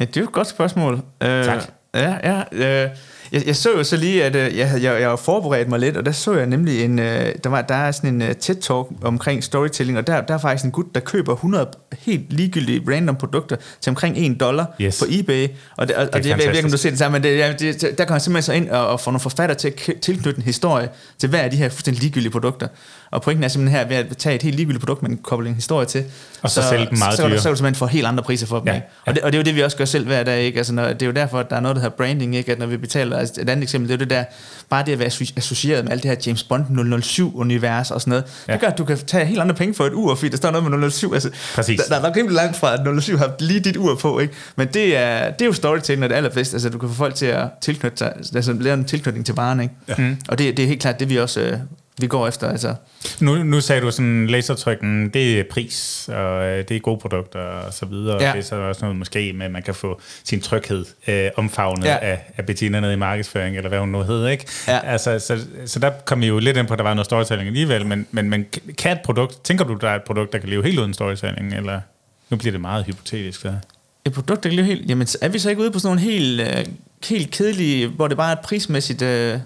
[0.00, 0.94] Ja, det er jo et godt spørgsmål.
[1.22, 1.62] Øh, Tak.
[1.94, 2.84] Ja, ja.
[2.84, 2.90] Øh,
[3.32, 6.06] jeg, jeg så jo så lige, at øh, jeg, jeg, jeg forberedt mig lidt, og
[6.06, 9.44] der så jeg nemlig en, øh, der, var, der er sådan en uh, TED-talk omkring
[9.44, 11.68] storytelling, og der, der er faktisk en gut, der køber 100
[11.98, 14.98] helt ligegyldige random produkter til omkring 1 dollar Yes.
[14.98, 15.48] på eBay.
[15.76, 17.60] Og det, og, og det, jeg ved ikke, om du ser det samme, men det,
[17.60, 20.38] det, der kan han simpelthen så ind og, og få nogle forfatter til at tilknytte
[20.38, 22.68] en historie til hver af de her fuldstændig ligegyldige produkter.
[23.10, 25.54] Og pointen er simpelthen her, ved at tage et helt ligegyldigt produkt, men koble en
[25.54, 26.04] historie til.
[26.42, 27.38] Og så sælge dem meget så, så, dyrere.
[27.38, 28.68] så, kan du simpelthen få helt andre priser for dem.
[28.68, 28.86] Ja, Ikke?
[29.06, 30.42] Og, det, og det er jo det, vi også gør selv hver dag.
[30.42, 30.58] Ikke?
[30.58, 32.36] Altså, når, det er jo derfor, at der er noget, der hedder branding.
[32.36, 32.52] Ikke?
[32.52, 34.24] At når vi betaler, altså, et andet eksempel, det er det der,
[34.70, 36.64] bare det at være associ- associeret med alt det her James Bond
[37.04, 38.24] 007-univers og sådan noget.
[38.48, 38.52] Ja.
[38.52, 40.50] Det gør, at du kan tage helt andre penge for et ur, fordi der står
[40.50, 41.14] noget med 007.
[41.14, 41.80] Altså, Præcis.
[41.80, 44.18] Der, der er nok rimelig langt fra, at 007 har lige dit ur på.
[44.18, 44.34] Ikke?
[44.56, 46.54] Men det er, det er jo storytelling, det allerbedste.
[46.54, 49.60] Altså, du kan få folk til at tilknytte sig, altså lave en tilknytning til varen.
[49.60, 49.74] Ikke?
[49.88, 49.94] Ja.
[49.98, 50.16] Mm.
[50.28, 51.58] Og det, det er helt klart det, vi også øh,
[52.00, 52.48] vi går efter.
[52.48, 52.74] Altså.
[53.20, 57.40] Nu, nu sagde du sådan, lasertrykken, det er pris, og øh, det er gode produkter
[57.40, 58.22] og så videre.
[58.22, 58.32] Ja.
[58.32, 61.84] Det er så også noget måske med, at man kan få sin tryghed øh, omfavnet
[61.84, 61.98] Ja.
[62.02, 64.46] af, af Bettina nede i markedsføring, eller hvad hun nu hedder, ikke?
[64.68, 64.78] Ja.
[64.84, 67.46] Altså, så, så der kom vi jo lidt ind på, at der var noget storytelling
[67.48, 68.46] alligevel, men, men, men
[68.78, 71.54] kan et produkt, tænker du, der er et produkt, der kan leve helt uden storytelling,
[71.54, 71.80] eller
[72.30, 73.52] nu bliver det meget hypotetisk, så.
[74.04, 74.88] Et produkt, der kan leve helt...
[74.90, 76.64] Jamen, er vi så ikke ude på sådan nogle helt, øh,
[77.08, 79.02] helt kedelige, hvor det bare er et prismæssigt...
[79.02, 79.38] Øh,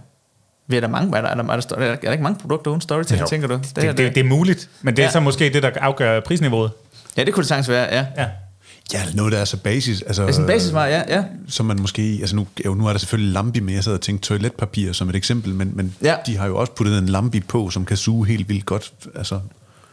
[0.66, 2.70] ved, er der, mange, er, der, er, der, er, der, er der ikke mange produkter
[2.70, 3.26] uden storytelling, Jo.
[3.26, 3.54] tænker du?
[3.54, 5.12] Det, det, det, det er muligt, men det er Ja.
[5.12, 6.70] så måske det, der afgør prisniveauet.
[7.16, 8.06] Ja, det kunne det sagtens være, ja.
[8.16, 8.26] Ja.
[8.92, 10.02] Ja, noget, der er så basis.
[10.02, 11.24] Altså, Det er sådan en basisvare, ja, ja.
[11.48, 14.00] som man måske, altså nu, jo, nu er der selvfølgelig lambi, men jeg sad og
[14.00, 16.08] tænkte toiletpapir som et eksempel, men, men Ja.
[16.10, 16.16] ja.
[16.26, 18.92] de har jo også puttet en lambi på, som kan suge helt vildt godt.
[19.14, 19.40] Altså,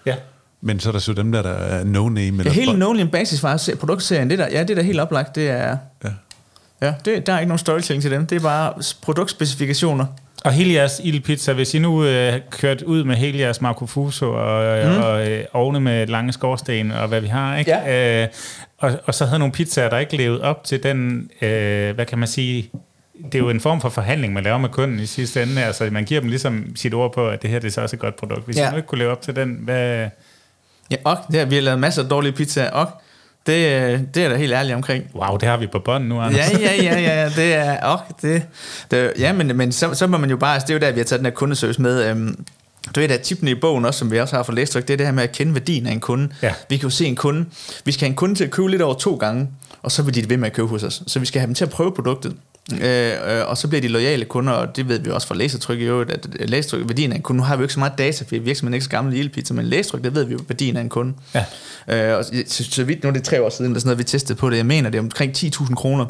[0.05, 0.15] Ja.
[0.61, 2.15] men så er der så dem der, der er no-name.
[2.15, 4.81] Det Eller er helt Nonly en basisvare, se- produktserien, det der, ja, det er da
[4.81, 5.77] helt oplagt, det er...
[6.03, 6.09] Ja.
[6.81, 10.05] Ja, det, der er ikke nogen storytelling til dem, det er bare produktspecifikationer.
[10.43, 14.25] Og hele jeres ildpizza, hvis I nu øh, kørt ud med hele jeres Marco Fuso
[14.31, 15.01] og, mm.
[15.01, 17.71] og øh, ovne med lange skorsten og hvad vi har, ikke?
[17.71, 18.23] Ja.
[18.23, 18.27] Øh,
[18.77, 22.17] og, og så havde nogle pizzaer, der ikke levede op til den, øh, hvad kan
[22.19, 22.69] man sige,
[23.25, 25.63] det er jo en form for forhandling, man laver med kunden i sidste ende.
[25.63, 27.95] Altså, man giver dem ligesom sit ord på, at det her det er så også
[27.95, 28.45] et godt produkt.
[28.45, 28.69] Hvis Ja.
[28.71, 30.09] nu ikke kunne leve op til den, hvad...
[30.91, 32.87] Ja, og det har, vi har lavet masser af dårlige pizzaer, og
[33.47, 35.03] det, øh, det er der helt ærlig omkring.
[35.15, 36.51] Wow, det har vi på bånd nu, Anders.
[36.51, 38.43] Ja, ja, ja, ja, ja, det er, og det,
[38.91, 40.91] det, ja, men, men så, så må man jo bare, altså det er jo der,
[40.91, 42.45] vi har taget den her kundeservice med, øhm,
[42.95, 44.97] du ved, der er i bogen også, som vi også har for læstryk, det er
[44.97, 46.29] det her med at kende værdien af en kunde.
[46.41, 46.53] Ja.
[46.69, 47.45] Vi kan jo se en kunde,
[47.85, 49.47] vi skal have en kunde til at købe lidt over to gange,
[49.83, 51.03] og så vil de ved med at købe hos os.
[51.07, 52.35] Så vi skal have dem til at prøve produktet.
[52.81, 55.79] Øh, øh, og så bliver de lojale kunder, og det ved vi også fra læsertryk
[55.79, 57.97] i øvrigt, at læsertryk, værdien af en kunde, nu har vi jo ikke så meget
[57.97, 60.39] data, fordi virksomheden er ikke så gammel i Elpizza, men læsertryk, det ved vi jo,
[60.47, 61.13] værdien af en kunde.
[61.33, 61.45] Ja.
[61.87, 64.03] Øh, og så, så vidt nu er det tre år siden, eller sådan noget, vi
[64.03, 66.05] testede på det, jeg mener, det er omkring 10.000 kroner,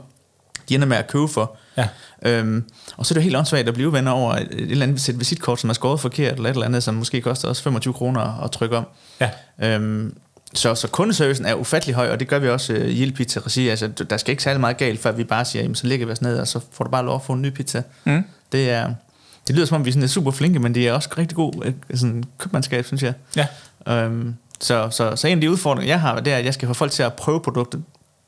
[0.69, 1.57] de ender med at købe for.
[1.77, 1.87] Ja.
[2.25, 2.63] Øhm,
[2.97, 5.19] og så er det jo helt åndssvagt at blive venner over et, et eller andet
[5.19, 8.43] visitkort, som er skåret forkert, eller et eller andet, som måske koster også 25 kroner
[8.43, 8.85] at trykke om.
[9.21, 9.29] Ja.
[9.63, 10.15] Øhm,
[10.53, 13.67] så, så kundeservicen er ufattelig høj, og det gør vi også øh, i Pizza regi.
[13.67, 16.11] Altså, der skal ikke særlig meget galt, før vi bare siger, jamen, så lægger vi
[16.11, 17.83] os ned, og så får du bare lov at få en ny pizza.
[18.03, 18.23] Mm.
[18.51, 18.93] Det er...
[19.47, 21.53] Det lyder som om, vi sådan er super flinke, men det er også rigtig god
[21.65, 23.13] øh, sådan, købmandskab, synes jeg.
[23.35, 23.47] Ja.
[23.87, 26.67] Øhm, så, så, så en af de udfordringer, jeg har, det er, at jeg skal
[26.67, 27.83] få folk til at prøve produktet.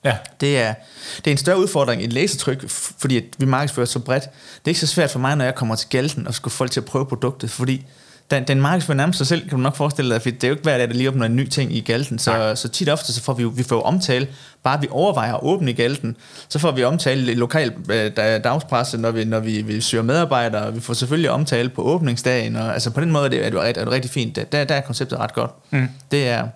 [0.05, 0.17] Ja.
[0.41, 0.73] Det er,
[1.17, 4.23] det er en større udfordring end læsetryk, fordi at vi markedsfører så bredt.
[4.23, 6.57] Det er ikke så svært for mig, når jeg kommer til Galten og skal få
[6.57, 7.85] folk til at prøve produktet, fordi
[8.31, 10.53] den, den markedsfører nærmest sig selv, kan du nok forestille dig, for det er jo
[10.53, 13.13] ikke hver dag, der lige åbner en ny ting i Galten, så, så tit ofte
[13.13, 14.27] så får vi jo vi får jo omtale,
[14.63, 16.15] bare vi overvejer at åbne i Galten,
[16.49, 20.03] så får vi omtale i lokal øh, da- dagspresse, når vi, når vi, vi søger
[20.03, 23.49] medarbejdere, vi får selvfølgelig omtale på åbningsdagen, og altså på den måde er det, er
[23.49, 24.35] det, er det rigtig fint.
[24.51, 25.51] Der, der er konceptet ret godt.
[25.71, 25.87] Mm.
[26.11, 26.47] Det er,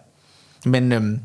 [0.65, 1.19] men, øhm,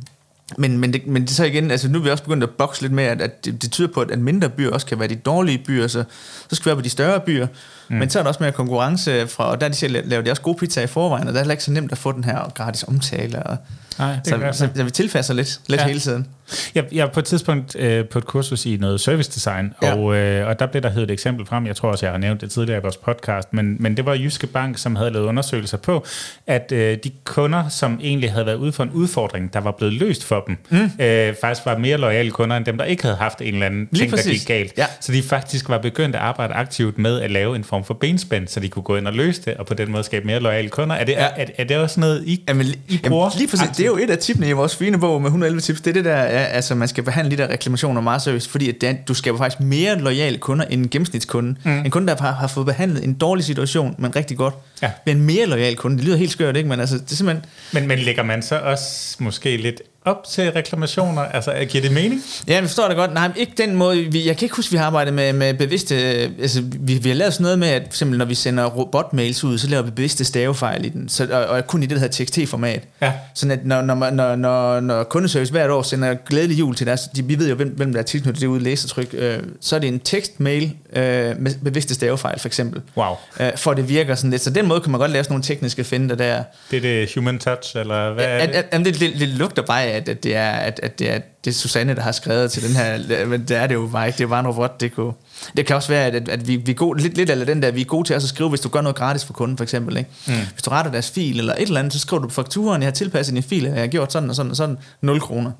[0.58, 2.82] men, men, det, men det så igen, altså nu er vi også begyndt at bokse
[2.82, 5.16] lidt med, at, at det, det tyder på, at mindre byer også kan være de
[5.16, 6.04] dårlige byer, så,
[6.48, 7.46] så skal vi være på de større byer.
[7.88, 7.96] Mm.
[7.96, 10.42] Men så er der også mere konkurrence fra, og der de siger, laver de også
[10.42, 12.52] gode pizza i forvejen, og der er heller ikke så nemt at få den her
[12.54, 13.42] gratis omtale.
[13.42, 13.56] Og,
[13.98, 15.86] Nej, det så, så, så, vi tilpasser lidt, lidt ja.
[15.86, 16.26] Hele tiden.
[16.74, 19.94] Jeg, jeg er på et tidspunkt øh, på et kursus i noget service design, Ja.
[19.94, 22.18] og, øh, og der blev der hævet et eksempel frem, jeg tror også, jeg har
[22.18, 25.26] nævnt det tidligere i vores podcast, men, men det var Jyske Bank, som havde lavet
[25.26, 26.04] undersøgelser på,
[26.46, 29.94] at øh, de kunder, som egentlig havde været ude for en udfordring, der var blevet
[29.94, 30.90] løst for dem, mm.
[31.04, 33.88] øh, faktisk var mere loyale kunder, end dem, der ikke havde haft en eller anden
[33.90, 34.38] Lige ting, der præcis.
[34.40, 34.72] gik galt.
[34.78, 34.86] Ja.
[35.00, 38.48] Så de faktisk var begyndt at arbejde aktivt med at lave en form for benspænd,
[38.48, 40.68] så de kunne gå ind og løse det, og på den måde skabe mere loyale
[40.68, 40.96] kunder.
[40.96, 41.22] Er det, Ja.
[41.24, 41.30] ja.
[41.36, 43.24] er, er det også noget, I, Jamen, I bruger?
[43.24, 45.60] jamen, lige præcis, det er jo et af tipene i vores fine bog med 111
[45.60, 45.80] tips.
[45.80, 48.68] Det er det der, ja, altså man skal behandle de der reklamationer meget seriøst, fordi
[48.68, 51.54] at det du skaber faktisk mere loyale kunder end en gennemsnitskunde.
[51.64, 51.78] Mm.
[51.78, 54.90] En kunde, der har, har fået behandlet en dårlig situation, men rigtig godt, Ja.
[55.04, 55.96] bliver en mere loyal kunde.
[55.96, 56.68] Det lyder helt skørt, ikke?
[56.68, 57.44] Men altså, det er simpelthen...
[57.72, 61.22] Men, men lægger man så også måske lidt op til reklamationer?
[61.22, 62.22] Altså, giver det mening?
[62.48, 63.14] Ja, jeg forstår det godt.
[63.14, 63.96] Nej, ikke den måde.
[63.96, 65.94] Vi, jeg kan ikke huske, at vi har arbejdet med, med bevidste...
[65.94, 69.58] Altså, vi, vi har lavet sådan noget med, at for når vi sender robotmails ud,
[69.58, 71.08] så laver vi bevidste stavefejl i den.
[71.08, 72.82] Så, og, og kun i det, der hedder TXT-format.
[73.02, 73.12] Ja.
[73.34, 77.00] Sådan at når, når, når, når, når kundeservice hvert år sender glædelig jul til deres...
[77.16, 79.08] De, vi ved jo, hvem, hvem der er tilknyttet det ude i læsertryk.
[79.12, 81.02] Øh, så er det en tekstmail øh,
[81.38, 82.82] med bevidste stavefejl, for eksempel.
[82.96, 83.14] Wow.
[83.40, 84.42] Øh, for det virker sådan lidt.
[84.42, 86.42] Så den måde kan man godt lave sådan nogle tekniske finder der.
[86.70, 88.54] Det er det human touch, eller hvad er det?
[88.54, 91.50] at, det, det, det lugter bare at, at, det er, at, at det er det
[91.50, 94.18] er Susanne, der har skrevet til den her, men det er det jo bare ikke,
[94.18, 95.12] det bare en robot, det kunne...
[95.56, 97.70] Det kan også være, at, at vi, vi er gode, lidt, lidt eller den der,
[97.70, 99.96] vi er gode til at skrive, hvis du gør noget gratis for kunden, for eksempel.
[99.96, 100.10] Ikke?
[100.26, 100.32] Mm.
[100.52, 102.86] Hvis du retter deres fil eller et eller andet, så skriver du på fakturen, jeg
[102.86, 105.50] har tilpasset din fil, jeg har gjort sådan og sådan og sådan, 0 kroner.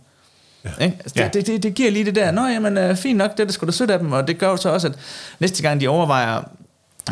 [0.64, 0.85] Ja.
[0.85, 0.97] Ikke?
[1.01, 1.24] Altså, Ja.
[1.24, 3.53] det, det, det, det, giver lige det der, nå jamen, uh, fint nok, det er
[3.53, 4.95] sgu da sødt af dem, og det gør jo så også, at
[5.41, 6.39] næste gang de overvejer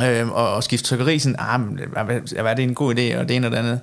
[0.02, 1.80] øh, at, at skifte trykkeri, sådan, ah, men,
[2.32, 3.80] hvad er det en god idé, og det ene og det andet.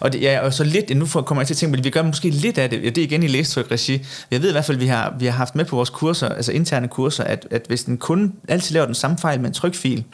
[0.00, 1.90] Og, det, ja, og så lidt, nu kommer jeg til at tænke på, at vi
[1.90, 4.06] gør måske lidt af det, ja, det er igen i læstryk-regi.
[4.30, 6.28] Jeg ved i hvert fald, at vi har, vi har haft med på vores kurser,
[6.28, 9.54] altså interne kurser, at, at hvis en kunde altid laver den samme fejl med en
[9.54, 10.04] trykfil,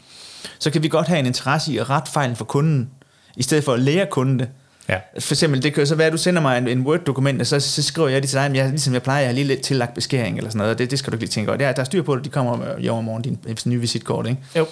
[0.59, 2.89] så kan vi godt have en interesse i at rette fejlen for kunden,
[3.35, 4.47] i stedet for at lære kunden det.
[4.89, 4.97] Ja.
[5.19, 7.59] For eksempel, det kan så være, at du sender mig en, en Word-dokument, og så,
[7.59, 9.61] så skriver jeg det til dig, men jeg, ligesom jeg plejer, jeg har lige lidt
[9.61, 11.57] tillagt beskæring eller sådan noget, og det, det skal du ikke lige tænke over.
[11.57, 13.79] Det er, der er styr på det, de kommer øh, i overmorgen, din din nye
[13.79, 14.41] visitkort, ikke?
[14.55, 14.65] Jo.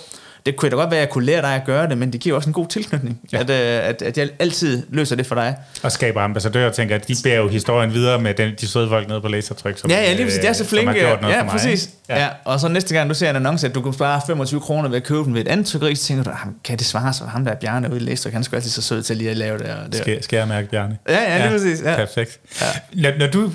[0.46, 2.22] Det kunne da godt være, at jeg kunne lære dig at gøre det, men det
[2.22, 3.38] giver også en god tilknytning, Ja.
[3.38, 3.44] ja.
[3.44, 3.50] at,
[3.84, 5.56] øh, at, at jeg altid løser det for dig.
[5.84, 9.08] Og skaber ambassadører, tænker at de bærer jo historien videre med den, de søde folk
[9.08, 9.78] nede på lasertryk.
[9.78, 10.40] Som, Ja, ja, lige præcis.
[10.40, 10.86] Det er så øh, flinke.
[10.86, 11.90] Som har gjort noget ja, for mig, præcis.
[12.10, 12.20] Ja.
[12.24, 12.28] ja.
[12.46, 14.98] Og så næste gang, du ser en annonce, at du kan spare 25 kroner ved
[14.98, 17.28] at købe den ved et andet trykkeri, så tænker du, "Ah, kan det svare sig?
[17.28, 19.38] Ham der er Bjarne ude i Læstryk, han skulle altid så sød til lige at
[19.38, 19.66] lave det.
[19.68, 19.96] Og det.
[19.96, 20.98] Skal, skal jeg mærke, Bjarne?
[21.10, 21.82] Ja, ja, lige præcis.
[21.84, 21.96] Ja.
[21.96, 22.40] Perfekt.
[22.62, 22.66] Ja.
[23.02, 23.52] Når, når du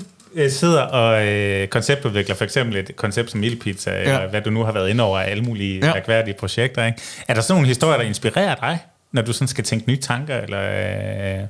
[0.49, 3.99] sidder og øh, konceptudvikler for eksempel et koncept som Ildpizza, ja.
[4.01, 5.93] eller hvad du nu har været inde over af alle mulige ja.
[5.93, 7.01] Mærkværdige projekter, ikke?
[7.27, 8.79] er der sådan nogle historier, der inspirerer dig,
[9.11, 10.37] når du sådan skal tænke nye tanker?
[10.37, 10.61] Eller,
[11.39, 11.45] øh,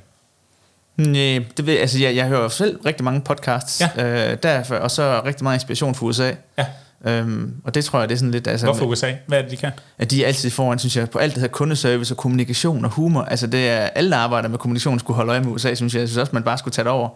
[0.96, 4.30] Nej, det ved, altså jeg, jeg hører selv rigtig mange podcasts, Ja.
[4.32, 6.32] øh, derfor, og så rigtig meget inspiration fra USA.
[6.58, 6.66] ja.
[7.06, 8.46] Øhm, og det tror jeg, det er sådan lidt...
[8.46, 9.12] Altså, Hvorfor USA?
[9.26, 9.70] Hvad er det, de kan?
[9.98, 12.90] at de er altid foran, synes jeg, på alt det her kundeservice og kommunikation og
[12.90, 13.22] humor.
[13.22, 16.00] Altså det er, alle der arbejder med kommunikation skulle holde øje med USA, synes jeg.
[16.00, 17.08] Jeg synes også, man bare skulle tage det over.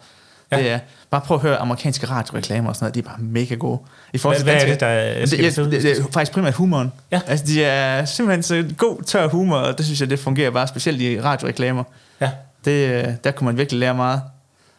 [0.52, 0.58] Ja.
[0.58, 0.78] Det er,
[1.10, 3.78] bare prøv at høre amerikanske radioreklamer og sådan noget, de er bare mega gode.
[4.12, 5.70] I forhold Hvad- til hvad er danske- det, der skal det, betyde?
[5.70, 6.92] det, det, er faktisk primært humoren.
[7.12, 7.20] Ja.
[7.26, 10.68] Altså de er simpelthen så god, tør humor, og det synes jeg, det fungerer bare
[10.68, 11.84] specielt i radioreklamer.
[12.20, 12.30] Ja.
[12.64, 14.22] Det, øh, der kunne man virkelig lære meget.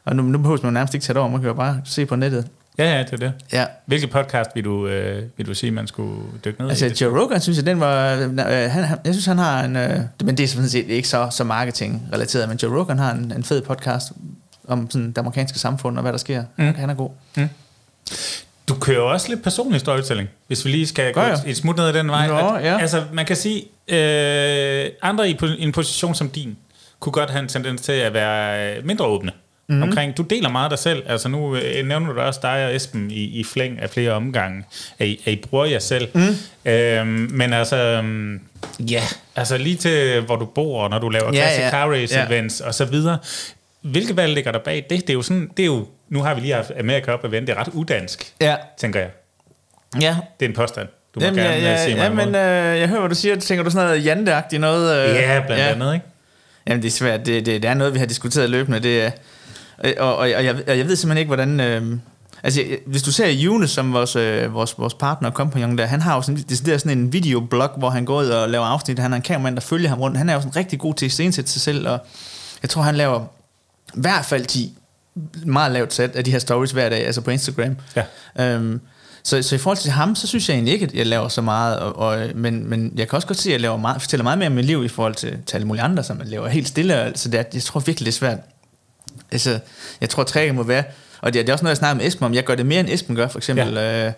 [0.06, 2.06] Og nu, nu behøver man nærmest ikke tage det over, man kan jo bare se
[2.06, 2.48] på nettet.
[2.78, 3.34] Ja, ja, det er det.
[3.54, 3.66] Ja.
[3.86, 6.92] Hvilket podcast vil du, øh, vil du sige, man skulle dykke ned Altså i?
[7.02, 8.14] Joe Rogan, synes jeg, den var...
[8.14, 9.76] Øh, han, han, jeg synes, han har en...
[9.76, 13.34] Øh, men det er sådan set ikke så, så marketing-relateret, men Joe Rogan har en,
[13.36, 14.12] en fed podcast
[14.68, 16.44] om sådan det amerikanske samfund og hvad der sker.
[16.58, 16.66] Mm.
[16.66, 16.74] Mm.
[16.76, 17.10] Han er god.
[18.70, 21.40] Du kører også lidt personlig storytelling, hvis vi lige skal gå Gør jeg?
[21.48, 22.28] et smut ned ad den vej.
[22.28, 22.80] Nå, At- ja.
[22.80, 26.58] Altså, man kan sige, øh, andre i en position som din,
[27.00, 29.32] kunne godt have en tendens til at være øh, mindre åbne.
[29.68, 29.82] Mm.
[29.82, 31.04] Omkring, du deler meget af dig selv.
[31.08, 34.64] Altså nu øh, nævner du også dig og Esben i, i flæng af flere omgange,
[35.00, 36.08] at I, at I bruger jer selv.
[36.14, 36.22] Mm.
[36.72, 38.40] Øhm, men altså, øhm,
[38.80, 39.02] ja,
[39.36, 41.70] altså lige til hvor du bor, og når du laver Ja, classic ja.
[41.70, 42.26] car race Ja.
[42.28, 43.18] events og så videre.
[43.92, 45.02] Hvilke valg ligger der bag det?
[45.02, 47.48] Det er jo sådan, det er jo, nu har vi lige haft Amerika op event,
[47.48, 48.56] det er ret udansk, Ja.
[48.78, 49.10] tænker jeg.
[50.02, 50.18] Ja.
[50.40, 50.88] Det er en påstand.
[51.16, 53.10] Du må Jamen, gerne ja, ja, ja, sige mig ja, men øh, jeg hører, hvad
[53.10, 53.36] du siger.
[53.36, 55.10] Tænker du sådan noget janteagtigt noget?
[55.10, 55.68] Øh, Ja, blandt ja.
[55.72, 56.06] andet, ikke?
[56.68, 57.20] Jamen, det er svært.
[57.26, 58.80] Det, det, det er noget, vi har diskuteret løbende.
[58.80, 59.12] Det er,
[59.78, 61.60] og, og, og, jeg, og jeg ved simpelthen ikke, hvordan...
[61.60, 61.98] Øh,
[62.44, 66.02] altså, hvis du ser Eunice som vores, øh, vores, vores partner og kompagnon der, han
[66.02, 69.00] har jo sådan, det er sådan en videoblog, hvor han går ud og laver afsnit.
[69.00, 70.18] Han har en kameramand, der følger ham rundt.
[70.18, 72.00] Han er jo sådan rigtig god til at iscenesætte sig selv, og
[72.62, 73.26] jeg tror, han laver
[73.98, 74.78] i hvert fald 10
[75.46, 77.78] meget lavt sæt af de her stories hver dag, altså på Instagram.
[77.96, 78.04] Ja.
[78.56, 78.82] Øhm,
[79.24, 81.42] så, så i forhold til ham, så synes jeg egentlig ikke, at jeg laver så
[81.42, 84.24] meget, og, og, men, men jeg kan også godt se, at jeg laver meget, fortæller
[84.24, 86.48] meget mere om mit liv i forhold til, til alle mulige andre, som man lever
[86.48, 86.96] helt stille.
[86.96, 88.38] Altså det er, jeg tror virkelig, det er svært.
[89.32, 89.60] Altså,
[90.02, 90.84] jeg tror, trækket må være,
[91.22, 92.66] og det, er- det er også noget, jeg snakker med Esben om, jeg gør det
[92.66, 93.74] mere, end Esben gør, for eksempel.
[93.74, 94.08] Ja.
[94.08, 94.14] Øh,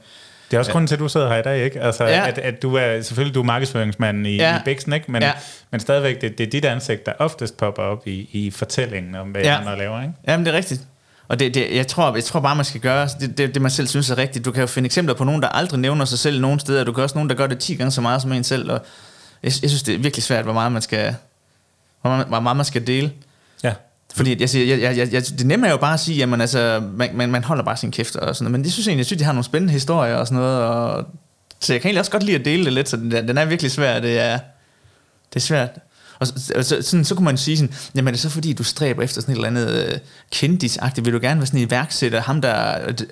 [0.52, 1.82] Det er også grunden til, at du sidder her i dag, ikke?
[1.82, 2.28] Altså, Ja.
[2.28, 4.58] at, at du er, selvfølgelig du er markedsføringsmanden i, Ja.
[4.58, 5.12] i Bixen, ikke?
[5.12, 5.32] Men, Ja.
[5.72, 9.28] men stadigvæk, det, det er dit ansigt, der oftest popper op i, i fortællingen om,
[9.28, 9.58] hvad Ja.
[9.60, 10.14] andre laver, ikke?
[10.28, 10.82] Jamen, det er rigtigt.
[11.28, 13.72] Og det, det, jeg, tror, jeg tror bare, man skal gøre det, det, det, man
[13.72, 14.46] selv synes er rigtigt.
[14.46, 16.84] Du kan jo finde eksempler på nogen, der aldrig nævner sig selv nogen steder.
[16.84, 18.72] Du kan også nogen, der gør det 10 gange så meget som en selv.
[18.72, 18.82] Og
[19.44, 21.16] jeg, jeg synes, det er virkelig svært, hvor meget man skal,
[22.02, 23.12] hvor meget, hvor meget man skal dele.
[24.16, 26.42] Fordi jeg siger, jeg, jeg, jeg, jeg, det nemme er jo bare at sige, jamen
[26.42, 28.52] altså, man, man, man holder bare sin kæft og sådan noget.
[28.52, 30.64] Men det synes jeg egentlig, jeg synes, de har nogle spændende historier og sådan noget.
[30.64, 31.06] Og,
[31.60, 33.46] så jeg kan egentlig også godt lide at dele det lidt, så den, den er
[33.46, 34.00] virkelig svær.
[34.00, 34.40] Det er,
[35.34, 35.70] det er svært.
[36.20, 38.64] Og så, så, sådan, så kunne man sige sådan, jamen er det så fordi, du
[38.64, 40.00] stræber efter sådan et eller andet øh,
[40.32, 41.06] kendisagtigt?
[41.06, 42.50] Vil du gerne være sådan en iværksætter, ham der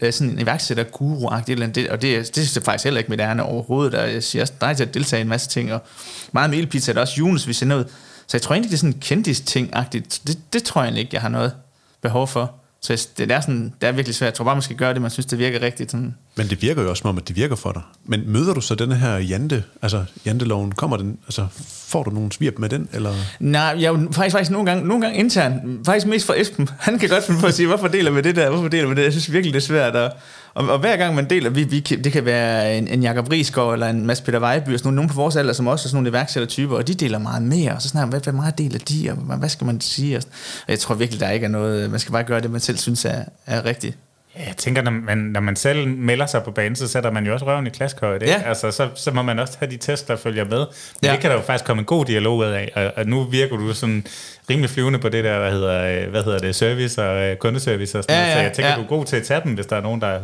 [0.01, 1.75] er sådan en iværksætter-guru-agtigt, eller andet?
[1.75, 3.93] det, og det, det synes jeg faktisk heller ikke mit ærne overhovedet.
[3.93, 5.83] Og jeg siger også dig til at deltage i en masse ting, og
[6.31, 7.83] meget med elpizza er det også Jonas, vi sender ud.
[8.27, 10.21] Så jeg tror egentlig, det er sådan en kendis-ting-agtigt.
[10.27, 11.53] Det, det tror jeg egentlig ikke, jeg har noget
[12.01, 12.53] behov for.
[12.81, 14.27] Så det er, sådan, det er virkelig svært.
[14.27, 15.91] Jeg tror bare, man skal gøre det, man synes, det virker rigtigt.
[15.91, 16.15] Sådan.
[16.35, 17.81] Men det virker jo også som om, at det virker for dig.
[18.05, 22.31] Men møder du så denne her jante, altså janteloven, kommer den, altså får du nogen
[22.31, 22.89] svirp med den?
[22.93, 23.13] Eller?
[23.39, 26.69] Nej, jeg faktisk, faktisk nogle gange, nogle gange intern, faktisk mest for Esben.
[26.79, 28.95] Han kan godt finde på at sige, hvorfor deler vi det der, hvorfor deler vi
[28.95, 29.03] det?
[29.03, 29.95] Jeg synes virkelig, det er svært.
[29.95, 30.11] Og,
[30.55, 33.73] og, og hver gang man deler, vi, vi, det kan være en, en Jakob Riesgaard
[33.73, 35.89] eller en Mads Peter Vejby, og sådan nogle, nogen på vores alder, som også er
[35.89, 38.79] sådan nogle iværksættertyper, og de deler meget mere, og så snakker hvad, hvad meget deler
[38.79, 40.17] de, og hvad, hvad skal man sige?
[40.17, 40.23] Og
[40.67, 43.05] jeg tror virkelig, der ikke er noget, man skal bare gøre det, man selv synes
[43.05, 43.97] er, er rigtigt.
[44.37, 47.33] Jeg tænker, når man, når man selv melder sig på banen, så sætter man jo
[47.33, 48.21] også røven i klaskøjet.
[48.21, 48.41] Ja.
[48.45, 50.59] Altså, så, så må man også have de test, der følger med.
[50.59, 50.67] Men
[51.03, 51.11] ja.
[51.11, 52.71] det kan der jo faktisk komme en god dialog ud af.
[52.75, 54.05] Og, og nu virker du sådan
[54.49, 58.15] rimelig flyvende på det der, der hedder, hvad hedder det, service og kundeservice og sådan
[58.15, 58.33] ja, noget.
[58.33, 58.75] Så jeg tænker, ja.
[58.75, 60.19] du er god til at tage dem, hvis der er nogen, der,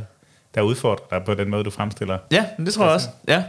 [0.55, 2.17] der udfordrer dig på den måde, du fremstiller.
[2.31, 3.07] Ja, det tror jeg også.
[3.27, 3.43] Ja.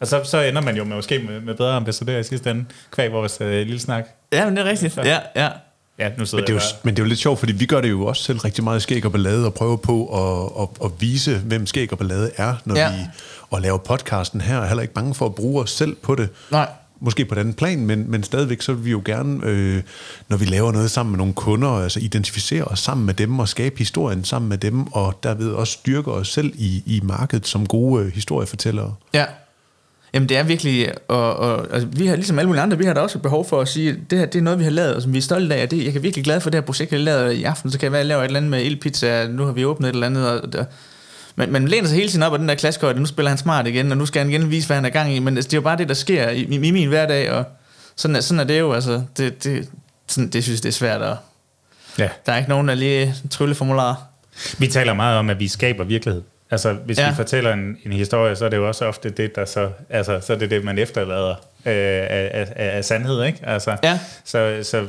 [0.00, 2.64] Og så, så ender man jo med, måske med, med bedre ambassadør i sidste ende,
[2.90, 4.04] kvæg vores uh, lille snak.
[4.32, 4.96] Ja, men det er rigtigt.
[4.96, 5.48] Ja, ja.
[5.98, 7.80] Ja, nu men, det er jo, men det er jo lidt sjovt, fordi vi gør
[7.80, 11.00] det jo også selv rigtig meget skæg og ballade, og prøver på at, at, at
[11.00, 12.90] vise, hvem skæg og ballade er, når ja.
[12.90, 12.96] vi
[13.50, 16.28] og laver podcasten her, er heller ikke bange for at bruge os selv på det.
[16.50, 16.68] Nej.
[17.00, 19.82] Måske på den plan, men, men stadigvæk så vil vi jo gerne, øh,
[20.28, 23.48] når vi laver noget sammen med nogle kunder, altså identificere os sammen med dem og
[23.48, 27.66] skabe historien sammen med dem, og derved også styrke os selv i, i markedet som
[27.66, 28.94] gode øh, historiefortællere.
[29.14, 29.24] Ja,
[30.14, 32.94] Jamen det er virkelig, og, og altså, vi har ligesom alle mulige andre, vi har
[32.94, 34.70] da også et behov for at sige, at det her det er noget, vi har
[34.70, 35.68] lavet, og som vi er stolte af.
[35.68, 37.70] Det, jeg er virkelig glad for det her projekt, jeg har lavet i aften.
[37.70, 39.64] Så kan jeg være, at jeg laver et eller andet med ildpizza, nu har vi
[39.64, 40.28] åbnet et eller andet.
[40.30, 40.66] Og, og,
[41.36, 43.66] men man læner sig hele tiden op af den der klaskøjde, nu spiller han smart
[43.66, 45.18] igen, og nu skal han igen vise, hvad han er gang i.
[45.18, 47.44] Men altså, det er jo bare det, der sker i, i, i min hverdag, og
[47.96, 48.72] sådan er, sådan er det jo.
[48.72, 49.68] Altså, det, det,
[50.06, 51.16] sådan, det synes det er svært at...
[51.98, 52.08] Ja.
[52.26, 53.94] Der er ikke nogen, der lige trylleformularer.
[54.58, 56.22] Vi taler meget om, at vi skaber virkelighed.
[56.50, 57.10] Altså, hvis ja.
[57.10, 60.20] vi fortæller en, en historie, så er det jo også ofte det, der så, altså,
[60.20, 61.34] så er det det, man efterlader
[61.66, 63.38] øh, af, af, af sandhed, ikke?
[63.42, 63.98] Altså, ja.
[64.24, 64.86] så, så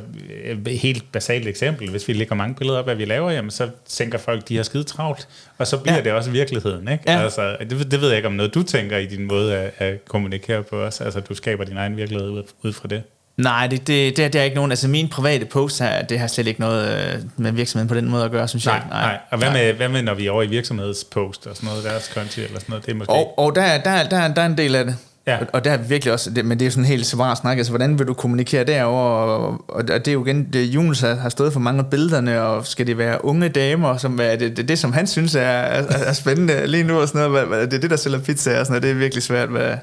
[0.66, 3.68] et helt basalt eksempel, hvis vi lægger mange billeder op, hvad vi laver, jamen, så
[3.88, 6.02] tænker folk, de har skide travlt, og så bliver ja.
[6.02, 7.04] det også virkeligheden, ikke?
[7.06, 7.22] Ja.
[7.22, 10.04] Altså, det, det ved jeg ikke om noget, du tænker i din måde at, at
[10.04, 13.02] kommunikere på os, altså, du skaber din egen virkelighed ud, ud fra det.
[13.38, 14.72] Nej, det, det, det, det er ikke nogen.
[14.72, 18.08] Altså min private post her, det har slet ikke noget øh, med virksomheden på den
[18.08, 18.84] måde at gøre, synes nej, jeg.
[18.90, 19.18] Nej, nej.
[19.30, 22.10] Og hvad med, hvad med, når vi er over i virksomhedspost og sådan noget, deres
[22.14, 23.12] konti eller sådan noget, det er måske...
[23.12, 24.96] Og, og der, der, der, der er en del af det.
[25.28, 25.38] Ja.
[25.40, 27.34] Og, og der er virkelig også, det, men det er jo sådan en helt svar
[27.34, 31.00] snak, altså hvordan vil du kommunikere derover og, og det er jo igen, det Jonas
[31.00, 34.56] har stået for mange af billederne, og skal det være unge damer, som er det,
[34.56, 37.76] det, det som han synes er, er, er spændende lige nu og sådan noget, det
[37.76, 39.76] er det, der sælger pizza og sådan noget, det er virkelig svært, hvad,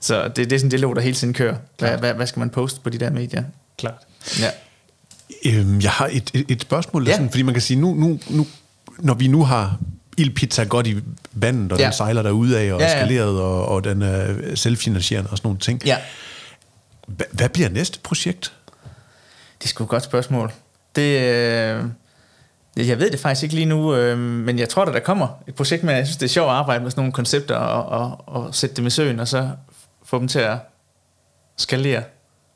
[0.00, 1.56] så det, det er sådan en dialog, der hele tiden kører.
[1.78, 3.42] Hvad, hvad, hvad skal man poste på de der medier?
[3.78, 4.06] Klart.
[4.40, 4.50] Ja.
[5.46, 7.12] Øhm, jeg har et, et, et spørgsmål, ja.
[7.12, 8.46] sådan, fordi man kan sige, nu, nu, nu,
[8.98, 9.78] når vi nu har
[10.20, 10.96] ildpizza godt i
[11.32, 11.84] vandet, og ja.
[11.84, 12.94] den sejler der ud af og ja, ja.
[12.94, 15.82] eskaleret, og, og den er selvfinansierende og sådan nogle ting.
[15.84, 15.96] Ja.
[17.08, 18.52] H- hvad bliver næste projekt?
[19.58, 20.52] Det er sgu et godt spørgsmål.
[20.96, 21.84] Det, øh,
[22.76, 25.54] jeg ved det faktisk ikke lige nu, øh, men jeg tror, at der kommer et
[25.54, 28.28] projekt med, jeg synes, det er sjovt at arbejde med sådan nogle koncepter, og, og,
[28.28, 29.50] og sætte dem i søen, og så
[30.04, 30.58] få dem til at
[31.56, 32.02] skalere.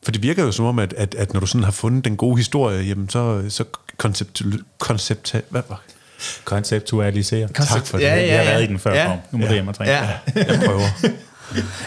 [0.03, 2.17] For det virker jo som om, at, at, at når du sådan har fundet den
[2.17, 3.65] gode historie, jamen så, så
[3.97, 4.43] koncept,
[4.79, 5.83] koncept, hvad var
[6.45, 7.49] Konceptualisere.
[7.49, 8.05] Koncept, tak for det.
[8.05, 8.27] Ja, ja.
[8.27, 8.95] Jeg har været i den før.
[8.95, 9.13] Ja.
[9.31, 9.49] Nu må ja.
[9.49, 9.91] du hjem og træne.
[9.91, 10.09] Ja.
[10.35, 10.89] Jeg prøver.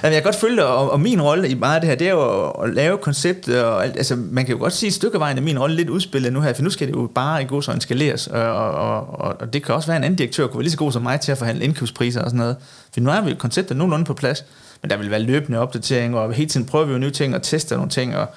[0.03, 2.07] Jamen, jeg kan godt følge og, og min rolle i meget af det her, det
[2.07, 5.19] er jo at, at lave koncept, og altså, man kan jo godt sige, at stykke
[5.19, 7.45] vejen af min rolle lidt udspillet nu her, for nu skal det jo bare i
[7.45, 10.57] god så skaleres, og, og, og, og, det kan også være en anden direktør, kunne
[10.57, 12.55] være lige så god som mig til at forhandle indkøbspriser og sådan noget,
[12.93, 14.45] for nu er vi konceptet nogenlunde på plads,
[14.81, 17.43] men der vil være løbende opdateringer, og hele tiden prøver vi jo nye ting og
[17.43, 18.27] tester nogle ting, og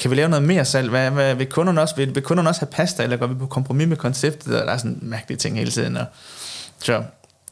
[0.00, 0.90] kan vi lave noget mere salg?
[0.90, 3.46] Hvad, hvad, vil, kunderne også, vil, vil kunderne også have pasta, eller går vi på
[3.46, 4.52] kompromis med konceptet?
[4.52, 5.96] Der er sådan mærkelige ting hele tiden.
[5.96, 6.04] Og,
[6.78, 7.02] så,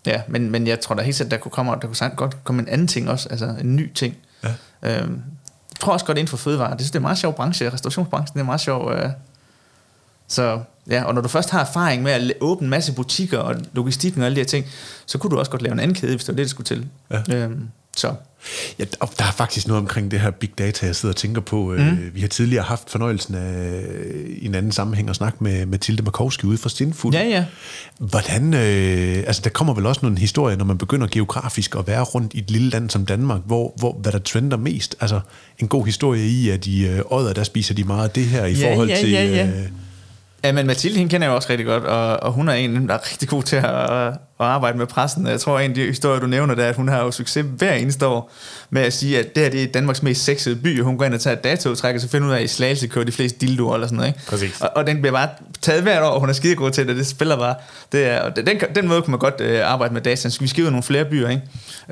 [0.07, 2.63] ja, men, men jeg tror da helt sikkert, der kunne, komme, der kunne godt komme
[2.63, 4.17] en anden ting også, altså en ny ting.
[4.45, 4.49] Ja.
[4.83, 5.23] Øhm,
[5.71, 6.71] jeg tror også godt inden for fødevare.
[6.71, 7.73] Det, synes, det er en meget sjov branche.
[7.73, 8.93] Restaurationsbranchen det er meget sjov.
[8.93, 9.11] Øh,
[10.29, 13.57] så ja, og når du først har erfaring med at åbne en masse butikker og
[13.73, 14.67] logistikken og alle de her ting,
[15.07, 16.67] så kunne du også godt lave en anden kæde, hvis det var det, det skulle
[16.67, 16.87] til.
[17.11, 17.37] Ja.
[17.37, 18.15] Øhm, så.
[18.79, 21.73] Ja, der er faktisk noget omkring det her big data, jeg sidder og tænker på.
[21.73, 22.11] Øh, mm.
[22.15, 23.83] Vi har tidligere haft fornøjelsen af
[24.29, 27.15] i en anden sammenhæng at snakke med Mathilde Markowski ude fra Stinfuld.
[27.15, 27.45] Ja, ja.
[27.99, 32.03] Hvordan, øh, altså der kommer vel også nogle historier, når man begynder geografisk at være
[32.03, 34.97] rundt i et lille land som Danmark, hvor, hvor hvad der trender mest.
[35.01, 35.21] Altså
[35.59, 38.45] en god historie i, at i øh, Odder, der spiser de meget af det her
[38.45, 39.11] i ja, forhold ja, til...
[39.11, 39.47] Ja, ja.
[39.47, 39.65] Øh,
[40.45, 42.95] Ja, men Mathilde, hende kender jeg også rigtig godt, og, og hun er en, der
[42.95, 45.27] er rigtig god til at, at arbejde med pressen.
[45.27, 47.47] Jeg tror, en af de historier, du nævner, det er, at hun har jo succes
[47.57, 48.33] hver eneste år
[48.71, 51.05] med at sige, at det her det er Danmarks mest sexede by, og hun går
[51.05, 53.13] ind og tager et datatræk, og så finder ud af, at i Slagelse kører de
[53.13, 54.09] fleste dildoer eller sådan noget.
[54.09, 54.27] Ikke?
[54.27, 54.61] Præcis.
[54.61, 55.29] Og, og, den bliver bare
[55.63, 57.55] taget hvert år, og hun er skide god til det, det spiller bare.
[57.93, 60.29] Det er, og den, den måde kunne man godt øh, arbejde med data.
[60.31, 61.43] Så vi skriver nogle flere byer, ikke?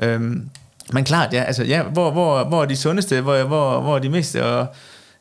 [0.01, 0.49] Øhm,
[0.93, 3.99] men klart, ja, altså, ja hvor, hvor, hvor er de sundeste, hvor, hvor, hvor er
[3.99, 4.67] de mest, og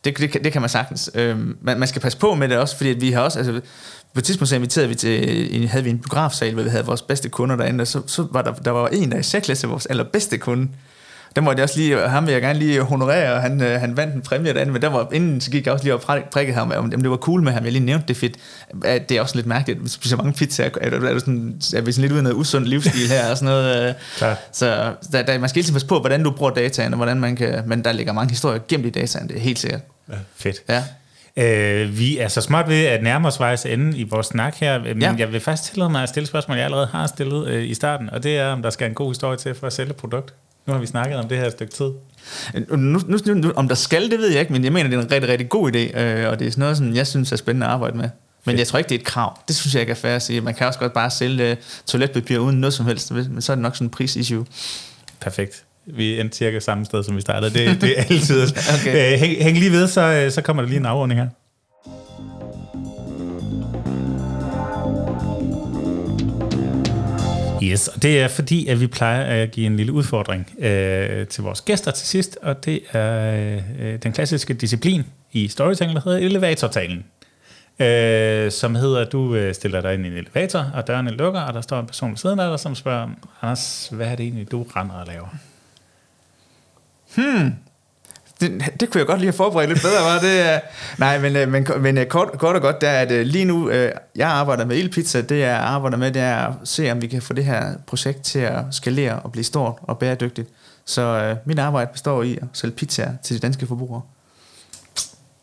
[0.05, 1.11] det, det, det kan man sagtens.
[1.15, 3.61] Øhm, man, man skal passe på med det også, fordi at vi har også, altså,
[4.15, 7.03] på et tidspunkt så inviterede vi til, havde vi en biografsal, hvor vi havde vores
[7.03, 9.87] bedste kunder derinde, og så, så var der, der var en, der i særklasse vores
[9.87, 10.69] allerbedste kunde,
[11.37, 13.97] der måtte jeg også lige, ham vil jeg gerne lige honorere, og han, øh, han
[13.97, 16.55] vandt en præmie derinde, men der var, inden så gik jeg også lige og prikkede
[16.55, 18.37] ham, om det var cool med ham, jeg lige nævnte det fedt.
[18.83, 21.93] Det er også lidt mærkeligt, hvis spiser mange pizzaer, er, er, er, sådan, er vi
[21.93, 23.89] sådan lidt ude af noget usund livsstil her, og sådan noget.
[24.23, 24.35] Øh.
[24.53, 27.21] Så der, der, man skal hele tiden passe på, hvordan du bruger dataen, og hvordan
[27.21, 29.81] man kan, men der ligger mange historier gemt i dataen, det er helt sikkert.
[30.11, 30.57] Ja, fedt.
[30.69, 30.83] Ja.
[31.39, 34.79] Øh, vi er så smart ved at nærme os vejs ende i vores snak her,
[34.79, 35.15] men ja.
[35.19, 38.11] jeg vil faktisk tillade mig at stille spørgsmål, jeg allerede har stillet øh, i starten,
[38.11, 40.35] og det er, om der skal en god historie til for at sælge produkt.
[40.67, 41.91] Nu har vi snakket om det her et stykke tid.
[42.77, 45.03] Nu, nu, nu, om der skal, det ved jeg ikke, men jeg mener, det er
[45.03, 47.37] en rigtig, rigtig god idé, øh, og det er sådan noget, som jeg synes er
[47.37, 48.05] spændende at arbejde med.
[48.45, 48.59] Men Fedt.
[48.59, 49.39] jeg tror ikke, det er et krav.
[49.49, 50.41] Det synes jeg ikke er fair at sige.
[50.41, 53.55] Man kan også godt bare sælge uh, toiletpapir uden noget som helst, men så er
[53.55, 54.47] det nok sådan en prisissue.
[55.21, 55.65] Perfekt.
[55.87, 57.55] Vi endte cirka samme sted, som vi startede.
[57.55, 58.43] Det, det er altid.
[58.81, 59.13] okay.
[59.13, 61.29] Øh, hæng, hæng lige ved, så, øh, så kommer der lige en afrunding her.
[67.67, 71.43] Yes, og det er fordi, at vi plejer at give en lille udfordring øh, til
[71.43, 75.03] vores gæster til sidst, og det er øh, den klassiske disciplin
[75.33, 77.05] i storytelling, der hedder elevatortalen.
[77.79, 81.41] Øh, som hedder, at du øh, stiller dig ind i en elevator, og dørene lukker,
[81.41, 83.09] og der står en person ved siden af dig, som spørger,
[83.43, 85.29] Anders, hvad er det egentlig, du render og laver?
[87.17, 87.55] Hmm,
[88.41, 90.61] det, det kunne jeg godt lige have forberedt lidt bedre, var det?
[90.99, 93.71] Nej, men, øh, men, men øh, kort, kort og godt, det er, at lige nu,
[93.71, 97.07] øh, jeg arbejder med ildpizza, det jeg arbejder med, det er at se, om vi
[97.07, 100.49] kan få det her projekt til at skalere og blive stort og bæredygtigt.
[100.85, 104.03] Så uh, mit arbejde består i at sælge pizzaer til de danske forbrugere.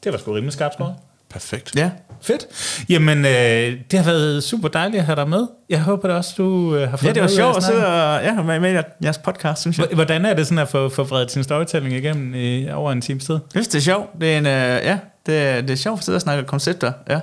[0.04, 0.96] Det var sgu rimelig skarpt skåret.
[1.34, 1.76] Perfekt.
[1.76, 1.90] Ja,
[2.22, 2.48] fedt.
[2.90, 5.48] Jamen, øh, det har været super dejligt at have dig med.
[5.70, 8.24] Jeg håber det også, du øh, har fået Ja, det var sjovt at sidde og
[8.24, 9.88] ja, med, med jeres podcast, synes jeg.
[9.94, 13.26] Hvordan er det sådan at få, få vredet sin storytelling igennem i, over en times
[13.26, 13.34] tid?
[13.34, 14.10] Jeg synes, det er sjovt.
[14.22, 16.92] Det er, en, øh, ja, det, er, det er sjovt at sidde og snakke koncepter.
[17.10, 17.20] Ja.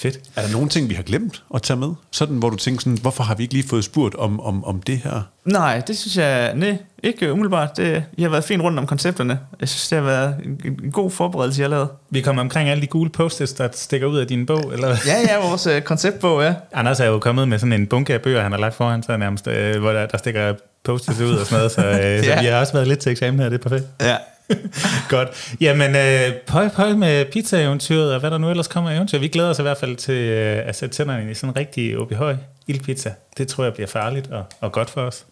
[0.00, 0.20] Fedt.
[0.36, 1.88] Er der nogle ting, vi har glemt at tage med?
[2.10, 4.82] Sådan, hvor du tænker sådan, hvorfor har vi ikke lige fået spurgt om, om, om
[4.82, 5.22] det her?
[5.44, 7.76] Nej, det synes jeg, nej, ikke umiddelbart.
[7.76, 9.38] Det, I har været fint rundt om koncepterne.
[9.60, 11.88] Jeg synes, det har været en, en god forberedelse, jeg har lavet.
[12.10, 15.20] Vi kommer omkring alle de gule post der stikker ud af din bog, eller Ja,
[15.28, 16.54] ja, vores uh, konceptbog, ja.
[16.72, 19.18] Anders er jo kommet med sådan en bunke af bøger, han har lagt foran sig
[19.18, 20.54] nærmest, uh, hvor der, der stikker
[20.84, 22.22] post ud og sådan noget, så, uh, ja.
[22.22, 23.86] så vi har også været lidt til eksamen her, det er perfekt.
[24.00, 24.16] Ja,
[25.08, 25.56] Godt.
[25.60, 29.18] Jamen, øh, pøj pøj med pizza-eventyret, og hvad der nu ellers kommer eventyr.
[29.18, 31.98] Vi glæder os i hvert fald til øh, at sætte tænderne i sådan en rigtig
[31.98, 32.36] obi høj
[32.66, 33.12] ildpizza.
[33.38, 35.26] Det tror jeg bliver farligt og, og godt for os.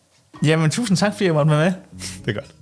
[0.45, 1.73] Jamen, tusind tak, fordi jeg måtte være med.
[2.27, 2.55] Det er godt.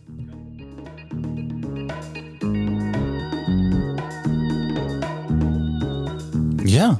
[6.72, 6.94] Ja.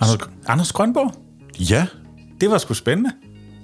[0.00, 1.14] Anders, Anders Grønborg?
[1.70, 1.86] Ja.
[2.40, 3.10] Det var sgu spændende.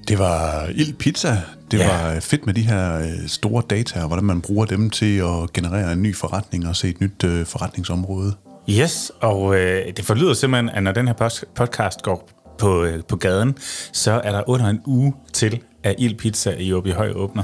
[0.09, 1.37] Det var ild pizza.
[1.71, 2.13] Det ja.
[2.13, 5.53] var fedt med de her øh, store data, og hvordan man bruger dem til at
[5.53, 8.35] generere en ny forretning og se et nyt øh, forretningsområde.
[8.71, 13.17] Yes, og øh, det forlyder simpelthen, at når den her podcast går på, øh, på
[13.17, 13.57] gaden,
[13.93, 17.43] så er der under en uge til, at Ild Pizza i Åby Høj åbner.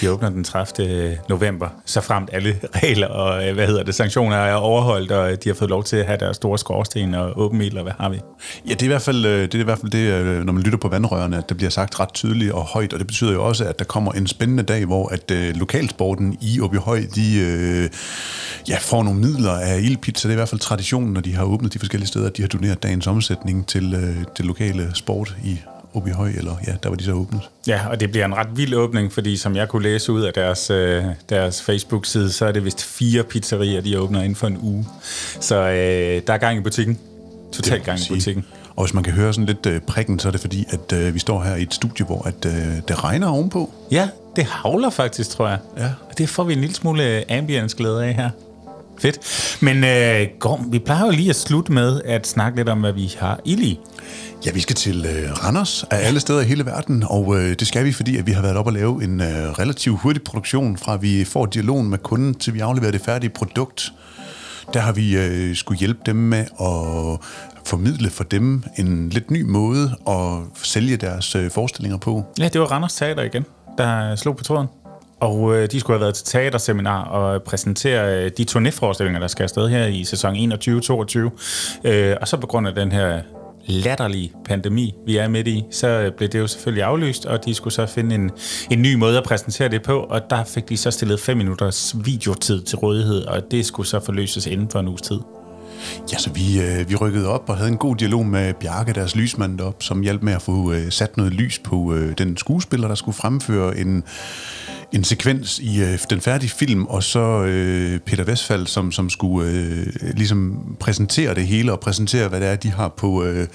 [0.00, 0.88] De åbner den 30.
[0.88, 5.44] Øh, november, så fremt alle regler og øh, hvad hedder det, sanktioner er overholdt, og
[5.44, 7.92] de har fået lov til at have deres store skorsten og åben ild, og hvad
[7.98, 8.20] har vi?
[8.68, 10.62] Ja, det er i hvert fald øh, det, er i hvert fald det når man
[10.62, 13.44] lytter på vandrørene, at det bliver sagt ret tydeligt og højt, og det betyder jo
[13.44, 17.90] også, at der kommer en spændende dag, hvor at øh, lokalsporten i Høj, de øh,
[18.68, 20.28] ja, får nogle midler af ildpizza.
[20.28, 22.42] Det er i hvert fald traditionen, når de har åbnet de forskellige steder, at de
[22.42, 25.60] har doneret dagens omsætning til, øh, til lokale sport i
[26.06, 27.40] i Høj, eller ja, der var de så åbnet.
[27.66, 30.32] Ja, og det bliver en ret vild åbning, fordi som jeg kunne læse ud af
[30.32, 34.58] deres, øh, deres Facebook-side, så er det vist fire pizzerier, de åbner inden for en
[34.62, 34.86] uge.
[35.40, 36.98] Så øh, der er gang i butikken.
[37.52, 38.44] Totalt gang i butikken.
[38.76, 41.14] Og hvis man kan høre sådan lidt øh, prikken, så er det fordi, at øh,
[41.14, 42.52] vi står her i et studie, hvor at, øh,
[42.88, 43.72] det regner ovenpå.
[43.90, 45.58] Ja, det havler faktisk, tror jeg.
[45.78, 45.86] Ja.
[46.10, 48.30] Og det får vi en lille smule ambience-glæde af her.
[48.98, 49.18] Fedt.
[49.62, 52.92] Men øh, Gorm, vi plejer jo lige at slutte med at snakke lidt om, hvad
[52.92, 53.80] vi har i lige.
[54.46, 57.66] Ja, vi skal til øh, Randers af alle steder i hele verden, og øh, det
[57.66, 60.76] skal vi, fordi at vi har været op og lave en øh, relativt hurtig produktion,
[60.76, 63.92] fra vi får dialogen med kunden, til vi afleverer det færdige produkt.
[64.74, 67.20] Der har vi øh, skulle hjælpe dem med at
[67.66, 72.24] formidle for dem en lidt ny måde at sælge deres øh, forestillinger på.
[72.38, 73.44] Ja, det var Randers Teater igen,
[73.78, 74.66] der slog på tråden.
[75.20, 79.42] Og øh, de skulle have været til teaterseminar og præsentere øh, de turnéforestillinger, der skal
[79.42, 81.88] afsted her i sæson 21-22.
[81.88, 83.20] Øh, og så på grund af den her
[83.66, 87.54] latterlige pandemi, vi er midt i, så øh, blev det jo selvfølgelig aflyst, og de
[87.54, 88.30] skulle så finde en,
[88.70, 91.94] en ny måde at præsentere det på, og der fik de så stillet 5 minutters
[92.04, 95.18] videotid til rådighed, og det skulle så forløses inden for en uges tid.
[96.12, 99.16] Ja, så vi, øh, vi rykkede op og havde en god dialog med Bjarke, deres
[99.16, 102.88] lysmand op, som hjalp med at få øh, sat noget lys på øh, den skuespiller,
[102.88, 104.04] der skulle fremføre en,
[104.94, 109.50] en sekvens i øh, den færdige film, og så øh, Peter Westphal, som, som skulle
[109.50, 113.46] øh, ligesom præsentere det hele, og præsentere, hvad det er, de har på øh,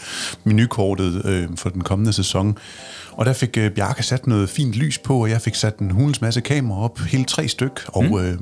[0.44, 2.57] menukortet øh, for den kommende sæson.
[3.11, 5.91] Og der fik øh, Bjarke sat noget fint lys på, og jeg fik sat en
[5.91, 7.82] hulens masse kameraer op, hele tre styk.
[7.88, 8.18] Og mm.
[8.18, 8.38] øh,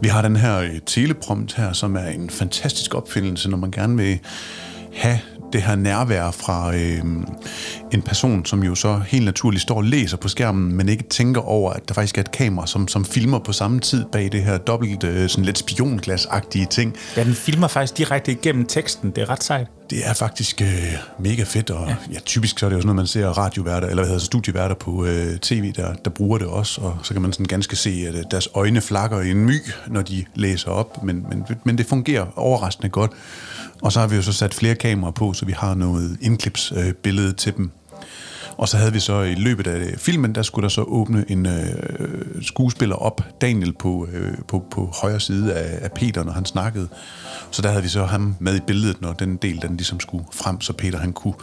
[0.00, 3.96] vi har den her øh, teleprompt her, som er en fantastisk opfindelse, når man gerne
[3.96, 4.18] vil
[4.94, 5.18] have
[5.52, 7.02] det her nærvær fra øh,
[7.92, 11.40] en person, som jo så helt naturligt står og læser på skærmen, men ikke tænker
[11.40, 14.44] over, at der faktisk er et kamera, som, som filmer på samme tid bag det
[14.44, 16.96] her dobbelt, øh, sådan lidt spionglas-agtige ting.
[17.16, 19.10] Ja, den filmer faktisk direkte igennem teksten.
[19.10, 19.66] Det er ret sejt.
[19.90, 21.96] Det er faktisk øh, mega fedt, og ja.
[22.12, 24.74] Ja, typisk så er det jo sådan noget, man ser radioværter, eller hvad hedder studieværter
[24.74, 28.04] på øh, tv, der, der bruger det også, og så kan man sådan ganske se,
[28.08, 31.78] at øh, deres øjne flakker i en my, når de læser op, men, men, men
[31.78, 33.10] det fungerer overraskende godt.
[33.82, 37.28] Og så har vi jo så sat flere kameraer på, så vi har noget indklipsbillede
[37.28, 37.70] øh, til dem.
[38.56, 41.24] Og så havde vi så i løbet af øh, filmen, der skulle der så åbne
[41.28, 46.32] en øh, skuespiller op, Daniel på, øh, på, på højre side af, af Peter, når
[46.32, 46.88] han snakkede.
[47.50, 50.24] Så der havde vi så ham med i billedet, når den del, den ligesom skulle
[50.32, 51.34] frem, så Peter han kunne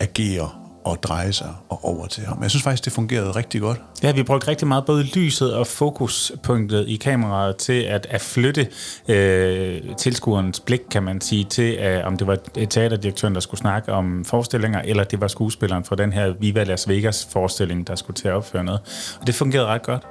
[0.00, 0.50] agere
[0.84, 2.42] og dreje sig og over til ham.
[2.42, 3.80] Jeg synes faktisk, det fungerede rigtig godt.
[4.02, 8.68] Ja, vi brugte rigtig meget både lyset og fokuspunktet i kameraet til at, at flytte
[9.08, 12.38] øh, tilskuerens blik, kan man sige, til øh, om det var
[12.70, 16.88] teaterdirektøren, der skulle snakke om forestillinger, eller det var skuespilleren fra den her Viva Las
[16.88, 18.80] Vegas forestilling, der skulle til at opføre noget.
[19.20, 20.02] Og det fungerede ret godt.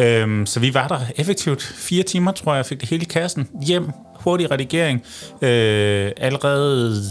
[0.00, 3.48] Øh, så vi var der effektivt fire timer, tror jeg, fik det hele i kassen
[3.66, 3.90] hjem
[4.30, 5.02] hurtig redigering.
[5.42, 7.02] Øh, allerede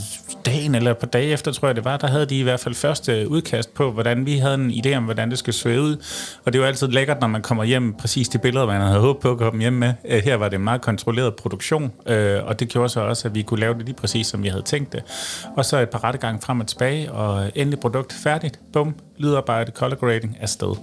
[0.45, 2.59] dagen eller et par dage efter, tror jeg det var, der havde de i hvert
[2.59, 5.95] fald første udkast på, hvordan vi havde en idé om, hvordan det skulle se ud.
[6.45, 8.99] Og det er jo altid lækkert, når man kommer hjem præcis de billeder, man havde
[8.99, 9.93] håbet på at komme hjem med.
[10.05, 13.35] Øh, her var det en meget kontrolleret produktion, øh, og det gjorde så også, at
[13.35, 15.03] vi kunne lave det lige præcis, som vi havde tænkt det.
[15.57, 18.59] Og så et par rettegange frem og tilbage, og endelig produkt færdigt.
[18.73, 20.75] Bum, lydarbejde, color grading sted.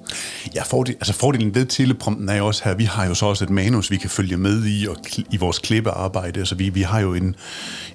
[0.54, 3.44] Ja, fordel, altså fordelen ved teleprompten er jo også her, vi har jo så også
[3.44, 4.96] et manus, vi kan følge med i, og
[5.30, 7.36] i vores klippearbejde, så vi, vi har jo en,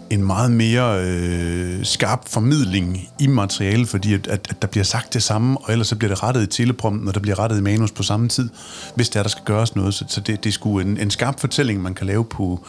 [0.09, 5.13] en meget mere øh, skarp formidling i materialet, fordi at, at, at der bliver sagt
[5.13, 7.61] det samme, og ellers så bliver det rettet i teleprompten, og der bliver rettet i
[7.61, 8.49] manus på samme tid,
[8.95, 9.93] hvis der, der skal gøres noget.
[9.93, 12.65] Så, så det, det er sgu en, en skarp fortælling, man kan lave på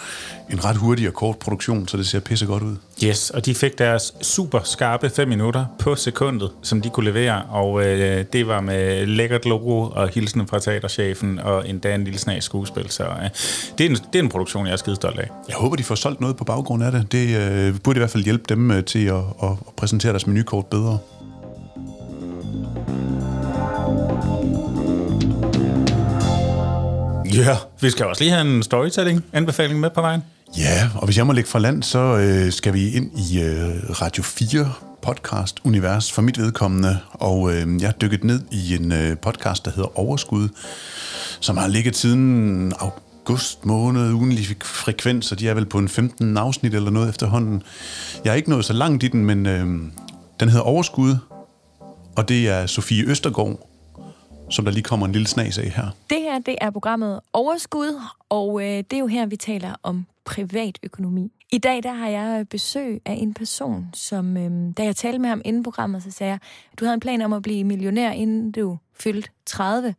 [0.53, 2.77] en ret hurtig og kort produktion, så det ser pisse godt ud.
[3.05, 7.43] Yes, og de fik deres super skarpe 5 minutter på sekundet, som de kunne levere,
[7.43, 12.19] og øh, det var med lækkert logo og hilsen fra teaterchefen og endda en lille
[12.19, 13.31] snas skuespil, så øh,
[13.79, 15.29] det, er en, det er en produktion, jeg er skide stolt af.
[15.49, 17.13] Jeg håber, de får solgt noget på baggrund af det.
[17.13, 20.27] Det øh, burde i hvert fald hjælpe dem øh, til at, at, at præsentere deres
[20.27, 20.99] menukort bedre.
[27.35, 30.23] Ja, vi skal også lige have en storytelling-anbefaling med på vejen.
[30.59, 33.91] Ja, og hvis jeg må lægge fra land, så øh, skal vi ind i øh,
[33.91, 34.73] Radio 4
[35.03, 39.71] podcast-univers for mit vedkommende, og øh, jeg har dykket ned i en øh, podcast, der
[39.71, 40.49] hedder Overskud,
[41.41, 46.37] som har ligget siden august måned, ugenlig frekvens, og de er vel på en 15
[46.37, 47.63] afsnit eller noget efterhånden.
[48.25, 49.67] Jeg er ikke nået så langt i den, men øh,
[50.41, 51.17] den hedder Overskud,
[52.17, 53.69] og det er Sofie Østergaard,
[54.51, 55.87] som der lige kommer en lille snas af her.
[56.11, 60.07] Det her, det er programmet Overskud, og øh, det er jo her, vi taler om
[60.31, 61.33] privatøkonomi.
[61.53, 65.19] I dag, der har jeg øh, besøg af en person, som, øh, da jeg talte
[65.19, 66.39] med ham inden programmet, så sagde jeg,
[66.81, 69.95] du havde en plan om at blive millionær, inden du fyldte 30,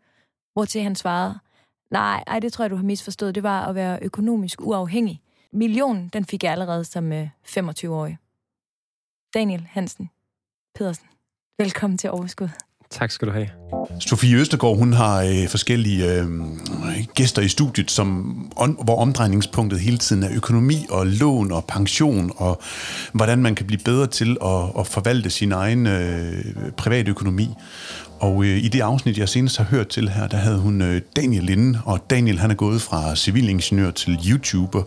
[0.53, 1.39] hvortil han svarede,
[1.89, 5.21] nej, ej, det tror jeg, du har misforstået, det var at være økonomisk uafhængig.
[5.51, 8.17] Millionen, den fik jeg allerede som øh, 25-årig.
[9.33, 10.09] Daniel Hansen
[10.75, 11.07] Pedersen,
[11.57, 12.70] velkommen til Overskud.
[12.91, 13.47] Tak skal du have.
[13.99, 16.27] Sofie Østergaard, hun har øh, forskellige øh,
[17.13, 22.31] gæster i studiet, som, on, hvor omdrejningspunktet hele tiden er økonomi og lån og pension,
[22.35, 22.61] og
[23.13, 26.43] hvordan man kan blive bedre til at, at forvalte sin egen øh,
[26.77, 27.49] privatøkonomi.
[28.21, 31.01] Og øh, i det afsnit, jeg senest har hørt til her, der havde hun øh,
[31.15, 34.83] Daniel inde, og Daniel han er gået fra civilingeniør til YouTuber.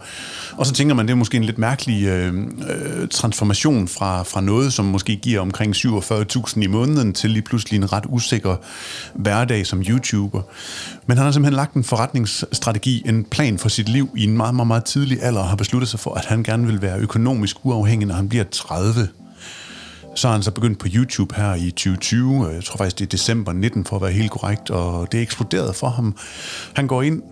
[0.56, 2.35] Og så tænker man, det er måske en lidt mærkelig øh,
[2.69, 7.77] øh, transformation fra, fra noget, som måske giver omkring 47.000 i måneden, til lige pludselig
[7.77, 8.56] en ret usikker
[9.15, 10.43] hverdag som YouTuber.
[11.06, 14.55] Men han har simpelthen lagt en forretningsstrategi, en plan for sit liv i en meget,
[14.55, 17.56] meget, meget tidlig alder, og har besluttet sig for, at han gerne vil være økonomisk
[17.62, 19.09] uafhængig, når han bliver 30
[20.15, 23.09] så har han så begyndt på YouTube her i 2020, jeg tror faktisk det er
[23.09, 26.16] december 19 for at være helt korrekt, og det er eksploderet for ham.
[26.74, 27.23] Han går ind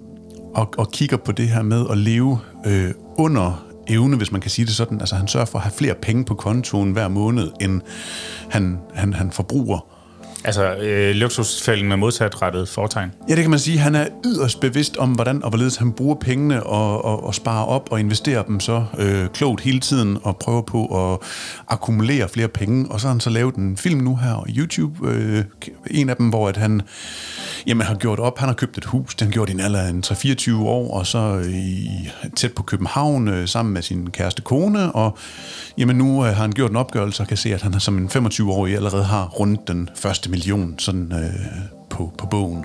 [0.55, 4.51] og, og kigger på det her med at leve øh, under evne, hvis man kan
[4.51, 5.01] sige det sådan.
[5.01, 7.81] Altså han sørger for at have flere penge på kontoen hver måned, end
[8.51, 9.92] han, han, han forbruger.
[10.45, 13.13] Altså øh, luksusfælden med modsatrettet fortegn.
[13.29, 13.79] Ja, det kan man sige.
[13.79, 17.65] Han er yderst bevidst om, hvordan og hvorledes han bruger pengene og, og, og sparer
[17.65, 21.19] op og investerer dem så øh, klogt hele tiden og prøver på at
[21.69, 22.91] akkumulere flere penge.
[22.91, 25.09] Og så har han så lavet en film nu her på YouTube.
[25.09, 25.45] Øh,
[25.91, 26.83] en af dem, hvor at han
[27.67, 28.39] Jamen, har gjort op.
[28.39, 29.15] Han har købt et hus.
[29.15, 31.89] Det har han gjort i en alder af 3-24 år, og så i,
[32.37, 34.93] tæt på København øh, sammen med sin kæreste kone.
[34.93, 35.19] Og
[35.79, 38.09] jamen, nu øh, har han gjort en opgørelse og kan se, at han som en
[38.09, 41.31] 25-årig allerede har rundt den første million sådan, øh,
[41.91, 42.65] på, på bogen.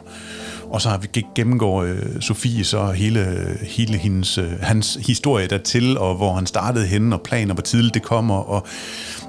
[0.70, 5.98] Og så har vi gennemgår øh, Sofie så hele, hele hendes, øh, hans historie dertil,
[5.98, 8.36] og hvor han startede henne, og planer, hvor tidligt det kommer.
[8.36, 8.68] Og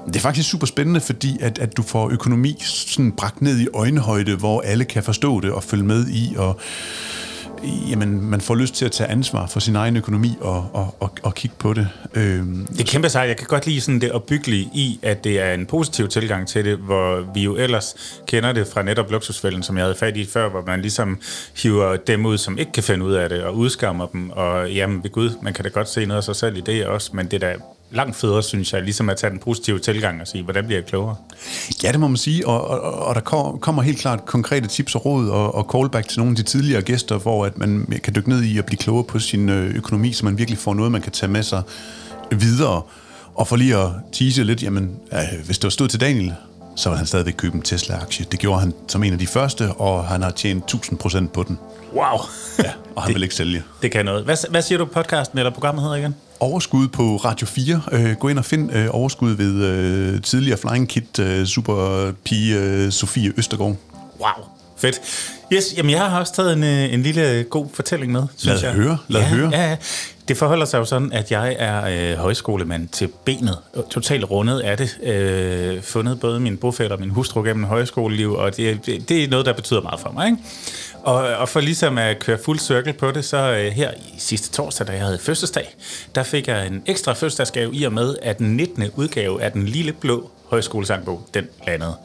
[0.07, 3.67] det er faktisk super spændende, fordi at, at du får økonomi sådan bragt ned i
[3.73, 6.59] øjenhøjde, hvor alle kan forstå det og følge med i, og
[7.63, 11.11] jamen, man får lyst til at tage ansvar for sin egen økonomi og, og, og,
[11.23, 11.87] og kigge på det.
[12.13, 13.27] Øhm, det er kæmpe sejt.
[13.27, 16.65] Jeg kan godt lide sådan det opbyggelige i, at det er en positiv tilgang til
[16.65, 20.25] det, hvor vi jo ellers kender det fra netop luksusfælden, som jeg havde fat i
[20.25, 21.21] før, hvor man ligesom
[21.63, 25.03] hiver dem ud, som ikke kan finde ud af det, og udskammer dem, og jamen
[25.03, 27.27] ved Gud, man kan da godt se noget af sig selv i det også, men
[27.27, 27.55] det da
[27.91, 30.85] langt federe, synes jeg, ligesom at tage den positive tilgang og sige, hvordan bliver jeg
[30.85, 31.15] klogere?
[31.83, 33.21] Ja, det må man sige, og, og, og der
[33.61, 36.81] kommer helt klart konkrete tips og råd og, og callback til nogle af de tidligere
[36.81, 40.13] gæster, hvor at man kan dykke ned i at blive klogere på sin øh, økonomi,
[40.13, 41.61] så man virkelig får noget, man kan tage med sig
[42.31, 42.81] videre.
[43.35, 46.33] Og for lige at tease lidt, jamen, øh, hvis det var stod til Daniel,
[46.79, 48.25] så vil han stadigvæk købe en Tesla-aktie.
[48.31, 51.59] Det gjorde han som en af de første, og han har tjent 1000% på den.
[51.93, 52.19] Wow!
[52.59, 53.63] ja, og han det, vil ikke sælge.
[53.81, 54.23] Det kan noget.
[54.23, 56.15] Hvad, hvad siger du podcasten eller programmet hedder igen?
[56.39, 57.81] Overskud på Radio 4.
[57.91, 62.91] Øh, gå ind og find øh, overskud ved øh, tidligere Flying Kit øh, superpige øh,
[62.91, 63.75] Sofie Østergaard.
[64.19, 64.45] Wow,
[64.77, 65.01] fedt.
[65.53, 68.69] Yes, jamen jeg har også taget en, øh, en lille god fortælling med, synes Lad
[68.69, 68.81] jeg.
[68.81, 69.49] høre, lad ja, høre.
[69.53, 69.75] Ja, ja.
[70.29, 73.57] Det forholder sig jo sådan, at jeg er øh, højskolemand til benet.
[73.89, 74.99] Totalt rundet er det.
[75.03, 79.27] Øh, fundet både min bofætter og min hustru gennem højskoleliv, og det, det, det er
[79.27, 80.25] noget, der betyder meget for mig.
[80.25, 80.37] Ikke?
[81.03, 84.51] Og, og for ligesom at køre fuld cirkel på det, så øh, her i sidste
[84.51, 85.75] torsdag, da jeg havde fødselsdag,
[86.15, 88.83] der fik jeg en ekstra fødselsdagsgave i og med, at den 19.
[88.95, 91.95] udgave af den lille blå højskolesangbog, den landede.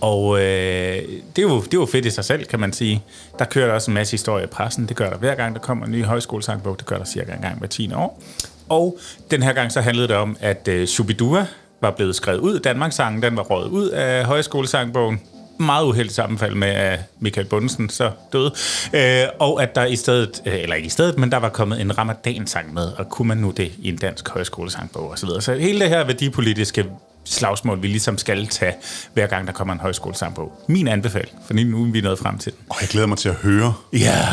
[0.00, 1.02] Og øh,
[1.36, 3.04] det, er jo, det er jo fedt i sig selv, kan man sige.
[3.38, 4.88] Der kører der også en masse historie i pressen.
[4.88, 6.78] Det gør der hver gang, der kommer en ny højskolesangbog.
[6.78, 8.22] Det gør der cirka en gang hver 10 år.
[8.68, 8.98] Og
[9.30, 11.46] den her gang så handlede det om, at øh, Shubidua
[11.80, 12.58] var blevet skrevet ud.
[12.58, 15.20] Danmarks sang, den var røget ud af højskolesangbogen
[15.60, 18.52] meget uheldigt sammenfald med, at Michael Bundesen så døde.
[18.92, 21.80] Øh, og at der i stedet, øh, eller ikke i stedet, men der var kommet
[21.80, 25.28] en ramadan-sang med, og kunne man nu det i en dansk højskolesangbog osv.
[25.28, 26.84] Så, så hele det her værdipolitiske
[27.28, 28.74] slagsmål, vi ligesom skal tage,
[29.14, 30.64] hver gang der kommer en højskolesangbog.
[30.68, 32.60] Min anbefaling, for nu er vi nået frem til den.
[32.68, 33.74] Og jeg glæder mig til at høre.
[33.92, 34.26] Ja,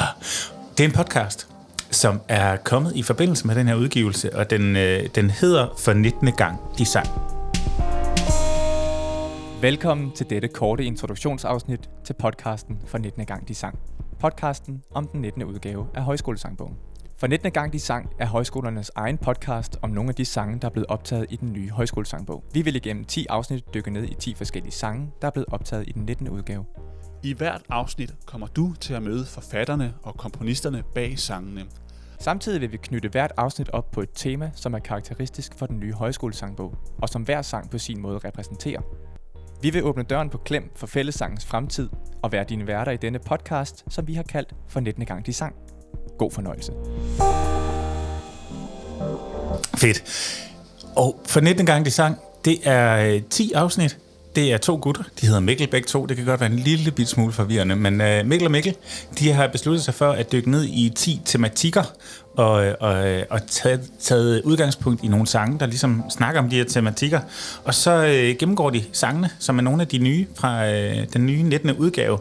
[0.77, 1.47] det er en podcast,
[1.91, 5.93] som er kommet i forbindelse med den her udgivelse, og den, øh, den hedder For
[5.93, 6.31] 19.
[6.31, 7.07] gang de sang.
[9.61, 13.25] Velkommen til dette korte introduktionsafsnit til podcasten for 19.
[13.25, 13.79] gang de sang.
[14.19, 15.43] Podcasten om den 19.
[15.43, 16.75] udgave af Højskolesangbogen.
[17.17, 17.51] For 19.
[17.51, 20.87] gang de sang er højskolernes egen podcast om nogle af de sange, der er blevet
[20.87, 22.43] optaget i den nye højskolesangbog.
[22.53, 25.87] Vi vil igennem 10 afsnit dykke ned i 10 forskellige sange, der er blevet optaget
[25.87, 26.29] i den 19.
[26.29, 26.65] udgave.
[27.23, 31.65] I hvert afsnit kommer du til at møde forfatterne og komponisterne bag sangene.
[32.19, 35.79] Samtidig vil vi knytte hvert afsnit op på et tema, som er karakteristisk for den
[35.79, 38.81] nye højskolesangbog, og som hver sang på sin måde repræsenterer.
[39.61, 41.89] Vi vil åbne døren på klem for fællessangens fremtid
[42.21, 45.05] og være dine værter i denne podcast, som vi har kaldt for 19.
[45.05, 45.55] gang de sang.
[46.17, 46.71] God fornøjelse.
[49.77, 50.03] Fedt.
[50.95, 51.65] Og for 19.
[51.65, 53.97] gang de sang, det er øh, 10 afsnit.
[54.35, 55.03] Det er to gutter.
[55.21, 56.05] De hedder Mikkel begge to.
[56.05, 58.75] Det kan godt være en lille bit smule forvirrende, men øh, Mikkel og Mikkel,
[59.19, 61.83] de har besluttet sig for at dykke ned i 10 tematikker
[62.37, 66.49] og, øh, og, øh, og taget, taget udgangspunkt i nogle sange, der ligesom snakker om
[66.49, 67.19] de her tematikker.
[67.63, 71.25] Og så øh, gennemgår de sangene, som er nogle af de nye fra øh, den
[71.25, 71.71] nye 19.
[71.71, 72.19] udgave,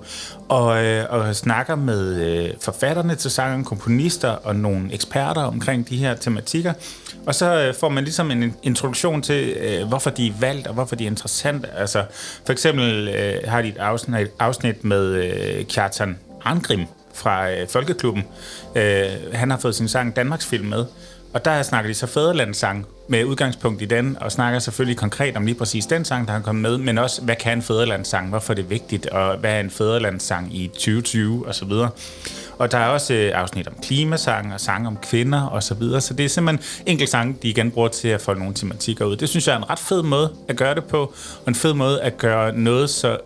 [0.49, 5.97] og, øh, og snakker med øh, forfatterne til sangen, komponister og nogle eksperter omkring de
[5.97, 6.73] her tematikker.
[7.27, 10.75] Og så øh, får man ligesom en introduktion til, øh, hvorfor de er valgt, og
[10.75, 11.69] hvorfor de er interessante.
[11.77, 12.05] Altså,
[12.47, 18.25] for eksempel øh, har de et afsnit, afsnit med øh, Kjartan Arngrim, fra øh, Folkeklubben.
[18.75, 20.85] Øh, han har fået sin sang Danmarksfilm med,
[21.35, 25.47] og der snakker de så fædrelandssang med udgangspunkt i den, og snakker selvfølgelig konkret om
[25.47, 28.53] lige præcis den sang, der har kommet med, men også, hvad kan en fædrelandssang, hvorfor
[28.53, 31.73] er det vigtigt, og hvad er en fædrelandssang i 2020, osv.
[32.59, 36.01] Og der er også øh, afsnit om klimasang og sang om kvinder og så videre.
[36.01, 39.17] Så det er simpelthen enkelt sang, de igen bruger til at få nogle tematikker ud.
[39.17, 41.01] Det synes jeg er en ret fed måde at gøre det på,
[41.45, 43.19] og en fed måde at gøre noget så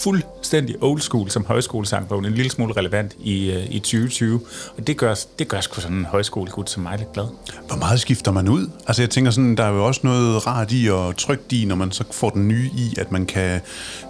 [0.00, 4.40] fuldstændig old school som højskolesangbogen, en lille smule relevant i, uh, i 2020.
[4.76, 7.24] Og det gør, det gør sgu sådan en højskolegud som mig lidt glad.
[7.66, 8.70] Hvor meget skifter man ud?
[8.86, 11.74] Altså jeg tænker sådan, der er jo også noget rart i og trygt i, når
[11.74, 13.60] man så får den nye i, at man kan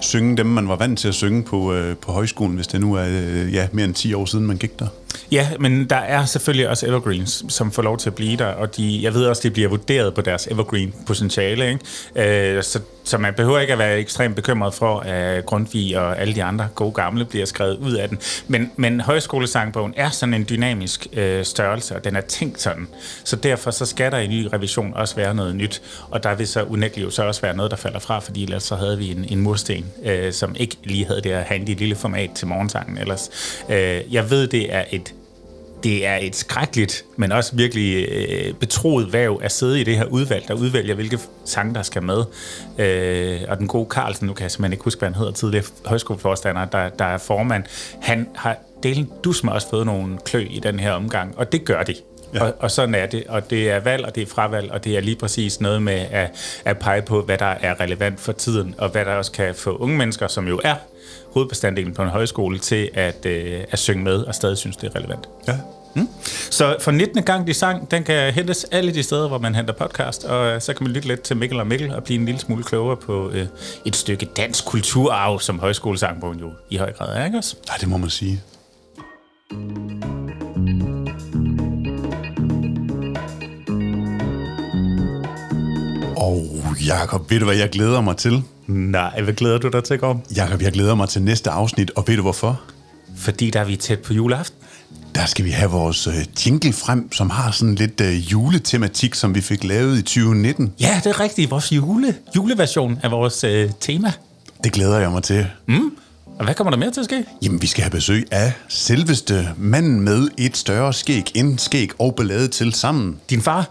[0.00, 2.94] synge dem, man var vant til at synge på, uh, på højskolen, hvis det nu
[2.94, 4.86] er uh, ja, mere end 10 år siden, man gik der.
[5.32, 8.76] Ja, men der er selvfølgelig også evergreens, som får lov til at blive der, og
[8.76, 12.56] de, jeg ved også, de bliver vurderet på deres evergreen-potentiale, ikke?
[12.56, 16.34] Øh, så, så man behøver ikke at være ekstremt bekymret for, at Grundtvig og alle
[16.34, 18.18] de andre gode gamle bliver skrevet ud af den.
[18.48, 22.88] Men, men højskolesangbogen er sådan en dynamisk øh, størrelse, og den er tænkt sådan.
[23.24, 26.48] Så derfor så skal der i ny revision også være noget nyt, og der vil
[26.48, 29.24] så unægteligt så også være noget, der falder fra, fordi ellers så havde vi en,
[29.28, 33.30] en mursten, øh, som ikke lige havde det her handy lille format til morgensangen ellers.
[33.68, 35.14] Øh, jeg ved, det er et
[35.82, 40.04] det er et skrækkeligt, men også virkelig øh, betroet væv at sidde i det her
[40.04, 42.24] udvalg, der udvælger, hvilke sange, der skal med.
[42.78, 45.64] Øh, og den gode Carlsen, nu kan jeg simpelthen ikke huske, hvad han hedder, tidligere
[45.84, 47.64] højskoleforstander, der, der er formand,
[48.00, 51.64] han har delen dus med også fået nogle klø i den her omgang, og det
[51.64, 51.94] gør de.
[52.34, 52.44] Ja.
[52.44, 54.96] Og, og sådan er det, og det er valg, og det er fravalg, og det
[54.96, 56.30] er lige præcis noget med at,
[56.64, 59.76] at pege på, hvad der er relevant for tiden, og hvad der også kan få
[59.76, 60.74] unge mennesker, som jo er
[61.32, 64.96] hovedbestanddelen på en højskole til at, øh, at synge med, og stadig synes, det er
[64.96, 65.28] relevant.
[65.48, 65.56] Ja.
[65.94, 66.08] Mm.
[66.50, 67.22] Så for 19.
[67.22, 70.60] gang de sang, den kan hentes alle de steder, hvor man henter podcast, og øh,
[70.60, 72.96] så kan man lytte lidt til Mikkel og Mikkel og blive en lille smule klogere
[72.96, 73.46] på øh,
[73.84, 77.56] et stykke dansk kulturarv, som højskolesangbogen jo i høj grad er, ikke også?
[77.68, 78.42] Ja, det må man sige.
[86.68, 88.42] Og Jakob, ved du hvad jeg glæder mig til?
[88.66, 90.20] Nej, hvad glæder du dig til, Gorm?
[90.36, 92.60] Jakob, jeg glæder mig til næste afsnit, og ved du hvorfor?
[93.16, 94.58] Fordi der er vi tæt på juleaften.
[95.14, 96.14] Der skal vi have vores øh,
[96.46, 100.72] jingle frem, som har sådan lidt øh, juletematik, som vi fik lavet i 2019.
[100.80, 101.50] Ja, det er rigtigt.
[101.50, 104.12] Vores jule, juleversion af vores øh, tema.
[104.64, 105.46] Det glæder jeg mig til.
[105.66, 105.92] Mm.
[106.38, 107.24] Og hvad kommer der mere til at ske?
[107.42, 112.14] Jamen, vi skal have besøg af selveste manden med et større skæg end skæg og
[112.14, 113.16] ballade til sammen.
[113.30, 113.70] Din far?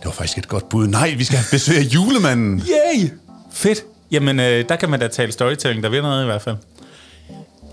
[0.00, 0.86] Det var faktisk et godt bud.
[0.86, 2.62] Nej, vi skal have besøg af julemanden.
[2.94, 3.10] Yay!
[3.52, 3.78] Fedt.
[4.10, 6.56] Jamen, øh, der kan man da tale storytelling, der vil noget i hvert fald.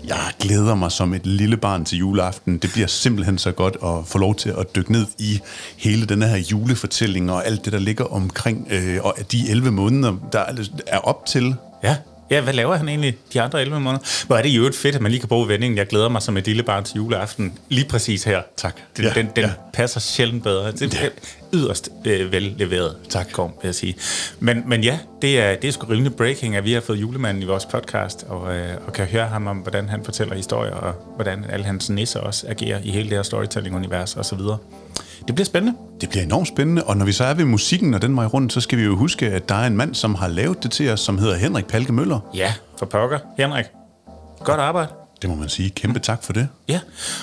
[0.04, 2.58] Jeg glæder mig som et lille barn til juleaften.
[2.58, 5.40] Det bliver simpelthen så godt at få lov til at dykke ned i
[5.76, 10.14] hele den her julefortælling og alt det, der ligger omkring, øh, og de 11 måneder,
[10.32, 10.44] der
[10.86, 11.54] er op til.
[11.82, 11.96] Ja.
[12.30, 14.26] Ja, hvad laver han egentlig de andre 11 måneder?
[14.26, 15.78] Hvor er det jo et fedt, at man lige kan bruge vendingen.
[15.78, 17.58] Jeg glæder mig som et lille barn til juleaften.
[17.68, 18.42] Lige præcis her.
[18.56, 18.76] Tak.
[18.96, 19.50] Den, ja, den, den ja.
[19.72, 20.72] passer sjældent bedre.
[20.72, 21.08] Det er ja.
[21.52, 22.96] yderst øh, vel leveret.
[23.08, 23.28] Tak.
[23.32, 23.94] Kom, vil jeg sige.
[24.40, 27.42] Men, men ja, det er, det er sgu rimelig breaking, at vi har fået julemanden
[27.42, 30.94] i vores podcast, og, øh, og kan høre ham om, hvordan han fortæller historier, og
[31.16, 34.40] hvordan alle hans nisser også agerer i hele det her storytelling-univers osv.
[35.28, 35.78] Det bliver spændende.
[36.00, 38.52] Det bliver enormt spændende, og når vi så er ved musikken og den vej rundt,
[38.52, 40.90] så skal vi jo huske, at der er en mand, som har lavet det til
[40.90, 42.20] os, som hedder Henrik Palke Møller.
[42.34, 43.18] Ja, for pokker.
[43.36, 43.64] Henrik,
[44.44, 44.88] godt arbejde.
[45.22, 45.70] Det må man sige.
[45.70, 46.48] Kæmpe tak for det.
[46.68, 46.80] Ja,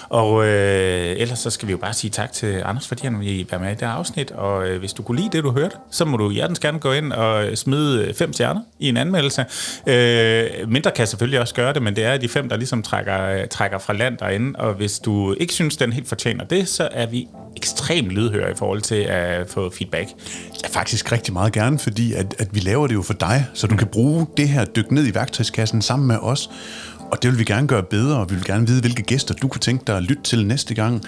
[0.09, 3.47] og øh, ellers så skal vi jo bare sige tak til Anders, fordi han vil
[3.51, 4.31] være med i det her afsnit.
[4.31, 6.91] Og øh, hvis du kunne lide det, du hørte, så må du hjertens gerne gå
[6.91, 9.45] ind og smide fem stjerner i en anmeldelse.
[9.87, 13.45] Øh, mindre kan selvfølgelig også gøre det, men det er de fem, der ligesom trækker,
[13.45, 14.59] trækker fra land derinde.
[14.59, 18.55] Og hvis du ikke synes, den helt fortjener det, så er vi ekstremt lydhøre i
[18.55, 20.09] forhold til at få feedback.
[20.63, 23.67] Ja, faktisk rigtig meget gerne, fordi at, at vi laver det jo for dig, så
[23.67, 26.49] du kan bruge det her dyk ned i værktøjskassen sammen med os.
[27.11, 29.47] Og det vil vi gerne gøre bedre, og vi vil gerne vide, hvilke gæster du
[29.47, 31.03] kunne tænke dig at lytte til næste gang.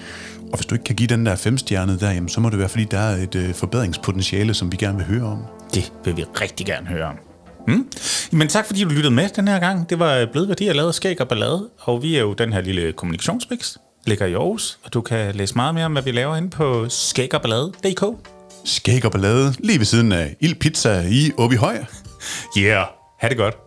[0.52, 2.70] Og hvis du ikke kan give den der femstjernede der, jamen, så må det være,
[2.70, 5.44] fordi der er et øh, forbedringspotentiale, som vi gerne vil høre om.
[5.74, 7.16] Det vil vi rigtig gerne høre om.
[7.68, 7.88] Mm.
[8.32, 9.90] Men tak fordi du lyttede med den her gang.
[9.90, 12.62] Det var blevet værdi at lave skæg og ballade, og vi er jo den her
[12.62, 16.36] lille kommunikationsmix, ligger i Aarhus, og du kan læse meget mere om, hvad vi laver
[16.36, 18.04] inde på skægogballade.dk.
[18.66, 21.78] Skæg og ballade, lige ved siden af Ild Pizza i Åbyhøj.
[22.58, 22.86] Yeah,
[23.20, 23.67] ha' det godt.